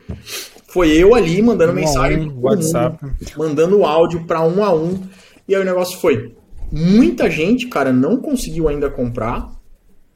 Foi 0.69 0.89
eu 0.91 1.15
ali 1.15 1.41
mandando 1.41 1.71
um 1.71 1.75
mensagem 1.75 2.29
um, 2.29 2.41
WhatsApp, 2.41 3.03
mundo, 3.03 3.15
mandando 3.37 3.83
áudio 3.83 4.25
para 4.25 4.41
um 4.41 4.63
a 4.63 4.73
um, 4.73 5.01
e 5.47 5.55
aí 5.55 5.61
o 5.61 5.65
negócio 5.65 5.99
foi. 5.99 6.35
Muita 6.71 7.29
gente, 7.29 7.67
cara, 7.67 7.91
não 7.91 8.17
conseguiu 8.17 8.67
ainda 8.67 8.89
comprar 8.89 9.49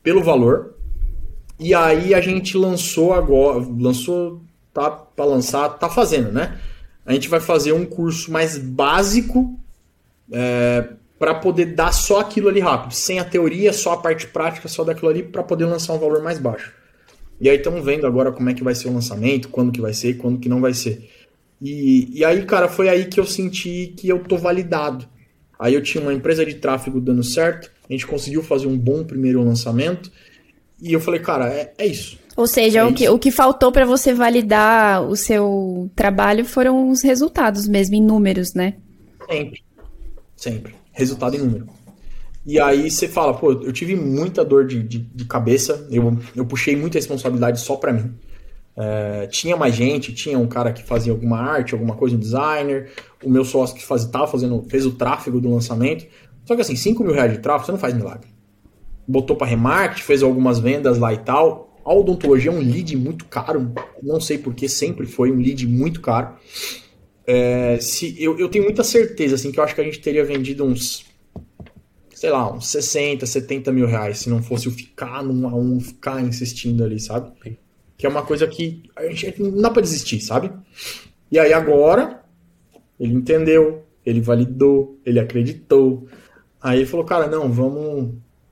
pelo 0.04 0.22
valor. 0.22 0.76
E 1.60 1.74
aí 1.74 2.14
a 2.14 2.22
gente 2.22 2.56
lançou 2.58 3.14
agora, 3.14 3.66
lançou, 3.80 4.42
tá 4.74 4.92
para 4.92 5.26
lançar, 5.26 5.70
tá 5.70 5.90
fazendo, 5.90 6.32
né? 6.32 6.60
A 7.06 7.14
gente 7.14 7.30
vai 7.30 7.40
fazer 7.40 7.74
um 7.74 7.86
curso 7.86 8.32
mais 8.32 8.58
básico 8.58 9.60
é, 10.32 10.88
para 11.18 11.34
poder 11.36 11.74
dar 11.74 11.92
só 11.92 12.20
aquilo 12.20 12.50
ali 12.50 12.60
rápido, 12.60 12.94
sem 12.94 13.20
a 13.20 13.26
teoria, 13.26 13.74
só 13.74 13.94
a 13.94 13.98
parte 13.98 14.28
prática, 14.28 14.68
só 14.68 14.84
daquilo 14.84 15.10
ali, 15.10 15.24
para 15.24 15.42
poder 15.42 15.66
lançar 15.66 15.94
um 15.94 16.00
valor 16.00 16.22
mais 16.22 16.38
baixo. 16.38 16.74
E 17.44 17.50
aí 17.50 17.58
estamos 17.58 17.84
vendo 17.84 18.08
agora 18.08 18.32
como 18.32 18.50
é 18.50 18.54
que 18.54 18.64
vai 18.64 18.74
ser 18.74 18.88
o 18.88 18.94
lançamento, 18.94 19.50
quando 19.50 19.70
que 19.70 19.82
vai 19.82 19.94
ser 19.94 20.12
e 20.12 20.14
quando 20.14 20.40
que 20.40 20.48
não 20.48 20.62
vai 20.62 20.74
ser. 20.74 21.10
E, 21.62 22.08
e 22.18 22.24
aí, 22.24 22.46
cara, 22.46 22.70
foi 22.70 22.88
aí 22.88 23.04
que 23.04 23.20
eu 23.20 23.26
senti 23.26 23.94
que 23.98 24.08
eu 24.08 24.20
tô 24.24 24.38
validado. 24.38 25.06
Aí 25.60 25.74
eu 25.74 25.84
tinha 25.84 26.02
uma 26.02 26.14
empresa 26.14 26.46
de 26.46 26.54
tráfego 26.54 27.02
dando 27.02 27.22
certo, 27.22 27.70
a 27.90 27.92
gente 27.92 28.08
conseguiu 28.08 28.42
fazer 28.42 28.68
um 28.68 28.78
bom 28.78 29.04
primeiro 29.04 29.44
lançamento. 29.44 30.10
E 30.82 30.94
eu 30.94 31.02
falei, 31.02 31.20
cara, 31.20 31.54
é, 31.54 31.74
é 31.78 31.86
isso. 31.86 32.18
Ou 32.38 32.48
seja, 32.48 32.80
é 32.80 32.84
o, 32.86 32.94
que, 32.94 33.10
o 33.10 33.20
que 33.20 33.30
faltou 33.30 33.74
para 33.74 33.86
você 33.86 34.14
validar 34.14 35.04
o 35.04 35.18
seu 35.18 35.92
trabalho 35.98 36.46
foram 36.46 36.90
os 36.90 37.04
resultados 37.04 37.68
mesmo, 37.68 37.96
em 37.96 38.02
números, 38.02 38.54
né? 38.54 38.76
Sempre. 39.30 39.62
Sempre. 40.38 40.76
Resultado 40.94 41.36
em 41.36 41.40
número. 41.40 41.68
E 42.46 42.60
aí 42.60 42.92
você 42.92 43.08
fala, 43.08 43.34
pô, 43.34 43.52
eu 43.52 43.72
tive 43.72 43.96
muita 43.96 44.44
dor 44.44 44.66
de, 44.68 44.84
de, 44.84 45.00
de 45.00 45.26
cabeça, 45.26 45.88
eu, 45.90 46.18
eu 46.36 46.46
puxei 46.46 46.76
muita 46.76 46.98
responsabilidade 46.98 47.60
só 47.62 47.78
para 47.78 47.94
mim. 47.94 48.14
É, 48.76 49.28
tinha 49.28 49.56
mais 49.56 49.76
gente, 49.76 50.14
tinha 50.14 50.38
um 50.38 50.48
cara 50.48 50.74
que 50.74 50.84
fazia 50.84 51.14
alguma 51.14 51.38
arte, 51.38 51.74
alguma 51.74 51.96
coisa, 51.96 52.16
um 52.16 52.20
designer, 52.20 52.92
o 53.24 53.30
meu 53.30 53.46
sócio 53.46 53.76
que 53.76 53.86
faz, 53.86 54.04
tava 54.06 54.28
fazendo, 54.28 54.66
fez 54.68 54.86
o 54.86 54.92
tráfego 54.92 55.40
do 55.40 55.50
lançamento. 55.50 56.06
Só 56.44 56.56
que 56.56 56.62
assim, 56.62 56.76
5 56.76 57.04
mil 57.04 57.14
reais 57.14 57.32
de 57.32 57.40
tráfego, 57.40 57.66
você 57.66 57.72
não 57.72 57.80
faz 57.80 57.94
milagre. 57.94 58.28
Botou 59.08 59.36
para 59.36 59.48
remarketing, 59.48 60.02
fez 60.02 60.24
algumas 60.24 60.60
vendas 60.60 60.98
lá 60.98 61.14
e 61.14 61.18
tal. 61.18 61.70
A 61.86 61.94
odontologia 61.94 62.52
é 62.52 62.54
um 62.54 62.60
lead 62.60 62.96
muito 62.98 63.26
caro, 63.26 63.74
não 64.02 64.20
sei 64.20 64.38
porque 64.38 64.68
sempre 64.68 65.06
foi 65.06 65.32
um 65.32 65.38
lead 65.38 65.68
muito 65.68 66.02
caro. 66.02 66.36
É, 67.26 67.78
se 67.80 68.22
eu, 68.22 68.38
eu 68.38 68.50
tenho 68.50 68.66
muita 68.66 68.84
certeza 68.84 69.36
assim 69.36 69.52
que 69.52 69.60
eu 69.60 69.64
acho 69.64 69.76
que 69.76 69.82
a 69.82 69.84
gente 69.84 70.00
teria 70.00 70.26
vendido 70.26 70.66
uns 70.66 71.06
sei 72.24 72.30
lá, 72.30 72.50
uns 72.50 72.68
60, 72.68 73.26
70 73.26 73.70
mil 73.74 73.86
reais, 73.86 74.20
se 74.20 74.30
não 74.30 74.42
fosse 74.42 74.70
o 74.70 74.72
ficar 74.72 75.22
num 75.22 75.46
a 75.46 75.54
um, 75.54 75.78
ficar 75.82 76.22
insistindo 76.22 76.82
ali, 76.82 76.98
sabe? 76.98 77.34
Que 77.98 78.06
é 78.06 78.10
uma 78.10 78.22
coisa 78.22 78.48
que 78.48 78.84
a 78.96 79.06
gente 79.08 79.42
não 79.42 79.62
dá 79.62 79.70
pra 79.70 79.82
desistir, 79.82 80.22
sabe? 80.22 80.50
E 81.30 81.38
aí 81.38 81.52
agora, 81.52 82.22
ele 82.98 83.14
entendeu, 83.14 83.84
ele 84.06 84.22
validou, 84.22 84.98
ele 85.06 85.20
acreditou. 85.20 86.08
Aí 86.62 86.80
ele 86.80 86.86
falou, 86.86 87.06
cara, 87.06 87.28
não, 87.28 87.52
vamos. 87.52 88.12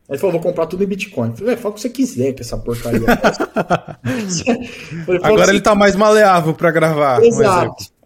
Aí 0.09 0.15
ele 0.15 0.17
falou, 0.17 0.33
vou 0.33 0.41
comprar 0.41 0.65
tudo 0.65 0.83
em 0.83 0.87
Bitcoin. 0.87 1.29
Eu 1.29 1.35
falei, 1.37 1.55
fala 1.55 1.71
o 1.71 1.75
que 1.75 1.81
você 1.81 1.89
quiser 1.89 2.33
com 2.33 2.41
essa 2.41 2.57
porcaria. 2.57 2.99
falei, 5.05 5.21
agora 5.23 5.49
ele 5.49 5.61
tá 5.61 5.73
mais 5.73 5.95
maleável 5.95 6.53
para 6.53 6.71
gravar. 6.71 7.23
Exato. 7.23 7.85
Um 7.85 8.00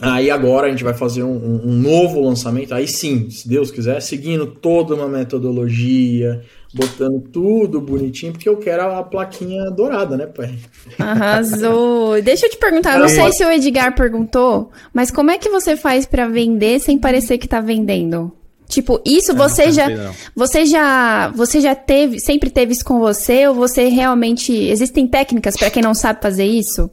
Aí 0.00 0.30
agora 0.30 0.68
a 0.68 0.70
gente 0.70 0.84
vai 0.84 0.94
fazer 0.94 1.24
um, 1.24 1.62
um, 1.64 1.72
novo 1.72 2.20
lançamento, 2.20 2.72
aí 2.72 2.86
sim, 2.86 3.28
se 3.30 3.48
Deus 3.48 3.70
quiser, 3.70 4.00
seguindo 4.00 4.46
toda 4.46 4.94
uma 4.94 5.08
metodologia, 5.08 6.40
botando 6.72 7.20
tudo 7.32 7.80
bonitinho, 7.80 8.32
porque 8.32 8.48
eu 8.48 8.56
quero 8.58 8.82
a 8.92 9.02
plaquinha 9.02 9.70
dourada, 9.72 10.16
né, 10.16 10.26
pai? 10.26 10.54
Arrasou! 10.98 12.20
Deixa 12.22 12.46
eu 12.46 12.50
te 12.50 12.56
perguntar, 12.58 12.94
eu 12.94 13.00
não 13.00 13.08
sei 13.08 13.32
se 13.32 13.44
o 13.44 13.50
Edgar 13.50 13.96
perguntou, 13.96 14.70
mas 14.92 15.10
como 15.10 15.32
é 15.32 15.38
que 15.38 15.48
você 15.48 15.76
faz 15.76 16.06
para 16.06 16.28
vender 16.28 16.78
sem 16.78 16.96
parecer 16.96 17.38
que 17.38 17.48
tá 17.48 17.60
vendendo? 17.60 18.32
Tipo, 18.68 19.00
isso 19.04 19.34
você 19.34 19.72
já, 19.72 19.88
você 20.36 20.66
já, 20.66 21.28
você 21.28 21.58
já 21.58 21.74
teve, 21.74 22.20
sempre 22.20 22.50
teve 22.50 22.72
isso 22.72 22.84
com 22.84 22.98
você 22.98 23.48
ou 23.48 23.54
você 23.54 23.88
realmente 23.88 24.52
existem 24.52 25.06
técnicas 25.08 25.56
para 25.56 25.70
quem 25.70 25.82
não 25.82 25.94
sabe 25.94 26.20
fazer 26.20 26.44
isso? 26.44 26.90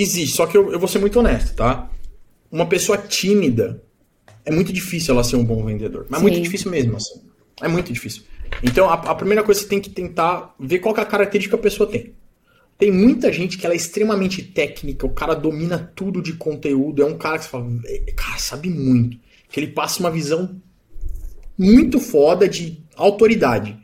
Existe, 0.00 0.36
só 0.36 0.46
que 0.46 0.56
eu, 0.56 0.70
eu 0.70 0.78
vou 0.78 0.86
ser 0.86 1.00
muito 1.00 1.18
honesto, 1.18 1.56
tá? 1.56 1.90
Uma 2.52 2.66
pessoa 2.66 2.96
tímida, 2.96 3.82
é 4.44 4.52
muito 4.52 4.72
difícil 4.72 5.12
ela 5.12 5.24
ser 5.24 5.34
um 5.34 5.44
bom 5.44 5.64
vendedor. 5.64 6.06
Mas 6.08 6.20
é 6.20 6.22
muito 6.22 6.40
difícil 6.40 6.70
mesmo, 6.70 6.96
assim. 6.96 7.20
É 7.60 7.66
muito 7.66 7.92
difícil. 7.92 8.22
Então, 8.62 8.88
a, 8.88 8.94
a, 8.94 9.14
primeira 9.16 9.42
coisa 9.42 9.58
que 9.58 9.64
você 9.64 9.70
tem 9.70 9.80
que 9.80 9.90
tentar 9.90 10.54
ver 10.56 10.78
qual 10.78 10.96
é 10.96 11.00
a 11.00 11.04
característica 11.04 11.56
que 11.56 11.60
a 11.60 11.62
pessoa 11.62 11.90
tem. 11.90 12.14
Tem 12.78 12.92
muita 12.92 13.32
gente 13.32 13.58
que 13.58 13.66
ela 13.66 13.74
é 13.74 13.76
extremamente 13.76 14.40
técnica, 14.40 15.04
o 15.04 15.10
cara 15.10 15.34
domina 15.34 15.92
tudo 15.96 16.22
de 16.22 16.34
conteúdo, 16.34 17.02
é 17.02 17.04
um 17.04 17.18
cara 17.18 17.36
que 17.36 17.46
você 17.46 17.50
fala, 17.50 17.66
cara, 18.14 18.38
sabe 18.38 18.70
muito. 18.70 19.18
Que 19.50 19.58
ele 19.58 19.72
passa 19.72 19.98
uma 19.98 20.12
visão 20.12 20.62
muito 21.58 21.98
foda 21.98 22.48
de 22.48 22.78
autoridade. 22.94 23.76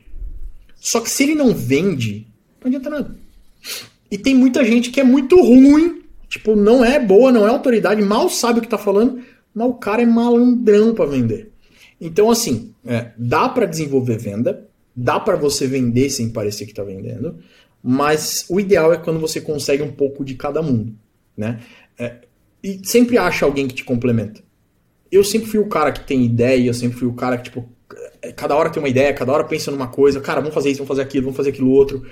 Só 0.77 1.01
que 1.01 1.11
se 1.11 1.25
ele 1.25 1.35
não 1.35 1.53
vende, 1.53 2.29
não 2.61 2.69
adianta 2.69 2.89
nada. 2.89 3.19
E 4.09 4.17
tem 4.17 4.33
muita 4.33 4.65
gente 4.65 4.91
que 4.91 5.01
é 5.01 5.05
muito 5.05 5.43
ruim 5.43 6.04
Tipo, 6.35 6.57
não 6.57 6.85
é 6.85 6.99
boa, 6.99 7.31
não 7.31 7.47
é 7.47 7.51
autoridade, 7.51 8.03
mal 8.03 8.29
sabe 8.29 8.59
o 8.59 8.63
que 8.63 8.67
tá 8.67 8.77
falando, 8.77 9.23
mas 9.55 9.69
o 9.69 9.75
cara 9.75 10.03
é 10.03 10.05
malandrão 10.05 10.93
para 10.93 11.07
vender. 11.07 11.53
Então, 12.01 12.29
assim, 12.29 12.75
é, 12.85 13.13
dá 13.17 13.49
para 13.49 13.67
desenvolver 13.67 14.19
venda, 14.19 14.69
dá 14.97 15.21
para 15.21 15.37
você 15.37 15.65
vender 15.69 16.11
sem 16.11 16.29
parecer 16.29 16.67
que 16.67 16.75
tá 16.75 16.83
vendendo, 16.83 17.39
mas 17.81 18.47
o 18.51 18.59
ideal 18.59 18.93
é 18.93 18.97
quando 18.97 19.21
você 19.21 19.41
consegue 19.41 19.85
um 19.85 19.93
pouco 19.93 20.25
de 20.25 20.35
cada 20.35 20.61
mundo, 20.61 20.93
né? 21.37 21.61
É, 21.97 22.17
e 22.61 22.81
sempre 22.83 23.17
acha 23.17 23.45
alguém 23.45 23.69
que 23.69 23.75
te 23.75 23.85
complementa. 23.85 24.43
Eu 25.13 25.23
sempre 25.23 25.49
fui 25.49 25.61
o 25.61 25.69
cara 25.69 25.93
que 25.93 26.05
tem 26.05 26.25
ideia, 26.25 26.67
eu 26.67 26.75
sempre 26.75 26.99
fui 26.99 27.07
o 27.07 27.15
cara 27.15 27.39
que, 27.39 27.45
tipo, 27.45 27.65
é, 28.21 28.33
cada 28.33 28.57
hora 28.57 28.71
tem 28.71 28.83
uma 28.83 28.89
ideia, 28.89 29.15
cada 29.15 29.31
hora 29.31 29.45
pensa 29.45 29.71
numa 29.71 29.87
coisa, 29.87 30.21
cara, 30.21 30.41
vamos 30.41 30.53
fazer 30.53 30.71
isso, 30.71 30.79
vamos 30.79 30.89
fazer 30.89 31.03
aquilo, 31.03 31.27
vamos 31.27 31.37
fazer 31.37 31.51
aquilo 31.51 31.71
outro. 31.71 32.05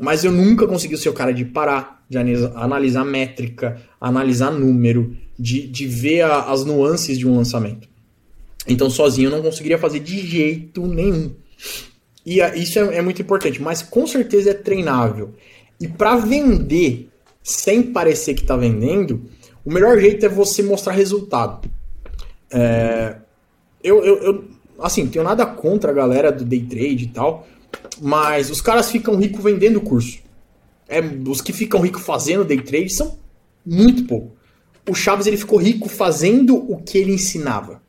Mas 0.00 0.24
eu 0.24 0.32
nunca 0.32 0.66
consegui 0.66 0.96
ser 0.96 1.10
o 1.10 1.12
cara 1.12 1.30
de 1.30 1.44
parar, 1.44 2.02
de 2.08 2.16
analisar 2.16 3.04
métrica, 3.04 3.82
analisar 4.00 4.50
número, 4.50 5.14
de, 5.38 5.66
de 5.66 5.86
ver 5.86 6.22
a, 6.22 6.50
as 6.50 6.64
nuances 6.64 7.18
de 7.18 7.28
um 7.28 7.36
lançamento. 7.36 7.86
Então, 8.66 8.88
sozinho 8.88 9.26
eu 9.26 9.30
não 9.30 9.42
conseguiria 9.42 9.76
fazer 9.76 10.00
de 10.00 10.26
jeito 10.26 10.86
nenhum. 10.86 11.34
E 12.24 12.40
a, 12.40 12.56
isso 12.56 12.78
é, 12.78 12.96
é, 12.96 13.02
muito 13.02 13.20
importante, 13.20 13.60
mas 13.60 13.82
com 13.82 14.06
certeza 14.06 14.52
é 14.52 14.54
treinável. 14.54 15.34
E 15.78 15.86
para 15.86 16.16
vender 16.16 17.10
sem 17.42 17.82
parecer 17.82 18.32
que 18.32 18.40
está 18.40 18.56
vendendo, 18.56 19.28
o 19.62 19.70
melhor 19.70 19.98
jeito 19.98 20.24
é 20.24 20.30
você 20.30 20.62
mostrar 20.62 20.94
resultado. 20.94 21.68
É, 22.50 23.16
eu, 23.84 24.02
eu, 24.02 24.16
eu, 24.22 24.44
assim, 24.78 25.06
tenho 25.06 25.24
nada 25.26 25.44
contra 25.44 25.90
a 25.90 25.94
galera 25.94 26.32
do 26.32 26.42
day 26.42 26.62
trade 26.62 27.04
e 27.04 27.08
tal, 27.08 27.46
mas 28.00 28.50
os 28.50 28.60
caras 28.60 28.90
ficam 28.90 29.16
ricos 29.16 29.42
vendendo 29.42 29.76
o 29.76 29.82
curso. 29.82 30.18
É, 30.88 31.00
os 31.00 31.40
que 31.40 31.52
ficam 31.52 31.80
ricos 31.80 32.02
fazendo 32.02 32.44
day 32.44 32.60
trade 32.60 32.90
são 32.90 33.18
muito 33.64 34.04
pouco. 34.04 34.36
O 34.88 34.94
Chaves 34.94 35.26
ele 35.26 35.36
ficou 35.36 35.58
rico 35.58 35.88
fazendo 35.88 36.56
o 36.56 36.82
que 36.82 36.98
ele 36.98 37.12
ensinava. 37.12 37.82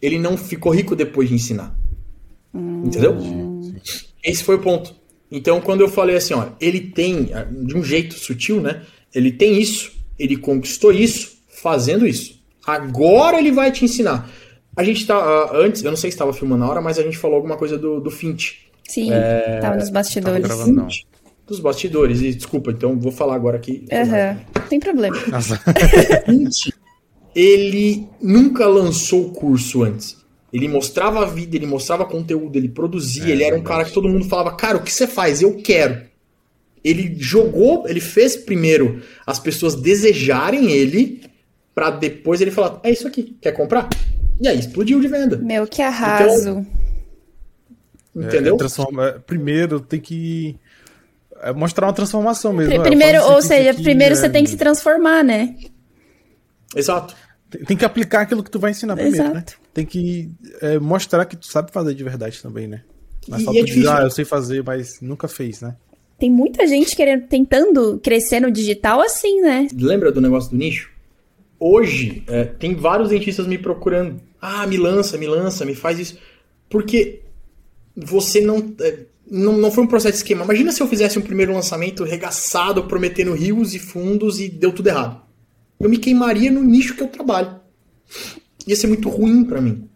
Ele 0.00 0.18
não 0.18 0.36
ficou 0.36 0.72
rico 0.72 0.96
depois 0.96 1.28
de 1.28 1.34
ensinar. 1.36 1.74
Hum. 2.52 2.82
Entendeu? 2.84 3.16
Esse 4.22 4.44
foi 4.44 4.56
o 4.56 4.58
ponto. 4.58 4.94
Então, 5.30 5.60
quando 5.60 5.80
eu 5.80 5.88
falei 5.88 6.16
assim, 6.16 6.34
ó, 6.34 6.48
ele 6.60 6.80
tem, 6.80 7.30
de 7.64 7.76
um 7.76 7.82
jeito 7.82 8.14
sutil, 8.14 8.60
né? 8.60 8.82
Ele 9.14 9.32
tem 9.32 9.60
isso, 9.60 9.92
ele 10.18 10.36
conquistou 10.36 10.92
isso 10.92 11.38
fazendo 11.48 12.06
isso. 12.06 12.42
Agora 12.66 13.38
ele 13.38 13.50
vai 13.50 13.72
te 13.72 13.84
ensinar. 13.84 14.30
A 14.76 14.82
gente 14.84 15.06
tá. 15.06 15.16
Uh, 15.16 15.56
antes, 15.56 15.82
eu 15.82 15.90
não 15.90 15.96
sei 15.96 16.10
se 16.10 16.14
estava 16.14 16.32
filmando 16.32 16.64
na 16.64 16.70
hora, 16.70 16.80
mas 16.80 16.98
a 16.98 17.02
gente 17.02 17.18
falou 17.18 17.36
alguma 17.36 17.56
coisa 17.56 17.78
do, 17.78 18.00
do 18.00 18.10
Fint. 18.10 18.54
Sim, 18.92 19.10
é... 19.10 19.58
tava 19.58 19.76
nos 19.76 19.88
bastidores. 19.88 20.46
Tava 20.46 20.64
gravando, 20.64 20.86
Dos 21.46 21.60
bastidores, 21.60 22.20
e 22.20 22.34
desculpa, 22.34 22.70
então 22.70 22.98
vou 23.00 23.10
falar 23.10 23.34
agora 23.36 23.56
aqui. 23.56 23.86
Uhum. 23.90 24.62
Tem 24.68 24.78
problema. 24.78 25.16
Ele 27.34 28.06
nunca 28.20 28.66
lançou 28.66 29.28
o 29.28 29.30
curso 29.30 29.82
antes. 29.82 30.18
Ele 30.52 30.68
mostrava 30.68 31.22
a 31.22 31.24
vida, 31.24 31.56
ele 31.56 31.64
mostrava 31.64 32.04
conteúdo, 32.04 32.54
ele 32.56 32.68
produzia, 32.68 33.24
é, 33.24 33.30
ele 33.30 33.42
era 33.42 33.56
um 33.56 33.62
cara 33.62 33.86
que 33.86 33.92
todo 33.92 34.06
mundo 34.06 34.26
falava, 34.26 34.54
cara, 34.54 34.76
o 34.76 34.82
que 34.82 34.92
você 34.92 35.06
faz? 35.06 35.40
Eu 35.40 35.56
quero. 35.56 36.02
Ele 36.84 37.16
jogou, 37.18 37.88
ele 37.88 38.00
fez 38.00 38.36
primeiro 38.36 39.00
as 39.26 39.38
pessoas 39.38 39.74
desejarem 39.74 40.70
ele, 40.70 41.22
para 41.74 41.88
depois 41.88 42.42
ele 42.42 42.50
falar, 42.50 42.80
é 42.82 42.90
isso 42.90 43.08
aqui, 43.08 43.34
quer 43.40 43.52
comprar? 43.52 43.88
E 44.38 44.46
aí 44.46 44.58
explodiu 44.58 45.00
de 45.00 45.08
venda. 45.08 45.38
Meu, 45.38 45.66
que 45.66 45.80
arraso. 45.80 46.50
Então, 46.50 46.66
entendeu? 48.14 48.56
É, 48.56 49.06
é, 49.08 49.12
primeiro 49.18 49.80
tem 49.80 50.00
que 50.00 50.56
é, 51.40 51.52
mostrar 51.52 51.86
uma 51.86 51.92
transformação 51.92 52.52
mesmo. 52.52 52.76
Né? 52.76 52.82
Primeiro, 52.82 53.22
ou 53.24 53.42
seja, 53.42 53.74
primeiro 53.74 54.14
você 54.16 54.28
tem 54.28 54.44
que 54.44 54.50
se 54.50 54.56
transformar, 54.56 55.22
né? 55.22 55.56
Exato. 56.74 57.14
Tem, 57.50 57.64
tem, 57.64 57.76
que 57.76 57.84
aplicar 57.84 58.22
aquilo 58.22 58.42
que 58.42 58.50
tu 58.50 58.58
vai 58.58 58.70
ensinar 58.70 58.94
primeiro, 58.94 59.16
Exato. 59.16 59.34
né? 59.34 59.44
Tem 59.74 59.84
que 59.84 60.30
é, 60.60 60.78
mostrar 60.78 61.24
que 61.26 61.36
tu 61.36 61.46
sabe 61.46 61.70
fazer 61.70 61.94
de 61.94 62.02
verdade 62.02 62.40
também, 62.42 62.66
né? 62.66 62.82
Mas 63.28 63.42
só 63.42 63.52
é 63.54 63.62
dizer, 63.62 63.88
ah, 63.88 64.02
eu 64.02 64.10
sei 64.10 64.24
fazer, 64.24 64.64
mas 64.64 65.00
nunca 65.00 65.28
fez, 65.28 65.60
né? 65.60 65.76
Tem 66.18 66.30
muita 66.30 66.66
gente 66.66 66.96
querendo, 66.96 67.26
tentando 67.26 68.00
crescer 68.02 68.40
no 68.40 68.50
digital 68.50 69.00
assim, 69.00 69.40
né? 69.40 69.68
Lembra 69.74 70.10
do 70.10 70.20
negócio 70.20 70.50
do 70.50 70.56
nicho? 70.56 70.92
hoje 71.62 72.24
é, 72.26 72.44
tem 72.44 72.74
vários 72.74 73.10
dentistas 73.10 73.46
me 73.46 73.56
procurando. 73.56 74.20
Ah, 74.40 74.66
me 74.66 74.76
lança, 74.76 75.16
me 75.16 75.28
lança, 75.28 75.64
me 75.64 75.76
faz 75.76 76.00
isso. 76.00 76.18
Porque 76.68 77.20
você 77.96 78.40
não. 78.40 78.74
É, 78.80 79.06
não, 79.30 79.56
não 79.56 79.70
foi 79.70 79.84
um 79.84 79.86
processo 79.86 80.12
de 80.12 80.18
esquema. 80.18 80.44
Imagina 80.44 80.72
se 80.72 80.82
eu 80.82 80.86
fizesse 80.86 81.18
um 81.18 81.22
primeiro 81.22 81.54
lançamento 81.54 82.04
regaçado, 82.04 82.84
prometendo 82.84 83.32
rios 83.32 83.74
e 83.74 83.78
fundos 83.78 84.40
e 84.40 84.48
deu 84.48 84.72
tudo 84.72 84.88
errado. 84.88 85.22
Eu 85.80 85.88
me 85.88 85.96
queimaria 85.96 86.50
no 86.50 86.62
nicho 86.62 86.94
que 86.94 87.02
eu 87.02 87.08
trabalho. 87.08 87.60
Ia 88.66 88.76
ser 88.76 88.88
muito 88.88 89.08
ruim 89.08 89.44
para 89.44 89.60
mim. 89.60 89.88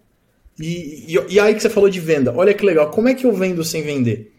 E, 0.59 1.15
e, 1.15 1.35
e, 1.35 1.41
aí 1.41 1.55
que 1.55 1.61
você 1.61 1.69
falou 1.69 1.91
de 1.91 2.01
venda. 2.01 2.33
Olha 2.35 2.55
que 2.55 2.65
legal. 2.65 2.91
Como 2.91 3.09
é 3.09 3.15
que 3.15 3.27
eu 3.27 3.33
vendo 3.33 3.63
sem 3.63 3.83
vender? 3.83 4.33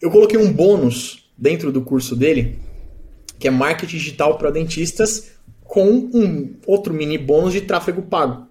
Eu 0.00 0.10
coloquei 0.10 0.38
um 0.38 0.52
bônus 0.52 1.30
dentro 1.36 1.70
do 1.70 1.82
curso 1.82 2.16
dele, 2.16 2.58
que 3.38 3.46
é 3.46 3.50
marketing 3.50 3.96
digital 3.96 4.38
para 4.38 4.50
dentistas, 4.50 5.32
com 5.62 5.86
um 5.86 6.54
outro 6.66 6.94
mini 6.94 7.18
bônus 7.18 7.52
de 7.52 7.60
tráfego 7.60 8.02
pago. 8.02 8.47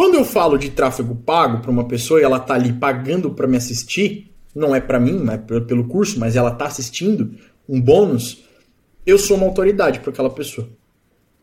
Quando 0.00 0.14
eu 0.14 0.24
falo 0.24 0.56
de 0.56 0.70
tráfego 0.70 1.14
pago 1.14 1.60
para 1.60 1.70
uma 1.70 1.86
pessoa 1.86 2.18
e 2.18 2.22
ela 2.22 2.38
está 2.38 2.54
ali 2.54 2.72
pagando 2.72 3.32
para 3.32 3.46
me 3.46 3.58
assistir, 3.58 4.32
não 4.54 4.74
é 4.74 4.80
para 4.80 4.98
mim, 4.98 5.12
não 5.12 5.34
é 5.34 5.36
pelo 5.36 5.86
curso, 5.88 6.18
mas 6.18 6.36
ela 6.36 6.50
está 6.50 6.64
assistindo 6.64 7.34
um 7.68 7.78
bônus, 7.78 8.42
eu 9.04 9.18
sou 9.18 9.36
uma 9.36 9.44
autoridade 9.44 10.00
para 10.00 10.08
aquela 10.08 10.30
pessoa. 10.30 10.66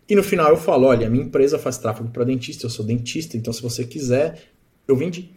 E 0.09 0.15
no 0.15 0.23
final 0.23 0.49
eu 0.49 0.57
falo, 0.57 0.87
olha, 0.87 1.07
minha 1.07 1.23
empresa 1.23 1.59
faz 1.59 1.77
tráfego 1.77 2.09
para 2.09 2.23
dentista, 2.23 2.65
eu 2.65 2.71
sou 2.71 2.83
dentista, 2.83 3.37
então 3.37 3.53
se 3.53 3.61
você 3.61 3.83
quiser, 3.83 4.41
eu 4.87 4.95
vendi. 4.95 5.29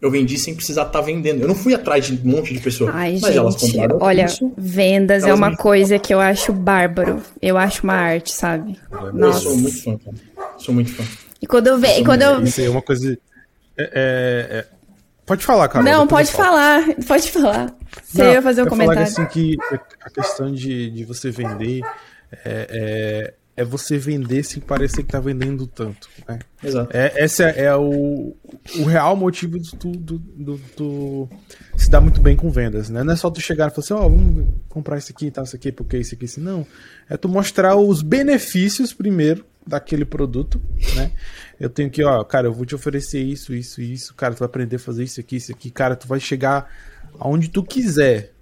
Eu 0.00 0.08
vendi 0.08 0.38
sem 0.38 0.54
precisar 0.54 0.82
estar 0.82 1.00
tá 1.00 1.04
vendendo. 1.04 1.40
Eu 1.40 1.48
não 1.48 1.56
fui 1.56 1.74
atrás 1.74 2.06
de 2.06 2.12
um 2.24 2.30
monte 2.30 2.54
de 2.54 2.60
pessoas. 2.60 2.94
Ai, 2.94 3.14
mas 3.14 3.22
gente, 3.22 3.36
elas 3.36 3.56
compraram. 3.56 3.98
Olha, 4.00 4.26
isso, 4.26 4.52
vendas 4.56 5.24
é 5.24 5.34
uma 5.34 5.56
coisa 5.56 5.98
que 5.98 6.14
eu 6.14 6.20
acho 6.20 6.52
bárbaro. 6.52 7.20
Eu 7.40 7.58
acho 7.58 7.82
uma 7.82 7.94
arte, 7.94 8.30
sabe? 8.30 8.78
Eu 8.92 9.12
Nossa. 9.12 9.40
sou 9.40 9.56
muito 9.56 9.82
fã, 9.82 9.98
cara. 9.98 10.16
Sou 10.56 10.72
muito 10.72 10.92
fã. 10.92 11.02
E 11.42 11.46
quando 11.46 11.66
eu 11.66 11.78
vejo. 11.78 12.04
Quando 12.04 12.22
eu... 12.22 12.42
Isso 12.42 12.60
aí 12.60 12.66
é 12.66 12.70
uma 12.70 12.80
coisa. 12.80 13.18
É, 13.76 13.82
é, 13.82 14.58
é... 14.58 14.66
Pode 15.26 15.44
falar, 15.44 15.68
cara. 15.68 15.84
Não, 15.84 16.06
pode 16.06 16.30
falar. 16.30 16.84
Pode 17.06 17.30
falar. 17.30 17.74
Você 18.02 18.22
não, 18.22 18.32
ia 18.32 18.42
fazer 18.42 18.62
um 18.62 18.66
comentário. 18.66 19.10
Falar 19.10 19.26
assim 19.26 19.32
que 19.32 19.56
a 20.00 20.10
questão 20.10 20.52
de, 20.52 20.90
de 20.90 21.04
você 21.04 21.30
vender 21.30 21.80
é, 22.44 23.34
é 23.34 23.34
é 23.56 23.64
você 23.64 23.98
vender 23.98 24.42
sem 24.44 24.62
parecer 24.62 25.02
que 25.02 25.12
tá 25.12 25.20
vendendo 25.20 25.66
tanto. 25.66 26.08
Né? 26.26 26.38
Exato. 26.62 26.96
É, 26.96 27.24
esse 27.24 27.42
é, 27.42 27.64
é, 27.64 27.76
o, 27.76 28.34
o 28.78 28.84
real 28.84 29.14
motivo 29.14 29.58
do, 29.58 29.92
do, 29.92 30.18
do, 30.18 30.60
do, 30.76 31.28
se 31.76 31.90
dar 31.90 32.00
muito 32.00 32.20
bem 32.20 32.34
com 32.34 32.50
vendas, 32.50 32.88
né? 32.88 33.04
Não 33.04 33.12
é 33.12 33.16
só 33.16 33.30
tu 33.30 33.40
chegar 33.40 33.70
e 33.70 33.70
falar 33.70 33.84
assim, 33.84 33.94
ó, 33.94 34.06
oh, 34.06 34.10
vamos 34.10 34.46
comprar 34.68 34.96
isso 34.96 35.12
aqui 35.12 35.26
e 35.26 35.30
tal, 35.30 35.44
isso 35.44 35.56
aqui, 35.56 35.70
porque 35.70 35.98
isso 35.98 36.14
aqui, 36.14 36.24
assim. 36.24 36.40
Não. 36.40 36.66
É 37.08 37.16
tu 37.16 37.28
mostrar 37.28 37.76
os 37.76 38.00
benefícios 38.00 38.94
primeiro 38.94 39.44
daquele 39.66 40.04
produto, 40.04 40.60
né? 40.94 41.12
Eu 41.58 41.70
tenho 41.70 41.90
que, 41.90 42.02
ó, 42.04 42.22
cara, 42.24 42.48
eu 42.48 42.52
vou 42.52 42.66
te 42.66 42.74
oferecer 42.74 43.22
isso, 43.22 43.54
isso, 43.54 43.80
isso, 43.80 44.14
cara, 44.14 44.34
tu 44.34 44.40
vai 44.40 44.46
aprender 44.46 44.76
a 44.76 44.80
fazer 44.80 45.04
isso 45.04 45.20
aqui, 45.20 45.36
isso 45.36 45.52
aqui, 45.52 45.70
cara, 45.70 45.94
tu 45.94 46.08
vai 46.08 46.18
chegar 46.18 46.68
aonde 47.18 47.48
tu 47.48 47.62
quiser, 47.62 48.32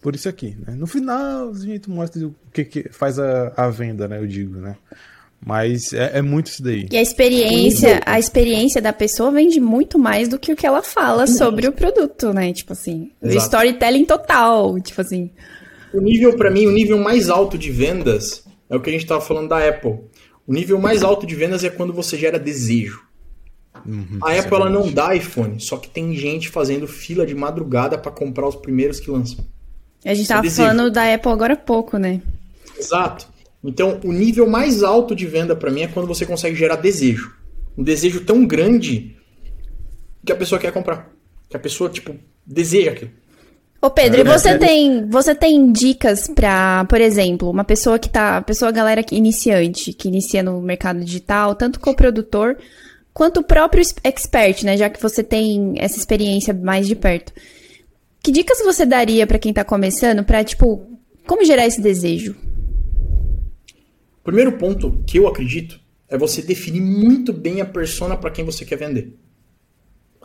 por 0.00 0.14
isso 0.14 0.28
aqui, 0.28 0.56
né? 0.66 0.74
No 0.74 0.86
final, 0.86 1.50
a 1.50 1.58
gente 1.58 1.88
mostra 1.90 2.26
o 2.26 2.34
que, 2.52 2.64
que 2.64 2.88
faz 2.90 3.18
a, 3.18 3.52
a 3.56 3.68
venda, 3.70 4.06
né? 4.06 4.18
Eu 4.18 4.26
digo, 4.26 4.56
né? 4.56 4.76
Mas 5.44 5.92
é, 5.92 6.18
é, 6.18 6.22
muito 6.22 6.48
isso 6.48 6.62
daí. 6.62 6.86
E 6.90 6.96
a 6.96 7.02
experiência, 7.02 8.00
a 8.04 8.18
experiência 8.18 8.80
da 8.80 8.92
pessoa 8.92 9.30
vende 9.30 9.60
muito 9.60 9.98
mais 9.98 10.28
do 10.28 10.38
que 10.38 10.52
o 10.52 10.56
que 10.56 10.66
ela 10.66 10.82
fala 10.82 11.26
sobre 11.26 11.68
o 11.68 11.72
produto, 11.72 12.32
né? 12.32 12.52
Tipo 12.52 12.72
assim, 12.72 13.12
Exato. 13.22 13.44
storytelling 13.44 14.04
total, 14.04 14.80
tipo 14.80 15.00
assim. 15.00 15.30
O 15.92 16.00
nível 16.00 16.36
para 16.36 16.50
mim, 16.50 16.66
o 16.66 16.72
nível 16.72 16.98
mais 16.98 17.28
alto 17.28 17.56
de 17.56 17.70
vendas 17.70 18.44
é 18.68 18.76
o 18.76 18.80
que 18.80 18.90
a 18.90 18.92
gente 18.92 19.06
tava 19.06 19.20
falando 19.20 19.48
da 19.48 19.68
Apple. 19.68 19.98
O 20.46 20.52
nível 20.52 20.78
mais 20.80 21.02
alto 21.02 21.26
de 21.26 21.34
vendas 21.34 21.64
é 21.64 21.70
quando 21.70 21.92
você 21.92 22.16
gera 22.16 22.38
desejo. 22.38 23.04
Uhum, 23.84 24.18
a 24.22 24.32
Apple 24.32 24.54
ela 24.54 24.70
não 24.70 24.90
dá 24.90 25.14
iPhone, 25.14 25.60
só 25.60 25.76
que 25.76 25.88
tem 25.88 26.14
gente 26.14 26.48
fazendo 26.48 26.88
fila 26.88 27.26
de 27.26 27.34
madrugada 27.34 27.98
para 27.98 28.10
comprar 28.10 28.48
os 28.48 28.56
primeiros 28.56 28.98
que 28.98 29.10
lançam. 29.10 29.44
A 30.04 30.14
gente 30.14 30.28
tava 30.28 30.42
desejo. 30.42 30.68
falando 30.68 30.90
da 30.90 31.12
Apple 31.12 31.32
agora 31.32 31.54
há 31.54 31.56
pouco, 31.56 31.98
né? 31.98 32.22
Exato. 32.78 33.28
Então, 33.62 34.00
o 34.04 34.12
nível 34.12 34.48
mais 34.48 34.82
alto 34.82 35.14
de 35.14 35.26
venda 35.26 35.56
para 35.56 35.70
mim 35.70 35.82
é 35.82 35.88
quando 35.88 36.06
você 36.06 36.24
consegue 36.24 36.54
gerar 36.54 36.76
desejo. 36.76 37.34
Um 37.76 37.82
desejo 37.82 38.20
tão 38.20 38.46
grande 38.46 39.16
que 40.24 40.32
a 40.32 40.36
pessoa 40.36 40.60
quer 40.60 40.72
comprar. 40.72 41.10
Que 41.48 41.56
a 41.56 41.60
pessoa, 41.60 41.90
tipo, 41.90 42.14
deseja 42.46 42.92
aquilo. 42.92 43.10
Ô 43.80 43.90
Pedro, 43.90 44.20
e 44.20 44.24
você 44.24 44.58
tem, 44.58 45.06
você 45.08 45.34
tem 45.34 45.70
dicas 45.70 46.28
para, 46.28 46.84
por 46.86 47.00
exemplo, 47.00 47.50
uma 47.50 47.64
pessoa 47.64 47.98
que 47.98 48.08
tá, 48.08 48.40
pessoa 48.40 48.72
galera 48.72 49.02
que 49.02 49.14
iniciante, 49.14 49.92
que 49.92 50.08
inicia 50.08 50.42
no 50.42 50.60
mercado 50.60 51.04
digital, 51.04 51.54
tanto 51.54 51.78
com 51.78 51.90
o 51.90 51.96
produtor 51.96 52.56
quanto 53.12 53.40
o 53.40 53.44
próprio 53.44 53.82
expert, 54.02 54.64
né, 54.64 54.76
já 54.76 54.90
que 54.90 55.00
você 55.00 55.22
tem 55.22 55.74
essa 55.78 55.98
experiência 55.98 56.52
mais 56.52 56.86
de 56.86 56.94
perto. 56.94 57.32
Que 58.22 58.32
dicas 58.32 58.58
você 58.58 58.84
daria 58.84 59.26
para 59.26 59.38
quem 59.38 59.52
tá 59.52 59.64
começando 59.64 60.24
para, 60.24 60.42
tipo, 60.42 60.86
como 61.26 61.44
gerar 61.44 61.66
esse 61.66 61.80
desejo? 61.80 62.36
O 64.20 64.24
primeiro 64.24 64.52
ponto 64.52 65.02
que 65.06 65.18
eu 65.18 65.28
acredito 65.28 65.80
é 66.08 66.18
você 66.18 66.42
definir 66.42 66.80
muito 66.80 67.32
bem 67.32 67.60
a 67.60 67.66
persona 67.66 68.16
para 68.16 68.30
quem 68.30 68.44
você 68.44 68.64
quer 68.64 68.76
vender. 68.76 69.16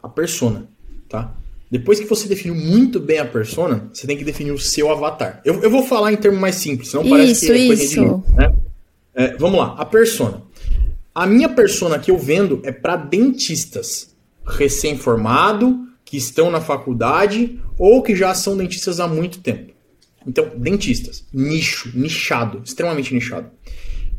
A 0.01 0.09
persona, 0.09 0.67
tá? 1.07 1.37
Depois 1.71 2.01
que 2.01 2.05
você 2.05 2.27
definiu 2.27 2.53
muito 2.53 2.99
bem 2.99 3.19
a 3.19 3.25
persona, 3.25 3.89
você 3.93 4.05
tem 4.05 4.17
que 4.17 4.25
definir 4.25 4.51
o 4.51 4.59
seu 4.59 4.91
avatar. 4.91 5.41
Eu, 5.45 5.63
eu 5.63 5.71
vou 5.71 5.83
falar 5.83 6.11
em 6.11 6.17
termos 6.17 6.41
mais 6.41 6.55
simples, 6.55 6.89
senão 6.89 7.07
parece 7.07 7.31
isso, 7.31 7.45
que 7.45 7.51
é 7.51 7.67
coisa 7.67 7.83
isso. 7.83 7.95
de 7.95 8.35
né? 8.35 8.53
É, 9.15 9.37
vamos 9.37 9.57
lá, 9.57 9.75
a 9.77 9.85
persona. 9.85 10.43
A 11.15 11.25
minha 11.25 11.47
persona 11.47 11.97
que 11.97 12.11
eu 12.11 12.17
vendo 12.17 12.59
é 12.63 12.73
para 12.73 12.97
dentistas 12.97 14.13
recém-formado, 14.45 15.87
que 16.03 16.17
estão 16.17 16.51
na 16.51 16.59
faculdade 16.59 17.57
ou 17.77 18.03
que 18.03 18.17
já 18.17 18.33
são 18.33 18.57
dentistas 18.57 18.99
há 18.99 19.07
muito 19.07 19.39
tempo. 19.39 19.71
Então, 20.27 20.51
dentistas, 20.57 21.25
nicho, 21.33 21.89
nichado, 21.97 22.61
extremamente 22.65 23.13
nichado. 23.13 23.49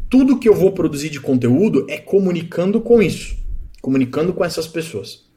Tudo 0.09 0.39
que 0.39 0.49
eu 0.49 0.55
vou 0.55 0.73
produzir 0.73 1.11
de 1.11 1.21
conteúdo 1.21 1.85
é 1.89 1.99
comunicando 1.99 2.81
com 2.81 3.03
isso, 3.03 3.37
comunicando 3.83 4.33
com 4.33 4.43
essas 4.43 4.67
pessoas. 4.67 5.31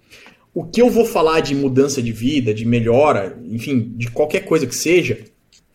O 0.56 0.64
que 0.64 0.82
eu 0.82 0.89
vou 0.89 1.06
falar 1.06 1.41
de 1.41 1.53
mudança 1.53 2.01
de 2.01 2.14
vida, 2.14 2.53
de 2.53 2.64
melhora, 2.66 3.38
enfim, 3.43 3.91
de 3.97 4.10
qualquer 4.10 4.45
coisa 4.45 4.66
que 4.66 4.74
seja, 4.74 5.20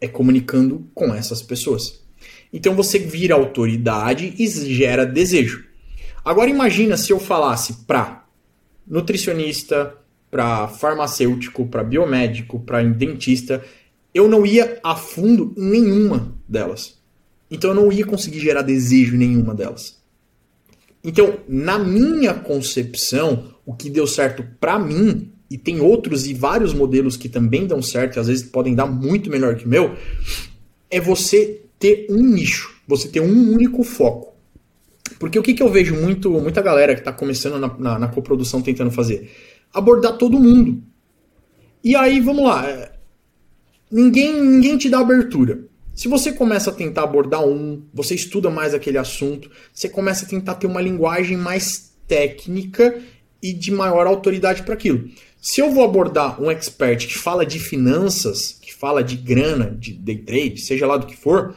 é 0.00 0.08
comunicando 0.08 0.88
com 0.94 1.14
essas 1.14 1.42
pessoas. 1.42 2.02
Então 2.50 2.74
você 2.74 2.98
vira 2.98 3.34
autoridade 3.34 4.34
e 4.38 4.46
gera 4.46 5.04
desejo. 5.04 5.66
Agora 6.24 6.48
imagina 6.48 6.96
se 6.96 7.12
eu 7.12 7.20
falasse 7.20 7.84
para 7.86 8.24
nutricionista, 8.86 9.94
para 10.30 10.66
farmacêutico, 10.66 11.66
para 11.66 11.84
biomédico, 11.84 12.58
para 12.58 12.82
dentista, 12.82 13.62
eu 14.14 14.26
não 14.26 14.46
ia 14.46 14.80
a 14.82 14.96
fundo 14.96 15.54
em 15.58 15.72
nenhuma 15.72 16.34
delas. 16.48 16.98
Então 17.50 17.68
eu 17.72 17.76
não 17.76 17.92
ia 17.92 18.06
conseguir 18.06 18.40
gerar 18.40 18.62
desejo 18.62 19.14
em 19.14 19.18
nenhuma 19.18 19.54
delas. 19.54 20.00
Então, 21.04 21.38
na 21.46 21.78
minha 21.78 22.32
concepção, 22.32 23.49
o 23.64 23.74
que 23.74 23.90
deu 23.90 24.06
certo 24.06 24.44
para 24.60 24.78
mim, 24.78 25.32
e 25.50 25.58
tem 25.58 25.80
outros 25.80 26.26
e 26.26 26.34
vários 26.34 26.72
modelos 26.72 27.16
que 27.16 27.28
também 27.28 27.66
dão 27.66 27.82
certo, 27.82 28.16
e 28.16 28.20
às 28.20 28.28
vezes 28.28 28.44
podem 28.44 28.74
dar 28.74 28.86
muito 28.86 29.30
melhor 29.30 29.56
que 29.56 29.66
o 29.66 29.68
meu, 29.68 29.96
é 30.90 31.00
você 31.00 31.62
ter 31.78 32.06
um 32.10 32.22
nicho, 32.22 32.76
você 32.86 33.08
ter 33.08 33.20
um 33.20 33.52
único 33.52 33.82
foco. 33.82 34.30
Porque 35.18 35.38
o 35.38 35.42
que, 35.42 35.54
que 35.54 35.62
eu 35.62 35.70
vejo 35.70 35.94
muito, 35.94 36.30
muita 36.30 36.62
galera 36.62 36.94
que 36.94 37.00
está 37.00 37.12
começando 37.12 37.58
na, 37.58 37.76
na, 37.78 37.98
na 37.98 38.08
coprodução 38.08 38.62
tentando 38.62 38.90
fazer? 38.90 39.30
abordar 39.72 40.16
todo 40.16 40.38
mundo. 40.38 40.82
E 41.82 41.96
aí, 41.96 42.20
vamos 42.20 42.44
lá. 42.44 42.68
É, 42.68 42.92
ninguém, 43.90 44.40
ninguém 44.42 44.76
te 44.76 44.88
dá 44.88 45.00
abertura. 45.00 45.64
Se 45.94 46.08
você 46.08 46.32
começa 46.32 46.70
a 46.70 46.74
tentar 46.74 47.02
abordar 47.02 47.44
um, 47.46 47.82
você 47.92 48.14
estuda 48.14 48.50
mais 48.50 48.74
aquele 48.74 48.98
assunto, 48.98 49.50
você 49.72 49.88
começa 49.88 50.24
a 50.24 50.28
tentar 50.28 50.54
ter 50.54 50.66
uma 50.66 50.80
linguagem 50.80 51.36
mais 51.36 51.94
técnica 52.06 53.00
e 53.42 53.52
de 53.52 53.70
maior 53.70 54.06
autoridade 54.06 54.62
para 54.62 54.74
aquilo. 54.74 55.08
Se 55.40 55.60
eu 55.60 55.70
vou 55.70 55.84
abordar 55.84 56.40
um 56.40 56.50
expert 56.50 57.06
que 57.06 57.16
fala 57.16 57.46
de 57.46 57.58
finanças, 57.58 58.58
que 58.60 58.74
fala 58.74 59.02
de 59.02 59.16
grana, 59.16 59.74
de 59.78 59.92
day 59.92 60.18
trade, 60.18 60.60
seja 60.60 60.86
lá 60.86 60.98
do 60.98 61.06
que 61.06 61.16
for, 61.16 61.56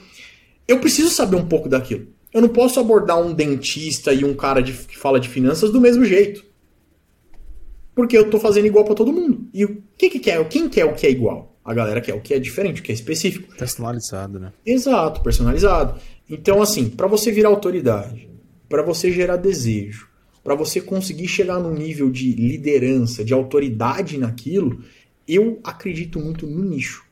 eu 0.67 0.79
preciso 0.79 1.09
saber 1.09 1.35
um 1.35 1.45
pouco 1.45 1.67
daquilo. 1.67 2.07
Eu 2.33 2.41
não 2.41 2.49
posso 2.49 2.79
abordar 2.79 3.21
um 3.21 3.33
dentista 3.33 4.13
e 4.13 4.23
um 4.23 4.33
cara 4.33 4.61
de, 4.61 4.73
que 4.73 4.97
fala 4.97 5.19
de 5.19 5.27
finanças 5.27 5.71
do 5.71 5.81
mesmo 5.81 6.05
jeito. 6.05 6.43
Porque 7.93 8.17
eu 8.17 8.29
tô 8.29 8.39
fazendo 8.39 8.65
igual 8.65 8.85
para 8.85 8.95
todo 8.95 9.13
mundo. 9.13 9.47
E 9.53 9.65
o 9.65 9.83
que 9.97 10.09
que 10.09 10.19
quer? 10.19 10.43
Quem 10.47 10.67
quer 10.67 10.85
o 10.85 10.95
que 10.95 11.05
é 11.05 11.11
igual? 11.11 11.55
A 11.63 11.73
galera 11.73 12.01
quer 12.01 12.13
o 12.13 12.21
que 12.21 12.33
é 12.33 12.39
diferente, 12.39 12.81
o 12.81 12.83
que 12.83 12.91
é 12.91 12.95
específico. 12.95 13.55
Personalizado, 13.55 14.39
né? 14.39 14.51
Exato, 14.65 15.21
personalizado. 15.21 15.99
Então, 16.29 16.61
assim, 16.61 16.89
para 16.89 17.07
você 17.07 17.31
virar 17.31 17.49
autoridade, 17.49 18.29
para 18.67 18.81
você 18.81 19.11
gerar 19.11 19.35
desejo, 19.37 20.07
para 20.43 20.55
você 20.55 20.81
conseguir 20.81 21.27
chegar 21.27 21.59
num 21.59 21.73
nível 21.73 22.09
de 22.09 22.33
liderança, 22.33 23.23
de 23.23 23.33
autoridade 23.33 24.17
naquilo, 24.17 24.83
eu 25.27 25.59
acredito 25.63 26.19
muito 26.19 26.45
no 26.45 26.63
nicho. 26.63 27.05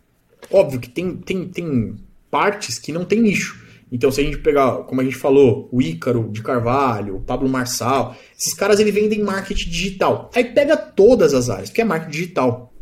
Óbvio 0.51 0.79
que 0.79 0.89
tem, 0.89 1.15
tem, 1.15 1.47
tem 1.47 1.95
partes 2.29 2.77
que 2.77 2.91
não 2.91 3.05
tem 3.05 3.21
nicho. 3.21 3.65
Então, 3.91 4.11
se 4.11 4.21
a 4.21 4.23
gente 4.23 4.37
pegar, 4.37 4.83
como 4.83 5.01
a 5.01 5.03
gente 5.03 5.17
falou, 5.17 5.67
o 5.71 5.81
Ícaro 5.81 6.29
de 6.31 6.41
Carvalho, 6.41 7.17
o 7.17 7.21
Pablo 7.21 7.49
Marçal, 7.49 8.15
esses 8.37 8.53
caras 8.53 8.79
ele 8.79 8.91
vendem 8.91 9.21
marketing 9.21 9.69
digital. 9.69 10.29
Aí 10.33 10.45
pega 10.45 10.77
todas 10.77 11.33
as 11.33 11.49
áreas, 11.49 11.69
porque 11.69 11.81
é 11.81 11.85
marketing 11.85 12.11
digital. 12.11 12.73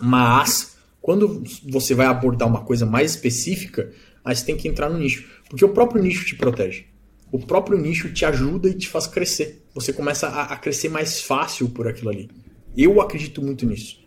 Mas, 0.00 0.76
quando 1.00 1.42
você 1.66 1.94
vai 1.94 2.06
abordar 2.06 2.46
uma 2.46 2.62
coisa 2.62 2.84
mais 2.84 3.12
específica, 3.12 3.90
aí 4.22 4.36
você 4.36 4.44
tem 4.44 4.56
que 4.56 4.68
entrar 4.68 4.90
no 4.90 4.98
nicho. 4.98 5.24
Porque 5.48 5.64
o 5.64 5.70
próprio 5.70 6.02
nicho 6.02 6.26
te 6.26 6.36
protege. 6.36 6.86
O 7.34 7.38
próprio 7.40 7.76
nicho 7.76 8.12
te 8.12 8.24
ajuda 8.24 8.68
e 8.68 8.74
te 8.74 8.88
faz 8.88 9.08
crescer. 9.08 9.60
Você 9.74 9.92
começa 9.92 10.28
a, 10.28 10.52
a 10.52 10.56
crescer 10.56 10.88
mais 10.88 11.20
fácil 11.20 11.68
por 11.68 11.88
aquilo 11.88 12.10
ali. 12.10 12.30
Eu 12.76 13.00
acredito 13.00 13.42
muito 13.42 13.66
nisso. 13.66 13.98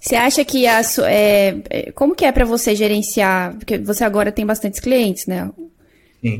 Você 0.00 0.16
acha 0.16 0.42
que 0.42 0.66
a 0.66 0.80
é, 1.06 1.56
é, 1.68 1.92
como 1.92 2.14
que 2.14 2.24
é 2.24 2.32
para 2.32 2.46
você 2.46 2.74
gerenciar? 2.74 3.54
Porque 3.58 3.76
você 3.76 4.04
agora 4.04 4.32
tem 4.32 4.46
bastantes 4.46 4.80
clientes, 4.80 5.26
né? 5.26 5.50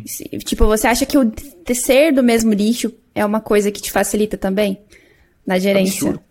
Sim. 0.07 0.27
Tipo, 0.39 0.65
você 0.65 0.87
acha 0.87 1.05
que 1.05 1.19
o 1.19 1.31
ser 1.75 2.15
do 2.15 2.23
mesmo 2.23 2.55
nicho 2.55 2.91
é 3.15 3.27
uma 3.27 3.43
coisa 3.43 3.71
que 3.71 3.83
te 3.83 3.93
facilita 3.93 4.39
também 4.39 4.79
na 5.47 5.59
gerência? 5.59 6.09
Absurdo. 6.09 6.23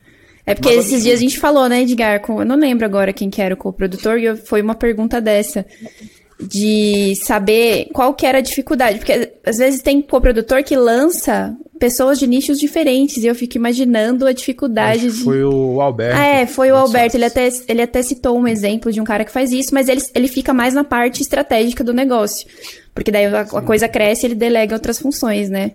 É 0.48 0.56
porque 0.56 0.70
Mas 0.70 0.78
esses 0.80 0.94
absurdo. 0.94 1.04
dias 1.04 1.20
a 1.20 1.22
gente 1.22 1.40
falou, 1.40 1.70
né, 1.70 1.84
Edgar? 1.84 2.22
Com, 2.22 2.42
eu 2.42 2.46
não 2.46 2.56
lembro 2.56 2.88
agora 2.88 3.14
quem 3.14 3.30
que 3.30 3.40
era 3.40 3.54
o 3.54 3.58
co-produtor 3.58 4.18
e 4.18 4.36
foi 4.36 4.64
uma 4.64 4.74
pergunta 4.74 5.22
dessa 5.22 5.64
de 6.42 7.16
saber 7.16 7.90
qual 7.94 8.14
que 8.14 8.26
era 8.26 8.40
a 8.40 8.42
dificuldade. 8.42 8.98
Porque 8.98 9.34
às 9.46 9.58
vezes 9.58 9.82
tem 9.82 10.02
coprodutor 10.02 10.64
que 10.64 10.76
lança 10.76 11.56
pessoas 11.80 12.20
de 12.20 12.28
nichos 12.28 12.60
diferentes 12.60 13.24
e 13.24 13.28
eu 13.28 13.34
fico 13.34 13.58
imaginando 13.58 14.28
a 14.28 14.32
dificuldade 14.32 15.12
de... 15.12 15.24
Foi 15.24 15.44
o 15.44 15.82
Alberto. 15.82 16.20
Ah, 16.20 16.26
é, 16.26 16.46
foi 16.46 16.72
o 16.72 16.76
Alberto. 16.76 17.18
Ele 17.18 17.26
até, 17.26 17.50
ele 17.68 17.82
até 17.82 18.02
citou 18.04 18.38
um 18.38 18.48
exemplo 18.48 18.92
de 18.92 19.02
um 19.02 19.04
cara 19.04 19.26
que 19.26 19.32
faz 19.32 19.52
isso, 19.52 19.74
mas 19.74 19.90
ele, 19.90 20.02
ele 20.14 20.28
fica 20.28 20.54
mais 20.54 20.74
na 20.74 20.84
parte 20.84 21.22
estratégica 21.22 21.84
do 21.84 21.94
negócio. 21.94 22.48
Porque 22.94 23.12
daí 23.12 23.26
a, 23.26 23.42
a 23.42 23.62
coisa 23.62 23.88
cresce 23.88 24.26
e 24.26 24.28
ele 24.28 24.36
delega 24.36 24.76
outras 24.76 25.00
funções, 25.00 25.50
né? 25.50 25.72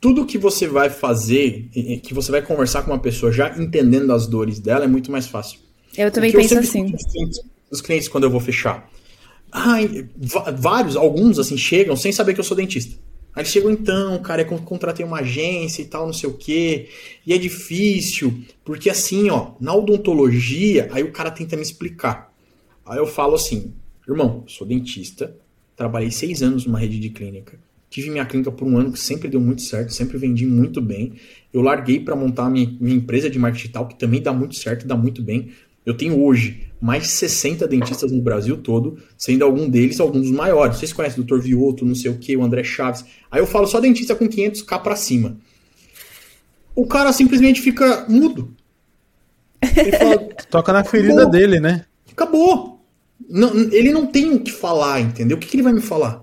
Tudo 0.00 0.26
que 0.26 0.38
você 0.38 0.66
vai 0.66 0.90
fazer, 0.90 1.68
que 2.02 2.12
você 2.12 2.30
vai 2.30 2.42
conversar 2.42 2.82
com 2.82 2.90
uma 2.90 2.98
pessoa 2.98 3.32
já 3.32 3.54
entendendo 3.56 4.12
as 4.12 4.26
dores 4.26 4.58
dela, 4.60 4.84
é 4.84 4.88
muito 4.88 5.10
mais 5.10 5.26
fácil. 5.26 5.58
Eu 5.96 6.10
também 6.10 6.32
penso 6.32 6.54
eu 6.54 6.60
assim. 6.60 6.92
Os 7.70 7.80
clientes, 7.80 8.06
quando 8.06 8.24
eu 8.24 8.30
vou 8.30 8.40
fechar 8.40 8.88
Ai, 9.58 10.06
vários, 10.58 10.96
alguns, 10.96 11.38
assim, 11.38 11.56
chegam 11.56 11.96
sem 11.96 12.12
saber 12.12 12.34
que 12.34 12.40
eu 12.40 12.44
sou 12.44 12.54
dentista. 12.54 12.94
Aí 13.34 13.40
eles 13.40 13.50
chegam, 13.50 13.70
então, 13.70 14.18
cara, 14.20 14.42
eu 14.42 14.46
contratei 14.58 15.02
uma 15.02 15.20
agência 15.20 15.80
e 15.80 15.86
tal, 15.86 16.04
não 16.04 16.12
sei 16.12 16.28
o 16.28 16.34
quê. 16.34 16.90
E 17.26 17.32
é 17.32 17.38
difícil, 17.38 18.44
porque 18.62 18.90
assim, 18.90 19.30
ó, 19.30 19.52
na 19.58 19.74
odontologia, 19.74 20.90
aí 20.92 21.02
o 21.02 21.10
cara 21.10 21.30
tenta 21.30 21.56
me 21.56 21.62
explicar. 21.62 22.30
Aí 22.84 22.98
eu 22.98 23.06
falo 23.06 23.34
assim, 23.34 23.72
irmão, 24.06 24.44
sou 24.46 24.66
dentista, 24.66 25.34
trabalhei 25.74 26.10
seis 26.10 26.42
anos 26.42 26.66
numa 26.66 26.78
rede 26.78 27.00
de 27.00 27.08
clínica, 27.08 27.58
tive 27.88 28.10
minha 28.10 28.26
clínica 28.26 28.52
por 28.52 28.68
um 28.68 28.76
ano 28.76 28.92
que 28.92 29.00
sempre 29.00 29.26
deu 29.26 29.40
muito 29.40 29.62
certo, 29.62 29.90
sempre 29.90 30.18
vendi 30.18 30.44
muito 30.44 30.82
bem. 30.82 31.14
Eu 31.50 31.62
larguei 31.62 31.98
para 31.98 32.14
montar 32.14 32.50
minha, 32.50 32.76
minha 32.78 32.96
empresa 32.96 33.30
de 33.30 33.38
marketing 33.38 33.68
tal, 33.68 33.88
que 33.88 33.98
também 33.98 34.20
dá 34.20 34.34
muito 34.34 34.54
certo, 34.54 34.86
dá 34.86 34.98
muito 34.98 35.22
bem. 35.22 35.48
Eu 35.86 35.96
tenho 35.96 36.22
hoje 36.22 36.65
mais 36.86 37.02
de 37.02 37.08
60 37.08 37.66
dentistas 37.66 38.12
no 38.12 38.22
Brasil 38.22 38.56
todo, 38.58 38.96
sendo 39.18 39.44
algum 39.44 39.68
deles 39.68 39.98
alguns 39.98 40.22
dos 40.22 40.30
maiores. 40.30 40.78
Vocês 40.78 40.92
conhecem 40.92 41.20
o 41.20 41.26
Dr. 41.26 41.40
Vioto, 41.40 41.84
não 41.84 41.96
sei 41.96 42.12
o 42.12 42.16
que, 42.16 42.36
o 42.36 42.44
André 42.44 42.62
Chaves. 42.62 43.04
Aí 43.28 43.40
eu 43.40 43.46
falo 43.46 43.66
só 43.66 43.80
dentista 43.80 44.14
com 44.14 44.28
500k 44.28 44.80
para 44.80 44.94
cima. 44.94 45.36
O 46.76 46.86
cara 46.86 47.12
simplesmente 47.12 47.60
fica 47.60 48.06
mudo. 48.08 48.54
Fala, 49.98 50.18
Toca 50.48 50.72
na 50.72 50.84
ferida 50.84 51.14
acabou. 51.14 51.30
dele, 51.32 51.58
né? 51.58 51.84
Acabou. 52.12 52.80
Não, 53.28 53.52
ele 53.72 53.90
não 53.90 54.06
tem 54.06 54.32
o 54.32 54.38
que 54.40 54.52
falar, 54.52 55.00
entendeu? 55.00 55.36
O 55.36 55.40
que, 55.40 55.48
que 55.48 55.56
ele 55.56 55.64
vai 55.64 55.72
me 55.72 55.80
falar? 55.80 56.22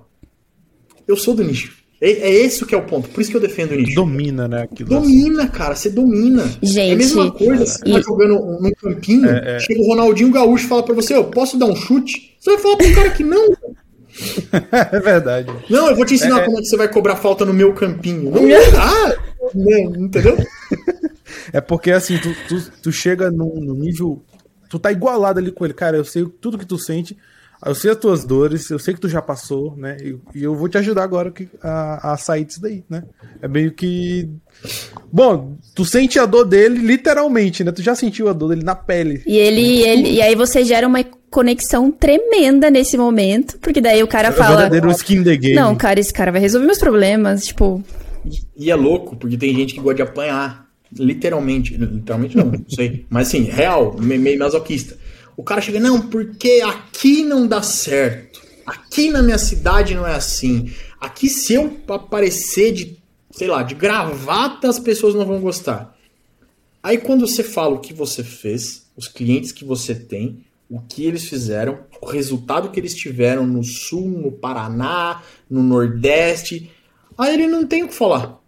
Eu 1.05 1.17
sou 1.17 1.35
do 1.35 1.43
nicho. 1.43 1.82
É, 2.03 2.11
é 2.11 2.33
esse 2.33 2.65
que 2.65 2.75
é 2.75 2.77
o 2.77 2.81
ponto. 2.81 3.07
Por 3.07 3.21
isso 3.21 3.31
que 3.31 3.37
eu 3.37 3.41
defendo 3.41 3.71
o 3.71 3.75
nicho. 3.75 3.95
Domina, 3.95 4.45
né? 4.45 4.63
Aquilo 4.63 4.89
domina, 4.89 5.47
cara. 5.47 5.73
Você 5.73 5.89
domina. 5.89 6.43
Gente, 6.61 6.89
é 6.89 6.93
a 6.93 6.97
mesma 6.97 7.31
coisa. 7.31 7.65
Você 7.65 7.79
tá 7.79 8.01
jogando 8.01 8.59
no 8.59 8.75
campinho, 8.75 9.29
é, 9.29 9.55
é. 9.55 9.59
chega 9.61 9.81
o 9.81 9.87
Ronaldinho 9.87 10.29
Gaúcho 10.29 10.65
e 10.65 10.67
fala 10.67 10.83
pra 10.83 10.93
você: 10.93 11.15
Eu 11.15 11.23
posso 11.23 11.57
dar 11.57 11.65
um 11.65 11.75
chute? 11.75 12.35
Você 12.37 12.51
vai 12.51 12.59
falar 12.59 12.75
pro 12.75 12.93
cara 12.93 13.09
que 13.11 13.23
não. 13.23 13.53
é 14.91 14.99
verdade. 14.99 15.49
Não, 15.69 15.89
eu 15.89 15.95
vou 15.95 16.05
te 16.05 16.15
ensinar 16.15 16.39
é, 16.39 16.41
é. 16.41 16.45
como 16.45 16.57
é 16.57 16.61
que 16.61 16.67
você 16.67 16.75
vai 16.75 16.89
cobrar 16.89 17.15
falta 17.15 17.45
no 17.45 17.53
meu 17.53 17.73
campinho. 17.73 18.31
Não 18.31 18.41
ah, 18.77 19.15
entendeu? 19.97 20.37
É 21.51 21.59
porque 21.59 21.91
assim, 21.91 22.17
tu, 22.17 22.33
tu, 22.47 22.71
tu 22.83 22.91
chega 22.91 23.31
num, 23.31 23.59
num 23.59 23.75
nível. 23.75 24.23
Tu 24.69 24.77
tá 24.79 24.91
igualado 24.91 25.39
ali 25.39 25.51
com 25.51 25.65
ele, 25.65 25.73
cara. 25.73 25.97
Eu 25.97 26.05
sei 26.05 26.25
tudo 26.25 26.57
que 26.57 26.65
tu 26.65 26.77
sente 26.77 27.17
eu 27.65 27.75
sei 27.75 27.91
as 27.91 27.97
tuas 27.97 28.23
dores, 28.23 28.69
eu 28.69 28.79
sei 28.79 28.93
que 28.93 28.99
tu 28.99 29.07
já 29.07 29.21
passou, 29.21 29.75
né? 29.77 29.97
E, 30.01 30.17
e 30.35 30.43
eu 30.43 30.55
vou 30.55 30.67
te 30.67 30.77
ajudar 30.77 31.03
agora 31.03 31.33
a, 31.61 32.13
a, 32.13 32.17
sair 32.17 32.45
disso 32.45 32.61
daí, 32.61 32.83
né? 32.89 33.03
É 33.41 33.47
meio 33.47 33.71
que. 33.71 34.29
Bom, 35.11 35.55
tu 35.73 35.85
sente 35.85 36.19
a 36.19 36.25
dor 36.25 36.45
dele 36.45 36.79
literalmente, 36.79 37.63
né? 37.63 37.71
Tu 37.71 37.81
já 37.81 37.95
sentiu 37.95 38.27
a 38.27 38.33
dor 38.33 38.49
dele 38.49 38.63
na 38.63 38.75
pele. 38.75 39.21
E 39.25 39.37
ele, 39.37 39.81
ele 39.81 40.11
e 40.11 40.21
aí 40.21 40.35
você 40.35 40.63
gera 40.63 40.87
uma 40.87 41.03
conexão 41.29 41.91
tremenda 41.91 42.69
nesse 42.69 42.97
momento, 42.97 43.57
porque 43.59 43.81
daí 43.81 44.03
o 44.03 44.07
cara 44.07 44.29
é 44.29 44.31
fala. 44.31 44.57
verdadeiro 44.57 44.91
skin 44.91 45.23
the 45.23 45.35
game. 45.35 45.55
Não, 45.55 45.75
cara, 45.75 45.99
esse 45.99 46.13
cara 46.13 46.31
vai 46.31 46.41
resolver 46.41 46.65
meus 46.65 46.79
problemas, 46.79 47.45
tipo. 47.45 47.83
E 48.57 48.69
é 48.69 48.75
louco, 48.75 49.15
porque 49.15 49.37
tem 49.37 49.55
gente 49.55 49.73
que 49.73 49.79
gosta 49.79 49.95
de 49.95 50.01
apanhar. 50.03 50.63
Literalmente. 50.97 51.75
Literalmente 51.75 52.37
não, 52.37 52.45
não 52.45 52.65
sei. 52.69 53.05
Mas 53.09 53.27
assim, 53.27 53.43
real, 53.43 53.95
meio 53.99 54.37
masoquista. 54.37 54.95
O 55.35 55.43
cara 55.43 55.61
chega, 55.61 55.79
não, 55.79 56.01
porque 56.09 56.61
aqui 56.65 57.23
não 57.23 57.47
dá 57.47 57.61
certo. 57.61 58.41
Aqui 58.65 59.09
na 59.09 59.21
minha 59.21 59.37
cidade 59.37 59.95
não 59.95 60.07
é 60.07 60.15
assim. 60.15 60.71
Aqui, 60.99 61.27
se 61.27 61.53
eu 61.53 61.79
aparecer 61.89 62.71
de, 62.71 62.97
sei 63.31 63.47
lá, 63.47 63.63
de 63.63 63.75
gravata, 63.75 64.69
as 64.69 64.79
pessoas 64.79 65.15
não 65.15 65.25
vão 65.25 65.41
gostar. 65.41 65.97
Aí, 66.81 66.97
quando 66.97 67.27
você 67.27 67.43
fala 67.43 67.75
o 67.75 67.79
que 67.79 67.93
você 67.93 68.23
fez, 68.23 68.87
os 68.95 69.07
clientes 69.07 69.51
que 69.51 69.65
você 69.65 69.95
tem, 69.95 70.45
o 70.69 70.79
que 70.79 71.05
eles 71.05 71.25
fizeram, 71.25 71.79
o 72.01 72.05
resultado 72.05 72.69
que 72.69 72.79
eles 72.79 72.95
tiveram 72.95 73.45
no 73.45 73.63
Sul, 73.63 74.07
no 74.07 74.31
Paraná, 74.31 75.21
no 75.49 75.61
Nordeste, 75.61 76.71
aí 77.17 77.33
ele 77.33 77.47
não 77.47 77.65
tem 77.65 77.83
o 77.83 77.87
que 77.87 77.95
falar. 77.95 78.39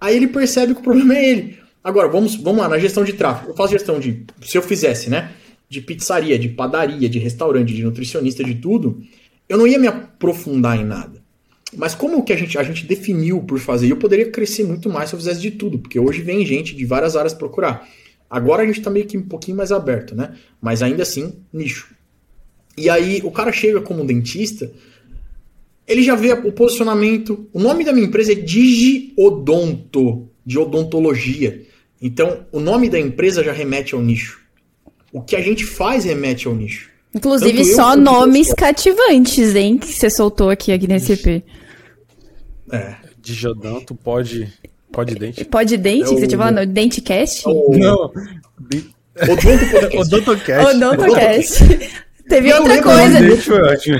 Aí 0.00 0.16
ele 0.16 0.28
percebe 0.28 0.74
que 0.74 0.80
o 0.80 0.84
problema 0.84 1.16
é 1.16 1.30
ele. 1.30 1.60
Agora, 1.82 2.08
vamos, 2.08 2.34
vamos 2.36 2.60
lá, 2.60 2.68
na 2.68 2.78
gestão 2.78 3.04
de 3.04 3.12
tráfego. 3.12 3.50
Eu 3.50 3.56
faço 3.56 3.72
gestão 3.72 3.98
de. 3.98 4.24
Se 4.42 4.58
eu 4.58 4.62
fizesse, 4.62 5.08
né? 5.08 5.32
De 5.70 5.80
pizzaria, 5.80 6.36
de 6.36 6.48
padaria, 6.48 7.08
de 7.08 7.20
restaurante, 7.20 7.72
de 7.72 7.84
nutricionista, 7.84 8.42
de 8.42 8.56
tudo, 8.56 9.00
eu 9.48 9.56
não 9.56 9.68
ia 9.68 9.78
me 9.78 9.86
aprofundar 9.86 10.76
em 10.76 10.84
nada. 10.84 11.22
Mas 11.76 11.94
como 11.94 12.24
que 12.24 12.32
a 12.32 12.36
gente, 12.36 12.58
a 12.58 12.62
gente 12.64 12.84
definiu 12.84 13.40
por 13.40 13.60
fazer, 13.60 13.88
eu 13.88 13.96
poderia 13.96 14.28
crescer 14.32 14.64
muito 14.64 14.90
mais 14.90 15.08
se 15.08 15.14
eu 15.14 15.20
fizesse 15.20 15.40
de 15.40 15.52
tudo, 15.52 15.78
porque 15.78 16.00
hoje 16.00 16.22
vem 16.22 16.44
gente 16.44 16.74
de 16.74 16.84
várias 16.84 17.14
áreas 17.14 17.32
procurar. 17.32 17.88
Agora 18.28 18.64
a 18.64 18.66
gente 18.66 18.80
está 18.80 18.90
meio 18.90 19.06
que 19.06 19.16
um 19.16 19.22
pouquinho 19.22 19.56
mais 19.56 19.70
aberto, 19.70 20.12
né? 20.12 20.34
Mas 20.60 20.82
ainda 20.82 21.04
assim, 21.04 21.34
nicho. 21.52 21.94
E 22.76 22.90
aí 22.90 23.20
o 23.22 23.30
cara 23.30 23.52
chega 23.52 23.80
como 23.80 24.04
dentista, 24.04 24.72
ele 25.86 26.02
já 26.02 26.16
vê 26.16 26.32
o 26.32 26.50
posicionamento. 26.50 27.48
O 27.52 27.60
nome 27.60 27.84
da 27.84 27.92
minha 27.92 28.06
empresa 28.06 28.32
é 28.32 28.34
Digiodonto, 28.34 30.28
de 30.44 30.58
odontologia. 30.58 31.64
Então, 32.02 32.44
o 32.50 32.58
nome 32.58 32.88
da 32.88 32.98
empresa 32.98 33.44
já 33.44 33.52
remete 33.52 33.94
ao 33.94 34.00
nicho 34.00 34.39
o 35.12 35.20
que 35.20 35.36
a 35.36 35.40
gente 35.40 35.64
faz 35.64 36.04
remete 36.04 36.46
ao 36.46 36.54
nicho. 36.54 36.90
Inclusive, 37.14 37.64
só 37.64 37.96
nomes 37.96 38.52
cativantes, 38.54 39.54
hein, 39.56 39.78
que 39.78 39.92
você 39.92 40.08
soltou 40.08 40.48
aqui, 40.48 40.72
aqui 40.72 40.86
nesse 40.86 41.12
EP. 41.12 41.42
É. 42.72 42.94
Tu 43.86 43.94
pode. 43.94 44.52
Pode 44.92 45.14
dente. 45.14 45.44
Pode 45.44 45.76
dente? 45.76 46.04
É 46.04 46.12
o... 46.12 46.18
Você 46.18 46.26
tinha 46.26 46.38
falado 46.38 46.66
Dentecast? 46.66 47.46
É 47.46 47.50
o... 47.50 47.76
Não. 47.76 48.12
Odontocast. 49.98 50.76
Odontocast. 50.76 51.64
Teve 52.28 52.52
outra 52.52 52.80
coisa. 52.80 53.18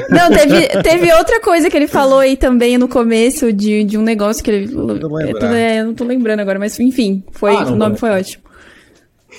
Não, 0.09 0.31
teve, 0.31 0.69
teve 0.83 1.13
outra 1.13 1.41
coisa 1.41 1.69
que 1.69 1.77
ele 1.77 1.89
falou 1.89 2.21
aí 2.21 2.37
também 2.37 2.79
no 2.79 2.87
começo 2.87 3.53
de, 3.53 3.83
de 3.83 3.99
um 3.99 4.03
negócio 4.03 4.43
que 4.43 4.51
ele. 4.51 4.73
Não 4.73 5.53
é, 5.53 5.81
eu 5.81 5.87
não 5.87 5.95
tô 5.95 6.05
lembrando 6.05 6.39
agora, 6.39 6.59
mas 6.59 6.79
enfim, 6.79 7.25
foi, 7.33 7.57
ah, 7.57 7.65
o 7.65 7.75
nome 7.75 7.99
foi 7.99 8.11
ótimo. 8.11 8.45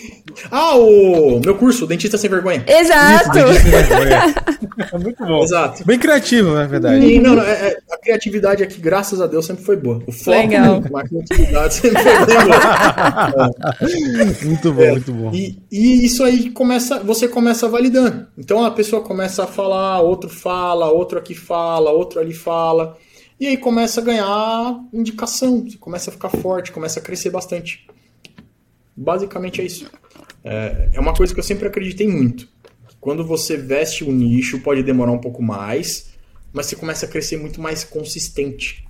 Ah, 0.50 0.76
o 0.76 1.40
meu 1.40 1.56
curso, 1.56 1.86
Dentista 1.86 2.18
Sem 2.18 2.30
Vergonha. 2.30 2.64
Exato! 2.68 3.38
Isso, 3.38 3.62
sem 3.62 3.72
vergonha. 3.72 4.36
É 4.92 4.98
muito 4.98 5.26
bom. 5.26 5.44
Exato. 5.44 5.86
Bem 5.86 6.00
criativo, 6.00 6.54
na 6.54 6.66
verdade. 6.66 7.06
E, 7.06 7.20
não, 7.20 7.36
não, 7.36 7.44
é, 7.44 7.70
é, 7.70 7.78
a 7.92 7.98
criatividade 7.98 8.64
aqui, 8.64 8.80
graças 8.80 9.22
a 9.22 9.28
Deus, 9.28 9.46
sempre 9.46 9.64
foi 9.64 9.76
boa. 9.78 10.02
O 10.08 10.12
foco 10.12 10.32
Legal. 10.32 10.82
a 10.96 11.04
criatividade 11.04 11.74
sempre 11.74 12.02
foi 12.02 12.14
boa. 12.26 13.52
É. 13.82 14.46
Muito 14.46 14.74
bom, 14.74 14.82
é. 14.82 14.92
muito 14.92 15.12
bom. 15.12 15.32
E, 15.34 15.58
e, 15.72 16.06
isso 16.06 16.24
aí 16.24 16.50
começa, 16.50 17.00
você 17.00 17.28
começa 17.28 17.68
validando. 17.68 18.28
Então 18.38 18.64
a 18.64 18.72
pessoa 18.72 19.02
começa 19.02 19.44
a 19.44 19.48
falar, 19.48 20.02
outro 20.02 20.30
fala, 20.30 20.90
outro 20.92 21.20
aqui 21.20 21.36
fala, 21.36 21.92
outro 21.92 22.20
ali 22.20 22.34
fala. 22.34 22.98
E 23.40 23.48
aí 23.48 23.58
começa 23.58 24.02
a 24.02 24.04
ganhar 24.04 24.80
indicação, 24.94 25.64
você 25.64 25.78
começa 25.78 26.10
a 26.10 26.14
ficar 26.14 26.30
forte, 26.30 26.72
começa 26.72 27.00
a 27.00 27.04
crescer 27.04 27.30
bastante. 27.30 27.86
Basicamente 29.02 29.62
é 29.62 29.66
isso. 29.66 29.90
É, 30.44 30.90
é 30.94 31.00
uma 31.00 31.14
coisa 31.14 31.34
que 31.34 31.40
eu 31.40 31.44
sempre 31.44 31.68
acreditei 31.68 32.08
muito. 32.08 32.48
Quando 33.00 33.26
você 33.26 33.58
veste 33.58 34.04
o 34.04 34.12
nicho, 34.12 34.60
pode 34.60 34.84
demorar 34.84 35.12
um 35.12 35.18
pouco 35.18 35.42
mais, 35.42 36.12
mas 36.54 36.68
você 36.68 36.76
começa 36.76 37.08
a 37.08 37.10
crescer 37.10 37.38
muito 37.38 37.60
mais 37.60 37.84
consistente. 37.84 38.88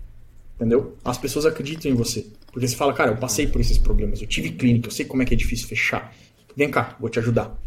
Entendeu? 0.55 0.97
As 1.03 1.18
pessoas 1.18 1.45
acreditam 1.45 1.89
em 1.89 1.95
você. 1.95 2.28
Porque 2.51 2.68
você 2.68 2.76
fala, 2.76 2.93
cara, 2.93 3.12
eu 3.12 3.18
passei 3.18 3.47
por 3.47 3.62
esses 3.62 3.78
problemas, 3.78 4.22
eu 4.22 4.28
tive 4.28 4.51
clínica, 4.51 4.88
eu 4.88 4.91
sei 4.91 5.05
como 5.05 5.24
é 5.24 5.26
que 5.26 5.34
é 5.34 5.38
difícil 5.38 5.68
fechar. 5.68 6.14
Vem 6.57 6.70
cá, 6.70 6.97
vou 6.99 7.09
te 7.09 7.18
ajudar. 7.20 7.57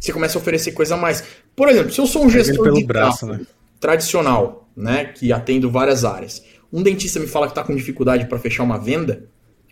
Você 0.00 0.12
começa 0.12 0.36
a 0.36 0.40
oferecer 0.40 0.72
coisa 0.72 0.96
a 0.96 0.98
mais. 0.98 1.22
Por 1.54 1.68
exemplo, 1.68 1.92
se 1.92 2.00
eu 2.00 2.06
sou 2.08 2.24
um 2.24 2.30
gestor 2.30 2.72
de 2.72 2.84
braço, 2.84 3.26
né? 3.26 3.46
tradicional, 3.78 4.68
né, 4.76 5.04
que 5.04 5.32
atendo 5.32 5.70
várias 5.70 6.04
áreas, 6.04 6.42
um 6.72 6.82
dentista 6.82 7.20
me 7.20 7.28
fala 7.28 7.46
que 7.46 7.52
está 7.52 7.62
com 7.62 7.74
dificuldade 7.76 8.26
para 8.26 8.38
fechar 8.38 8.64
uma 8.64 8.78
venda, 8.78 9.28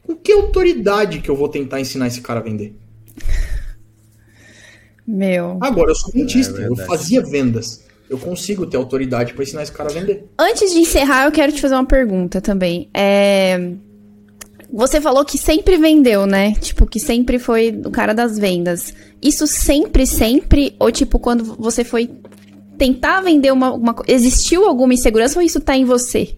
com 0.06 0.16
que 0.16 0.32
autoridade 0.32 1.20
que 1.20 1.30
eu 1.30 1.36
vou 1.36 1.48
tentar 1.48 1.80
ensinar 1.80 2.06
esse 2.06 2.20
cara 2.20 2.40
a 2.40 2.42
vender? 2.42 2.74
Meu. 5.06 5.58
Agora, 5.60 5.90
eu 5.90 5.94
sou 5.94 6.12
dentista, 6.12 6.60
é 6.62 6.68
eu 6.68 6.76
fazia 6.76 7.20
vendas. 7.20 7.84
Eu 8.08 8.18
consigo 8.18 8.66
ter 8.66 8.76
autoridade 8.76 9.34
para 9.34 9.42
ensinar 9.42 9.62
esse 9.62 9.72
cara 9.72 9.90
a 9.90 9.92
vender. 9.92 10.24
Antes 10.38 10.72
de 10.72 10.78
encerrar, 10.78 11.26
eu 11.26 11.32
quero 11.32 11.52
te 11.52 11.60
fazer 11.60 11.74
uma 11.74 11.86
pergunta 11.86 12.40
também. 12.40 12.88
É... 12.92 13.72
Você 14.72 15.00
falou 15.00 15.24
que 15.24 15.36
sempre 15.36 15.76
vendeu, 15.76 16.26
né? 16.26 16.54
Tipo, 16.54 16.86
que 16.86 17.00
sempre 17.00 17.38
foi 17.38 17.80
o 17.84 17.90
cara 17.90 18.12
das 18.12 18.38
vendas. 18.38 18.94
Isso 19.20 19.46
sempre, 19.46 20.06
sempre? 20.06 20.74
Ou, 20.78 20.92
tipo, 20.92 21.18
quando 21.18 21.44
você 21.56 21.82
foi 21.82 22.10
tentar 22.78 23.20
vender 23.20 23.52
uma, 23.52 23.72
uma 23.72 23.94
existiu 24.06 24.64
alguma 24.64 24.94
insegurança 24.94 25.38
ou 25.38 25.44
isso 25.44 25.60
tá 25.60 25.76
em 25.76 25.84
você? 25.84 26.36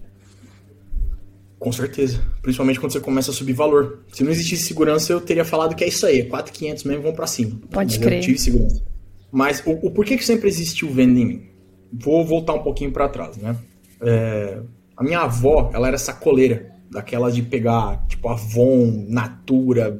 Com 1.62 1.70
certeza. 1.70 2.20
Principalmente 2.42 2.80
quando 2.80 2.92
você 2.92 2.98
começa 2.98 3.30
a 3.30 3.34
subir 3.34 3.52
valor. 3.52 4.00
Se 4.12 4.24
não 4.24 4.32
existisse 4.32 4.64
segurança, 4.64 5.12
eu 5.12 5.20
teria 5.20 5.44
falado 5.44 5.76
que 5.76 5.84
é 5.84 5.86
isso 5.86 6.04
aí. 6.04 6.24
4,500 6.24 6.82
mesmo, 6.82 7.02
vão 7.04 7.12
para 7.12 7.28
cima. 7.28 7.56
Pode 7.70 7.98
Mas 7.98 8.04
crer. 8.04 8.18
Eu 8.18 8.20
tive 8.20 8.38
segurança. 8.38 8.82
Mas 9.30 9.62
o, 9.64 9.70
o 9.70 9.90
porquê 9.92 10.16
que 10.16 10.24
sempre 10.24 10.48
existiu 10.48 10.90
venda 10.90 11.20
em 11.20 11.24
mim? 11.24 11.42
Vou 11.92 12.26
voltar 12.26 12.54
um 12.54 12.64
pouquinho 12.64 12.90
para 12.90 13.08
trás, 13.08 13.36
né? 13.36 13.56
É, 14.00 14.58
a 14.96 15.04
minha 15.04 15.20
avó, 15.20 15.70
ela 15.72 15.86
era 15.86 15.98
sacoleira. 15.98 16.72
Daquelas 16.90 17.32
de 17.34 17.42
pegar, 17.42 18.04
tipo, 18.08 18.28
Avon, 18.28 19.06
Natura, 19.08 19.98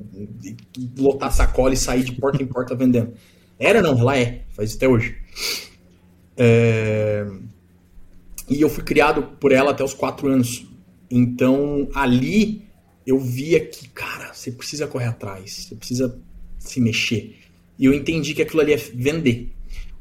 lotar 0.99 1.33
sacola 1.33 1.73
e 1.73 1.77
sair 1.77 2.03
de 2.03 2.13
porta 2.13 2.43
em 2.43 2.47
porta 2.47 2.75
vendendo. 2.77 3.13
Era 3.57 3.81
não, 3.81 3.97
ela 3.97 4.19
é. 4.19 4.43
Faz 4.51 4.75
até 4.75 4.89
hoje. 4.89 5.17
É... 6.37 7.25
E 8.51 8.61
eu 8.61 8.69
fui 8.69 8.83
criado 8.83 9.23
por 9.39 9.53
ela 9.53 9.71
até 9.71 9.85
os 9.85 9.95
quatro 9.95 10.29
anos. 10.29 10.67
Então, 11.15 11.91
ali 11.95 12.63
eu 13.07 13.19
via 13.19 13.61
que, 13.61 13.87
cara, 13.91 14.33
você 14.33 14.51
precisa 14.51 14.87
correr 14.87 15.09
atrás, 15.09 15.53
você 15.53 15.75
precisa 15.75 16.19
se 16.59 16.81
mexer. 16.81 17.37
E 17.79 17.85
eu 17.85 17.93
entendi 17.93 18.33
que 18.33 18.41
aquilo 18.41 18.63
ali 18.63 18.73
é 18.73 18.77
vender. 18.77 19.53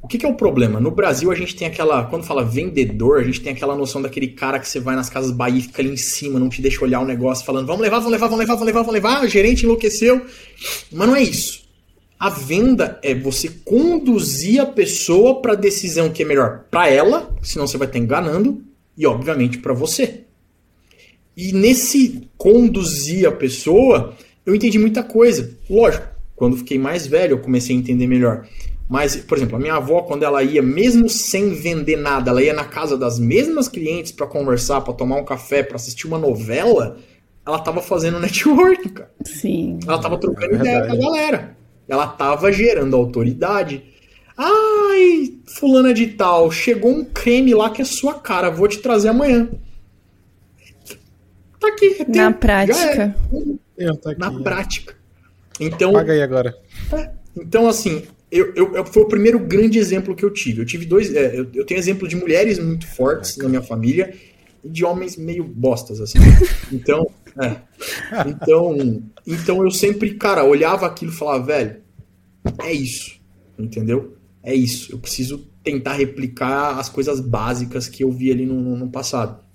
O 0.02 0.08
que, 0.08 0.18
que, 0.18 0.26
é 0.26 0.30
o 0.30 0.36
problema? 0.36 0.80
No 0.80 0.90
Brasil 0.90 1.30
a 1.30 1.36
gente 1.36 1.54
tem 1.54 1.68
aquela. 1.68 2.06
Quando 2.06 2.24
fala 2.24 2.46
vendedor, 2.46 3.20
a 3.20 3.24
gente 3.24 3.42
tem 3.42 3.52
aquela 3.52 3.76
noção 3.76 4.02
daquele 4.02 4.30
cara 4.30 4.58
que 4.58 4.68
você 4.68 4.80
vai 4.80 4.96
nas 4.96 5.10
casas 5.10 5.32
Bahia 5.32 5.60
e 5.60 5.64
fica 5.64 5.82
ali 5.82 5.92
em 5.92 5.98
cima, 5.98 6.40
não 6.40 6.50
te 6.50 6.62
deixa 6.62 6.84
olhar 6.84 7.02
o 7.02 7.06
negócio, 7.06 7.46
falando: 7.46 7.68
vamos 7.68 7.82
levar, 7.82 7.98
vamos 7.98 8.12
levar, 8.14 8.28
vamos 8.28 8.40
levar, 8.40 8.54
vamos 8.54 8.66
levar, 8.66 8.80
vamos 8.80 8.94
levar. 8.94 9.24
O 9.24 9.28
gerente 9.28 9.64
enlouqueceu. 9.64 10.26
Mas 10.92 11.08
não 11.08 11.16
é 11.16 11.22
isso. 11.22 11.62
A 12.18 12.30
venda 12.30 13.00
é 13.04 13.14
você 13.14 13.50
conduzir 13.50 14.62
a 14.62 14.66
pessoa 14.66 15.42
para 15.42 15.54
a 15.54 15.56
decisão 15.56 16.10
que 16.10 16.24
é 16.24 16.26
melhor 16.26 16.66
para 16.72 16.88
ela, 16.88 17.36
senão 17.42 17.68
você 17.68 17.78
vai 17.78 17.88
estar 17.88 18.00
enganando, 18.00 18.64
e 18.98 19.06
obviamente 19.06 19.58
para 19.58 19.74
você. 19.74 20.26
E 21.36 21.52
nesse 21.52 22.28
conduzir 22.38 23.28
a 23.28 23.32
pessoa, 23.32 24.16
eu 24.46 24.54
entendi 24.54 24.78
muita 24.78 25.04
coisa. 25.04 25.58
Lógico, 25.70 26.08
quando 26.36 26.58
fiquei 26.58 26.78
mais 26.78 27.08
velho, 27.08 27.34
eu 27.34 27.40
comecei 27.40 27.76
a 27.76 27.80
entender 27.80 28.08
melhor. 28.08 28.48
Mas, 28.90 29.16
por 29.16 29.38
exemplo, 29.38 29.56
a 29.56 29.60
minha 29.60 29.76
avó, 29.76 30.02
quando 30.02 30.24
ela 30.24 30.44
ia, 30.44 30.62
mesmo 30.62 31.08
sem 31.08 31.54
vender 31.54 31.96
nada, 31.96 32.32
ela 32.32 32.44
ia 32.44 32.54
na 32.54 32.66
casa 32.66 32.98
das 32.98 33.18
mesmas 33.18 33.70
clientes 33.70 34.12
para 34.12 34.28
conversar, 34.28 34.82
para 34.82 34.94
tomar 34.94 35.16
um 35.16 35.24
café, 35.24 35.64
para 35.64 35.78
assistir 35.78 36.08
uma 36.08 36.18
novela, 36.18 36.98
ela 37.46 37.60
tava 37.60 37.82
fazendo 37.82 38.20
network, 38.20 38.90
cara. 38.90 39.12
Sim. 39.24 39.80
Ela 39.88 39.98
tava 39.98 40.18
trocando 40.18 40.56
é 40.56 40.58
ideia 40.58 40.86
com 40.88 40.94
a 40.94 40.98
galera. 40.98 41.58
Ela 41.88 42.08
tava 42.08 42.52
gerando 42.52 42.98
autoridade. 42.98 43.82
Ai, 44.38 45.36
fulana 45.46 45.94
de 45.94 46.08
tal, 46.08 46.52
chegou 46.52 46.92
um 46.92 47.06
creme 47.06 47.54
lá 47.54 47.70
que 47.70 47.82
é 47.82 47.86
sua 47.86 48.16
cara, 48.16 48.50
vou 48.50 48.68
te 48.68 48.80
trazer 48.80 49.10
amanhã. 49.10 49.50
Tá 51.62 51.68
aqui. 51.68 51.98
É 52.02 52.06
Na 52.06 52.34
prática. 52.34 53.16
É. 53.78 53.94
Tá 53.94 54.12
aqui, 54.12 54.20
Na 54.20 54.34
é. 54.34 54.44
prática. 54.44 54.96
Então. 55.60 55.94
Paga 55.94 56.12
aí 56.12 56.22
agora. 56.22 56.58
É, 56.92 57.12
então, 57.38 57.70
assim, 57.70 58.02
eu, 58.32 58.52
eu, 58.56 58.76
eu, 58.76 58.86
foi 58.86 59.04
o 59.04 59.08
primeiro 59.08 59.38
grande 59.38 59.78
exemplo 59.78 60.16
que 60.16 60.26
eu 60.26 60.34
tive. 60.34 60.62
Eu 60.62 60.66
tive 60.66 60.86
dois. 60.86 61.14
É, 61.14 61.40
eu, 61.40 61.48
eu, 61.54 61.64
tenho 61.64 61.80
exemplo 61.80 62.08
de 62.08 62.16
mulheres 62.16 62.58
muito 62.58 62.88
fortes 62.88 63.38
na 63.38 63.48
minha 63.48 63.62
família 63.62 64.12
e 64.64 64.70
de 64.70 64.84
homens 64.84 65.16
meio 65.16 65.44
bostas, 65.44 66.02
assim. 66.02 66.18
Então, 66.74 67.08
é. 67.40 67.58
Então, 68.28 69.04
então 69.28 69.64
eu 69.64 69.70
sempre, 69.70 70.16
cara, 70.16 70.44
olhava 70.44 70.88
aquilo 70.88 71.12
e 71.12 71.16
falava, 71.16 71.46
velho, 71.46 71.76
é 72.60 72.74
isso. 72.74 73.20
Entendeu? 73.60 74.18
É 74.42 74.56
isso. 74.56 74.92
Eu 74.92 74.98
preciso 74.98 75.48
tentar 75.64 75.94
replicar 75.94 76.80
as 76.80 76.90
coisas 76.90 77.20
básicas 77.20 77.88
que 77.88 78.04
eu 78.04 78.12
vi 78.12 78.32
ali 78.32 78.46
no, 78.48 78.76
no 78.76 78.90
passado. 78.90 79.51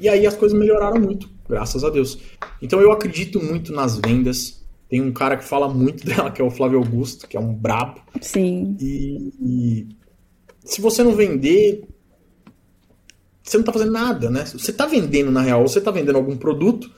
E 0.00 0.08
aí 0.08 0.26
as 0.26 0.34
coisas 0.34 0.58
melhoraram 0.58 1.00
muito, 1.00 1.28
graças 1.48 1.84
a 1.84 1.90
Deus. 1.90 2.18
Então 2.60 2.80
eu 2.80 2.90
acredito 2.90 3.42
muito 3.42 3.72
nas 3.72 3.96
vendas. 3.96 4.64
Tem 4.88 5.00
um 5.00 5.12
cara 5.12 5.36
que 5.36 5.44
fala 5.44 5.68
muito 5.68 6.04
dela, 6.06 6.30
que 6.30 6.40
é 6.40 6.44
o 6.44 6.50
Flávio 6.50 6.78
Augusto, 6.78 7.28
que 7.28 7.36
é 7.36 7.40
um 7.40 7.54
brabo. 7.54 8.00
Sim. 8.20 8.76
E, 8.80 9.32
e 9.40 9.88
se 10.64 10.80
você 10.80 11.02
não 11.02 11.14
vender, 11.14 11.84
você 13.42 13.58
não 13.58 13.64
tá 13.64 13.72
fazendo 13.72 13.92
nada, 13.92 14.30
né? 14.30 14.44
Você 14.46 14.72
tá 14.72 14.86
vendendo, 14.86 15.30
na 15.30 15.42
real, 15.42 15.60
ou 15.60 15.68
você 15.68 15.80
tá 15.80 15.90
vendendo 15.90 16.16
algum 16.16 16.36
produto, 16.36 16.90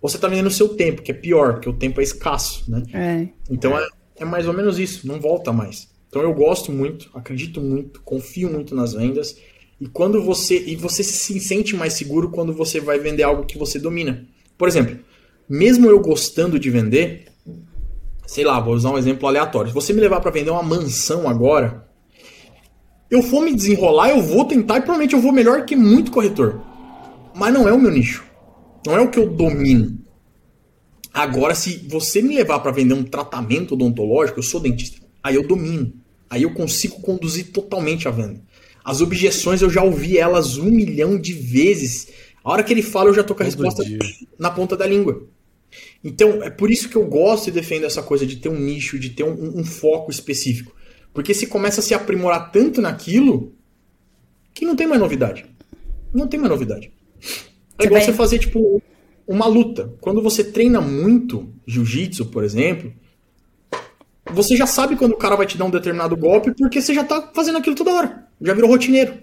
ou 0.00 0.08
você 0.08 0.18
tá 0.18 0.28
vendendo 0.28 0.48
o 0.48 0.50
seu 0.50 0.68
tempo, 0.68 1.02
que 1.02 1.10
é 1.10 1.14
pior, 1.14 1.54
porque 1.54 1.68
o 1.68 1.72
tempo 1.72 2.00
é 2.00 2.04
escasso, 2.04 2.70
né? 2.70 2.82
É. 2.92 3.28
Então 3.50 3.76
é, 3.78 3.86
é 4.16 4.24
mais 4.24 4.46
ou 4.46 4.52
menos 4.52 4.78
isso, 4.78 5.06
não 5.06 5.20
volta 5.20 5.52
mais. 5.52 5.92
Então 6.08 6.22
eu 6.22 6.32
gosto 6.32 6.70
muito, 6.70 7.10
acredito 7.14 7.60
muito, 7.60 8.00
confio 8.02 8.48
muito 8.48 8.74
nas 8.74 8.92
vendas. 8.92 9.36
E 9.80 9.88
quando 9.88 10.22
você 10.22 10.62
e 10.66 10.76
você 10.76 11.02
se 11.02 11.38
sente 11.40 11.74
mais 11.76 11.94
seguro 11.94 12.30
quando 12.30 12.52
você 12.52 12.80
vai 12.80 12.98
vender 12.98 13.22
algo 13.22 13.44
que 13.44 13.58
você 13.58 13.78
domina. 13.78 14.26
Por 14.56 14.68
exemplo, 14.68 14.98
mesmo 15.48 15.88
eu 15.88 16.00
gostando 16.00 16.58
de 16.58 16.70
vender, 16.70 17.26
sei 18.26 18.44
lá, 18.44 18.60
vou 18.60 18.74
usar 18.74 18.90
um 18.90 18.98
exemplo 18.98 19.26
aleatório. 19.28 19.68
Se 19.68 19.74
você 19.74 19.92
me 19.92 20.00
levar 20.00 20.20
para 20.20 20.30
vender 20.30 20.50
uma 20.50 20.62
mansão 20.62 21.28
agora, 21.28 21.88
eu 23.10 23.22
for 23.22 23.42
me 23.42 23.54
desenrolar, 23.54 24.10
eu 24.10 24.22
vou 24.22 24.44
tentar 24.44 24.78
e 24.78 24.80
provavelmente 24.80 25.14
eu 25.14 25.20
vou 25.20 25.32
melhor 25.32 25.64
que 25.66 25.76
muito 25.76 26.10
corretor. 26.10 26.60
Mas 27.34 27.52
não 27.52 27.68
é 27.68 27.72
o 27.72 27.80
meu 27.80 27.90
nicho. 27.90 28.24
Não 28.86 28.96
é 28.96 29.00
o 29.00 29.10
que 29.10 29.18
eu 29.18 29.28
domino. 29.28 29.98
Agora, 31.12 31.54
se 31.54 31.86
você 31.88 32.20
me 32.20 32.34
levar 32.34 32.60
para 32.60 32.72
vender 32.72 32.94
um 32.94 33.04
tratamento 33.04 33.74
odontológico, 33.74 34.38
eu 34.38 34.42
sou 34.42 34.60
dentista. 34.60 35.00
Aí 35.22 35.36
eu 35.36 35.46
domino. 35.46 35.92
Aí 36.28 36.42
eu 36.42 36.52
consigo 36.52 37.00
conduzir 37.00 37.52
totalmente 37.52 38.08
a 38.08 38.10
venda. 38.10 38.42
As 38.84 39.00
objeções 39.00 39.62
eu 39.62 39.70
já 39.70 39.82
ouvi 39.82 40.18
elas 40.18 40.58
um 40.58 40.70
milhão 40.70 41.18
de 41.18 41.32
vezes. 41.32 42.08
A 42.44 42.52
hora 42.52 42.62
que 42.62 42.72
ele 42.72 42.82
fala, 42.82 43.08
eu 43.08 43.14
já 43.14 43.24
tô 43.24 43.34
com 43.34 43.42
a 43.42 43.46
Todo 43.46 43.54
resposta 43.54 43.84
dia. 43.84 43.98
na 44.38 44.50
ponta 44.50 44.76
da 44.76 44.86
língua. 44.86 45.26
Então, 46.02 46.42
é 46.42 46.50
por 46.50 46.70
isso 46.70 46.88
que 46.88 46.96
eu 46.96 47.06
gosto 47.06 47.48
e 47.48 47.52
defendo 47.52 47.84
essa 47.84 48.02
coisa 48.02 48.26
de 48.26 48.36
ter 48.36 48.50
um 48.50 48.60
nicho, 48.60 48.98
de 48.98 49.10
ter 49.10 49.24
um, 49.24 49.60
um 49.60 49.64
foco 49.64 50.10
específico. 50.10 50.76
Porque 51.14 51.32
se 51.32 51.46
começa 51.46 51.80
a 51.80 51.82
se 51.82 51.94
aprimorar 51.94 52.52
tanto 52.52 52.82
naquilo 52.82 53.54
que 54.52 54.66
não 54.66 54.76
tem 54.76 54.86
mais 54.86 55.00
novidade. 55.00 55.46
Não 56.12 56.28
tem 56.28 56.38
mais 56.38 56.50
novidade. 56.50 56.92
É 57.78 57.84
igual 57.86 58.00
você 58.02 58.12
fazer, 58.12 58.38
tipo, 58.38 58.82
uma 59.26 59.46
luta. 59.46 59.94
Quando 60.00 60.20
você 60.20 60.44
treina 60.44 60.80
muito 60.80 61.52
jiu-jitsu, 61.66 62.26
por 62.26 62.44
exemplo, 62.44 62.92
você 64.34 64.56
já 64.56 64.66
sabe 64.66 64.96
quando 64.96 65.12
o 65.12 65.16
cara 65.16 65.36
vai 65.36 65.46
te 65.46 65.56
dar 65.56 65.64
um 65.64 65.70
determinado 65.70 66.16
golpe 66.16 66.52
porque 66.56 66.80
você 66.80 66.92
já 66.92 67.04
tá 67.04 67.30
fazendo 67.34 67.58
aquilo 67.58 67.76
toda 67.76 67.92
hora. 67.92 68.26
Já 68.40 68.52
virou 68.54 68.70
rotineiro. 68.70 69.14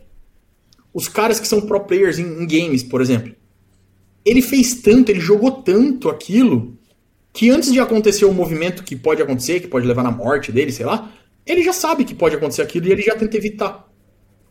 Os 0.94 1.08
caras 1.08 1.40
que 1.40 1.48
são 1.48 1.62
pro 1.62 1.80
players 1.82 2.20
em, 2.20 2.26
em 2.26 2.48
games, 2.48 2.84
por 2.84 3.02
exemplo. 3.02 3.34
Ele 4.26 4.42
fez 4.42 4.76
tanto, 4.76 5.10
ele 5.10 5.20
jogou 5.20 5.52
tanto 5.52 6.10
aquilo, 6.10 6.78
que 7.34 7.50
antes 7.50 7.72
de 7.72 7.80
acontecer 7.80 8.26
o 8.26 8.34
movimento 8.34 8.84
que 8.84 8.96
pode 8.96 9.22
acontecer, 9.22 9.60
que 9.60 9.68
pode 9.68 9.88
levar 9.88 10.04
na 10.04 10.12
morte 10.12 10.52
dele, 10.52 10.72
sei 10.72 10.86
lá, 10.86 11.12
ele 11.46 11.64
já 11.64 11.74
sabe 11.74 12.04
que 12.04 12.14
pode 12.14 12.36
acontecer 12.36 12.62
aquilo 12.62 12.88
e 12.88 12.92
ele 12.92 13.02
já 13.02 13.16
tenta 13.16 13.38
evitar. 13.38 13.90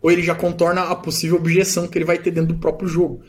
Ou 0.02 0.10
ele 0.10 0.22
já 0.22 0.34
contorna 0.34 0.82
a 0.82 0.96
possível 0.96 1.36
objeção 1.36 1.86
que 1.86 1.98
ele 1.98 2.04
vai 2.04 2.18
ter 2.18 2.30
dentro 2.30 2.54
do 2.54 2.60
próprio 2.60 2.88
jogo. 2.88 3.22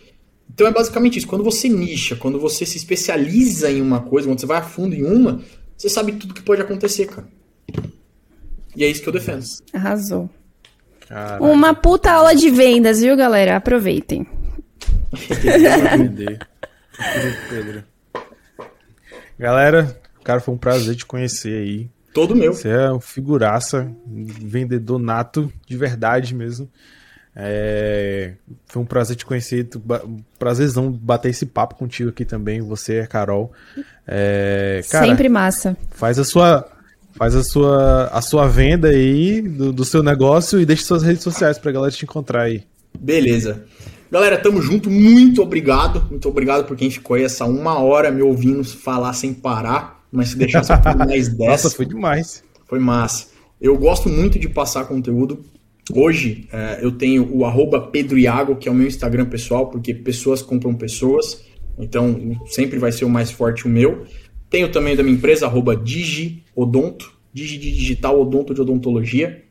Então 0.54 0.68
é 0.68 0.72
basicamente 0.72 1.18
isso. 1.18 1.28
Quando 1.28 1.44
você 1.44 1.68
nicha, 1.70 2.16
quando 2.16 2.40
você 2.40 2.66
se 2.66 2.78
especializa 2.78 3.70
em 3.70 3.82
uma 3.82 4.02
coisa, 4.02 4.28
quando 4.28 4.40
você 4.40 4.46
vai 4.46 4.58
a 4.58 4.64
fundo 4.64 4.96
em 4.96 5.04
uma, 5.04 5.42
você 5.82 5.90
sabe 5.90 6.12
tudo 6.12 6.36
que 6.36 6.44
pode 6.44 6.62
acontecer, 6.62 7.08
cara. 7.08 7.28
E 8.76 8.84
é 8.84 8.88
isso 8.88 9.02
que 9.02 9.10
eu 9.10 9.14
defendo. 9.14 9.44
Arrasou. 9.74 10.30
Caraca. 11.08 11.44
Uma 11.44 11.74
puta 11.74 12.12
aula 12.12 12.36
de 12.36 12.52
vendas, 12.52 13.02
viu, 13.02 13.18
galera? 13.18 13.58
Aproveitem. 13.58 14.28
Pedro. 17.50 17.84
Galera, 19.40 20.00
cara, 20.24 20.40
foi 20.40 20.54
um 20.54 20.58
prazer 20.58 20.96
te 20.96 21.04
conhecer 21.04 21.64
aí. 21.64 21.90
Todo 22.14 22.36
meu. 22.36 22.54
Você 22.54 22.70
é 22.70 22.94
um 22.94 23.00
figuraça, 23.00 23.92
um 24.06 24.24
vendedor 24.24 25.00
nato, 25.00 25.52
de 25.66 25.78
verdade 25.78 26.36
mesmo. 26.36 26.70
É, 27.36 28.34
foi 28.68 28.82
um 28.82 28.86
prazer 28.86 29.16
te 29.16 29.26
conhecer, 29.26 29.68
prazerzão 30.38 30.92
bater 30.92 31.30
esse 31.30 31.46
papo 31.46 31.76
contigo 31.76 32.10
aqui 32.10 32.26
também, 32.26 32.62
você, 32.62 33.08
Carol. 33.08 33.52
É, 34.08 34.82
cara, 34.90 35.08
Sempre 35.08 35.30
massa. 35.30 35.78
Faz 35.92 36.20
a 36.20 36.26
sua, 36.26 36.68
faz 37.14 37.36
a 37.36 37.44
sua, 37.44 38.08
a 38.08 38.22
sua 38.22 38.48
venda 38.48 38.90
aí 38.90 39.42
do, 39.42 39.72
do 39.72 39.86
seu 39.86 40.04
negócio 40.04 40.60
e 40.60 40.66
deixe 40.66 40.84
suas 40.84 41.04
redes 41.04 41.24
sociais 41.24 41.58
pra 41.58 41.72
galera 41.72 41.92
te 41.92 42.04
encontrar 42.04 42.44
aí. 42.44 42.64
Beleza. 43.00 43.64
Galera, 44.12 44.38
tamo 44.38 44.62
junto. 44.62 44.90
Muito 44.90 45.42
obrigado. 45.42 46.06
Muito 46.10 46.28
obrigado 46.28 46.66
por 46.66 46.76
quem 46.76 46.92
ficou 46.92 47.16
aí 47.16 47.24
essa 47.24 47.46
uma 47.46 47.80
hora 47.80 48.12
me 48.12 48.22
ouvindo 48.22 48.64
falar 48.64 49.14
sem 49.14 49.34
parar. 49.34 50.02
Mas 50.12 50.30
se 50.30 50.38
deixar 50.38 50.64
só 50.64 50.78
por 50.78 50.98
mais 50.98 51.30
10. 51.30 51.50
Nossa, 51.50 51.70
foi 51.70 51.86
demais. 51.86 52.44
Foi 52.68 52.80
massa. 52.80 53.28
Eu 53.62 53.78
gosto 53.78 54.10
muito 54.10 54.38
de 54.38 54.50
passar 54.50 54.84
conteúdo. 54.84 55.46
Hoje 55.94 56.48
é, 56.52 56.80
eu 56.82 56.92
tenho 56.92 57.36
o 57.36 57.46
arroba 57.46 57.82
Pedro 57.88 58.18
Iago, 58.18 58.56
que 58.56 58.70
é 58.70 58.72
o 58.72 58.76
meu 58.76 58.88
Instagram 58.88 59.26
pessoal, 59.26 59.70
porque 59.70 59.94
pessoas 59.94 60.42
compram 60.42 60.74
pessoas. 60.74 61.44
Então 61.78 62.38
sempre 62.48 62.78
vai 62.78 62.92
ser 62.92 63.06
o 63.06 63.10
mais 63.10 63.32
forte 63.32 63.66
o 63.66 63.70
meu. 63.70 64.06
Tenho 64.50 64.72
também 64.72 64.96
da 64.96 65.04
minha 65.04 65.16
empresa, 65.16 65.46
arroba 65.46 65.76
DigiOdonto, 65.76 67.14
Digi 67.34 67.58
Digital 67.58 68.20
Odonto 68.20 68.54
de 68.54 68.62
Odontologia. 68.62 69.44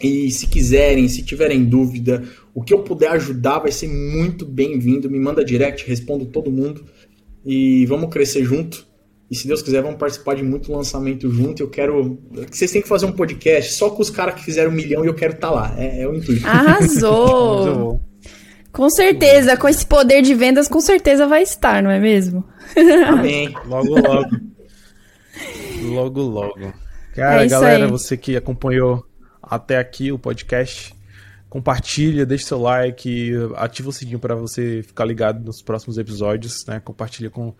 E 0.00 0.30
se 0.30 0.46
quiserem, 0.46 1.08
se 1.08 1.24
tiverem 1.24 1.64
dúvida, 1.64 2.22
o 2.54 2.62
que 2.62 2.72
eu 2.72 2.82
puder 2.82 3.10
ajudar 3.12 3.58
vai 3.58 3.72
ser 3.72 3.88
muito 3.88 4.46
bem-vindo. 4.46 5.10
Me 5.10 5.18
manda 5.18 5.44
direct, 5.44 5.86
respondo 5.88 6.26
todo 6.26 6.52
mundo. 6.52 6.84
E 7.44 7.84
vamos 7.86 8.10
crescer 8.10 8.44
junto. 8.44 8.86
E 9.30 9.36
se 9.36 9.46
Deus 9.46 9.60
quiser, 9.60 9.82
vamos 9.82 9.98
participar 9.98 10.36
de 10.36 10.42
muito 10.42 10.72
lançamento 10.72 11.30
junto. 11.30 11.62
Eu 11.62 11.68
quero. 11.68 12.18
Vocês 12.50 12.70
têm 12.70 12.80
que 12.80 12.88
fazer 12.88 13.04
um 13.06 13.12
podcast 13.12 13.74
só 13.74 13.90
com 13.90 14.00
os 14.00 14.08
caras 14.08 14.36
que 14.36 14.44
fizeram 14.44 14.70
um 14.70 14.74
milhão 14.74 15.04
e 15.04 15.08
eu 15.08 15.14
quero 15.14 15.34
estar 15.34 15.48
tá 15.48 15.54
lá. 15.54 15.74
É, 15.76 16.02
é 16.02 16.08
o 16.08 16.14
intuito. 16.14 16.44
Arrasou! 16.48 18.00
com 18.72 18.88
certeza, 18.90 19.56
com 19.56 19.68
esse 19.68 19.84
poder 19.84 20.22
de 20.22 20.34
vendas, 20.34 20.68
com 20.68 20.80
certeza 20.80 21.26
vai 21.26 21.42
estar, 21.42 21.82
não 21.82 21.90
é 21.90 21.98
mesmo? 21.98 22.44
Amém. 23.08 23.52
logo, 23.66 23.98
logo. 23.98 24.30
logo, 25.82 26.22
logo. 26.22 26.72
Cara, 27.14 27.44
é 27.44 27.48
galera, 27.48 27.84
aí. 27.86 27.90
você 27.90 28.16
que 28.16 28.36
acompanhou 28.36 29.04
até 29.42 29.78
aqui 29.78 30.12
o 30.12 30.18
podcast. 30.18 30.94
Compartilha, 31.48 32.26
deixa 32.26 32.46
seu 32.46 32.60
like, 32.60 33.32
ativa 33.56 33.88
o 33.88 33.92
sininho 33.92 34.18
para 34.18 34.34
você 34.34 34.82
ficar 34.82 35.06
ligado 35.06 35.42
nos 35.42 35.62
próximos 35.62 35.96
episódios, 35.96 36.64
né? 36.66 36.78
Compartilha 36.78 37.30
com 37.30 37.54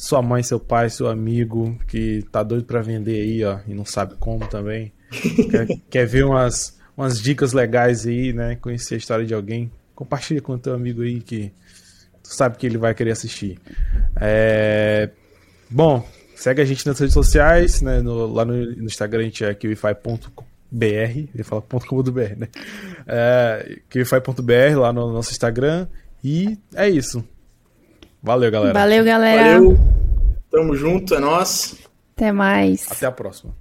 sua 0.00 0.22
mãe, 0.22 0.42
seu 0.42 0.58
pai, 0.58 0.88
seu 0.88 1.08
amigo 1.08 1.78
que 1.86 2.24
tá 2.32 2.42
doido 2.42 2.64
para 2.64 2.80
vender 2.80 3.20
aí, 3.20 3.44
ó, 3.44 3.58
e 3.68 3.74
não 3.74 3.84
sabe 3.84 4.14
como 4.18 4.46
também. 4.46 4.92
quer, 5.50 5.66
quer, 5.90 6.06
ver 6.06 6.24
umas, 6.24 6.78
umas 6.96 7.20
dicas 7.20 7.52
legais 7.52 8.06
aí, 8.06 8.32
né? 8.32 8.56
Conhecer 8.56 8.94
a 8.94 8.98
história 8.98 9.26
de 9.26 9.34
alguém. 9.34 9.70
Compartilha 9.94 10.40
com 10.40 10.54
o 10.54 10.58
teu 10.58 10.72
amigo 10.72 11.02
aí 11.02 11.20
que 11.20 11.52
tu 12.22 12.32
sabe 12.32 12.56
que 12.56 12.66
ele 12.66 12.78
vai 12.78 12.94
querer 12.94 13.10
assistir. 13.10 13.58
É... 14.18 15.10
Bom, 15.68 16.08
segue 16.34 16.62
a 16.62 16.64
gente 16.64 16.86
nas 16.86 16.98
redes 16.98 17.12
sociais, 17.12 17.82
né? 17.82 18.00
No, 18.00 18.26
lá 18.26 18.44
no, 18.44 18.54
no 18.54 18.84
Instagram 18.86 19.20
a 19.20 19.24
gente 19.24 19.44
é 19.44 19.52
kiwify.com 19.52 20.44
BR, 20.70 21.28
ele 21.34 21.42
fala 21.42 21.60
ponto 21.60 21.84
como 21.86 22.02
do 22.02 22.12
BR, 22.12 22.36
né? 22.38 22.48
É, 23.06 23.80
QFI.br 23.90 24.78
lá 24.78 24.92
no 24.92 25.12
nosso 25.12 25.32
Instagram. 25.32 25.88
E 26.22 26.56
é 26.74 26.88
isso. 26.88 27.22
Valeu, 28.22 28.50
galera. 28.50 28.72
Valeu, 28.74 29.04
galera. 29.04 29.54
Valeu. 29.60 29.78
Tamo 30.50 30.76
junto, 30.76 31.14
é 31.14 31.20
nós. 31.20 31.76
Até 32.14 32.32
mais. 32.32 32.90
Até 32.90 33.06
a 33.06 33.12
próxima. 33.12 33.54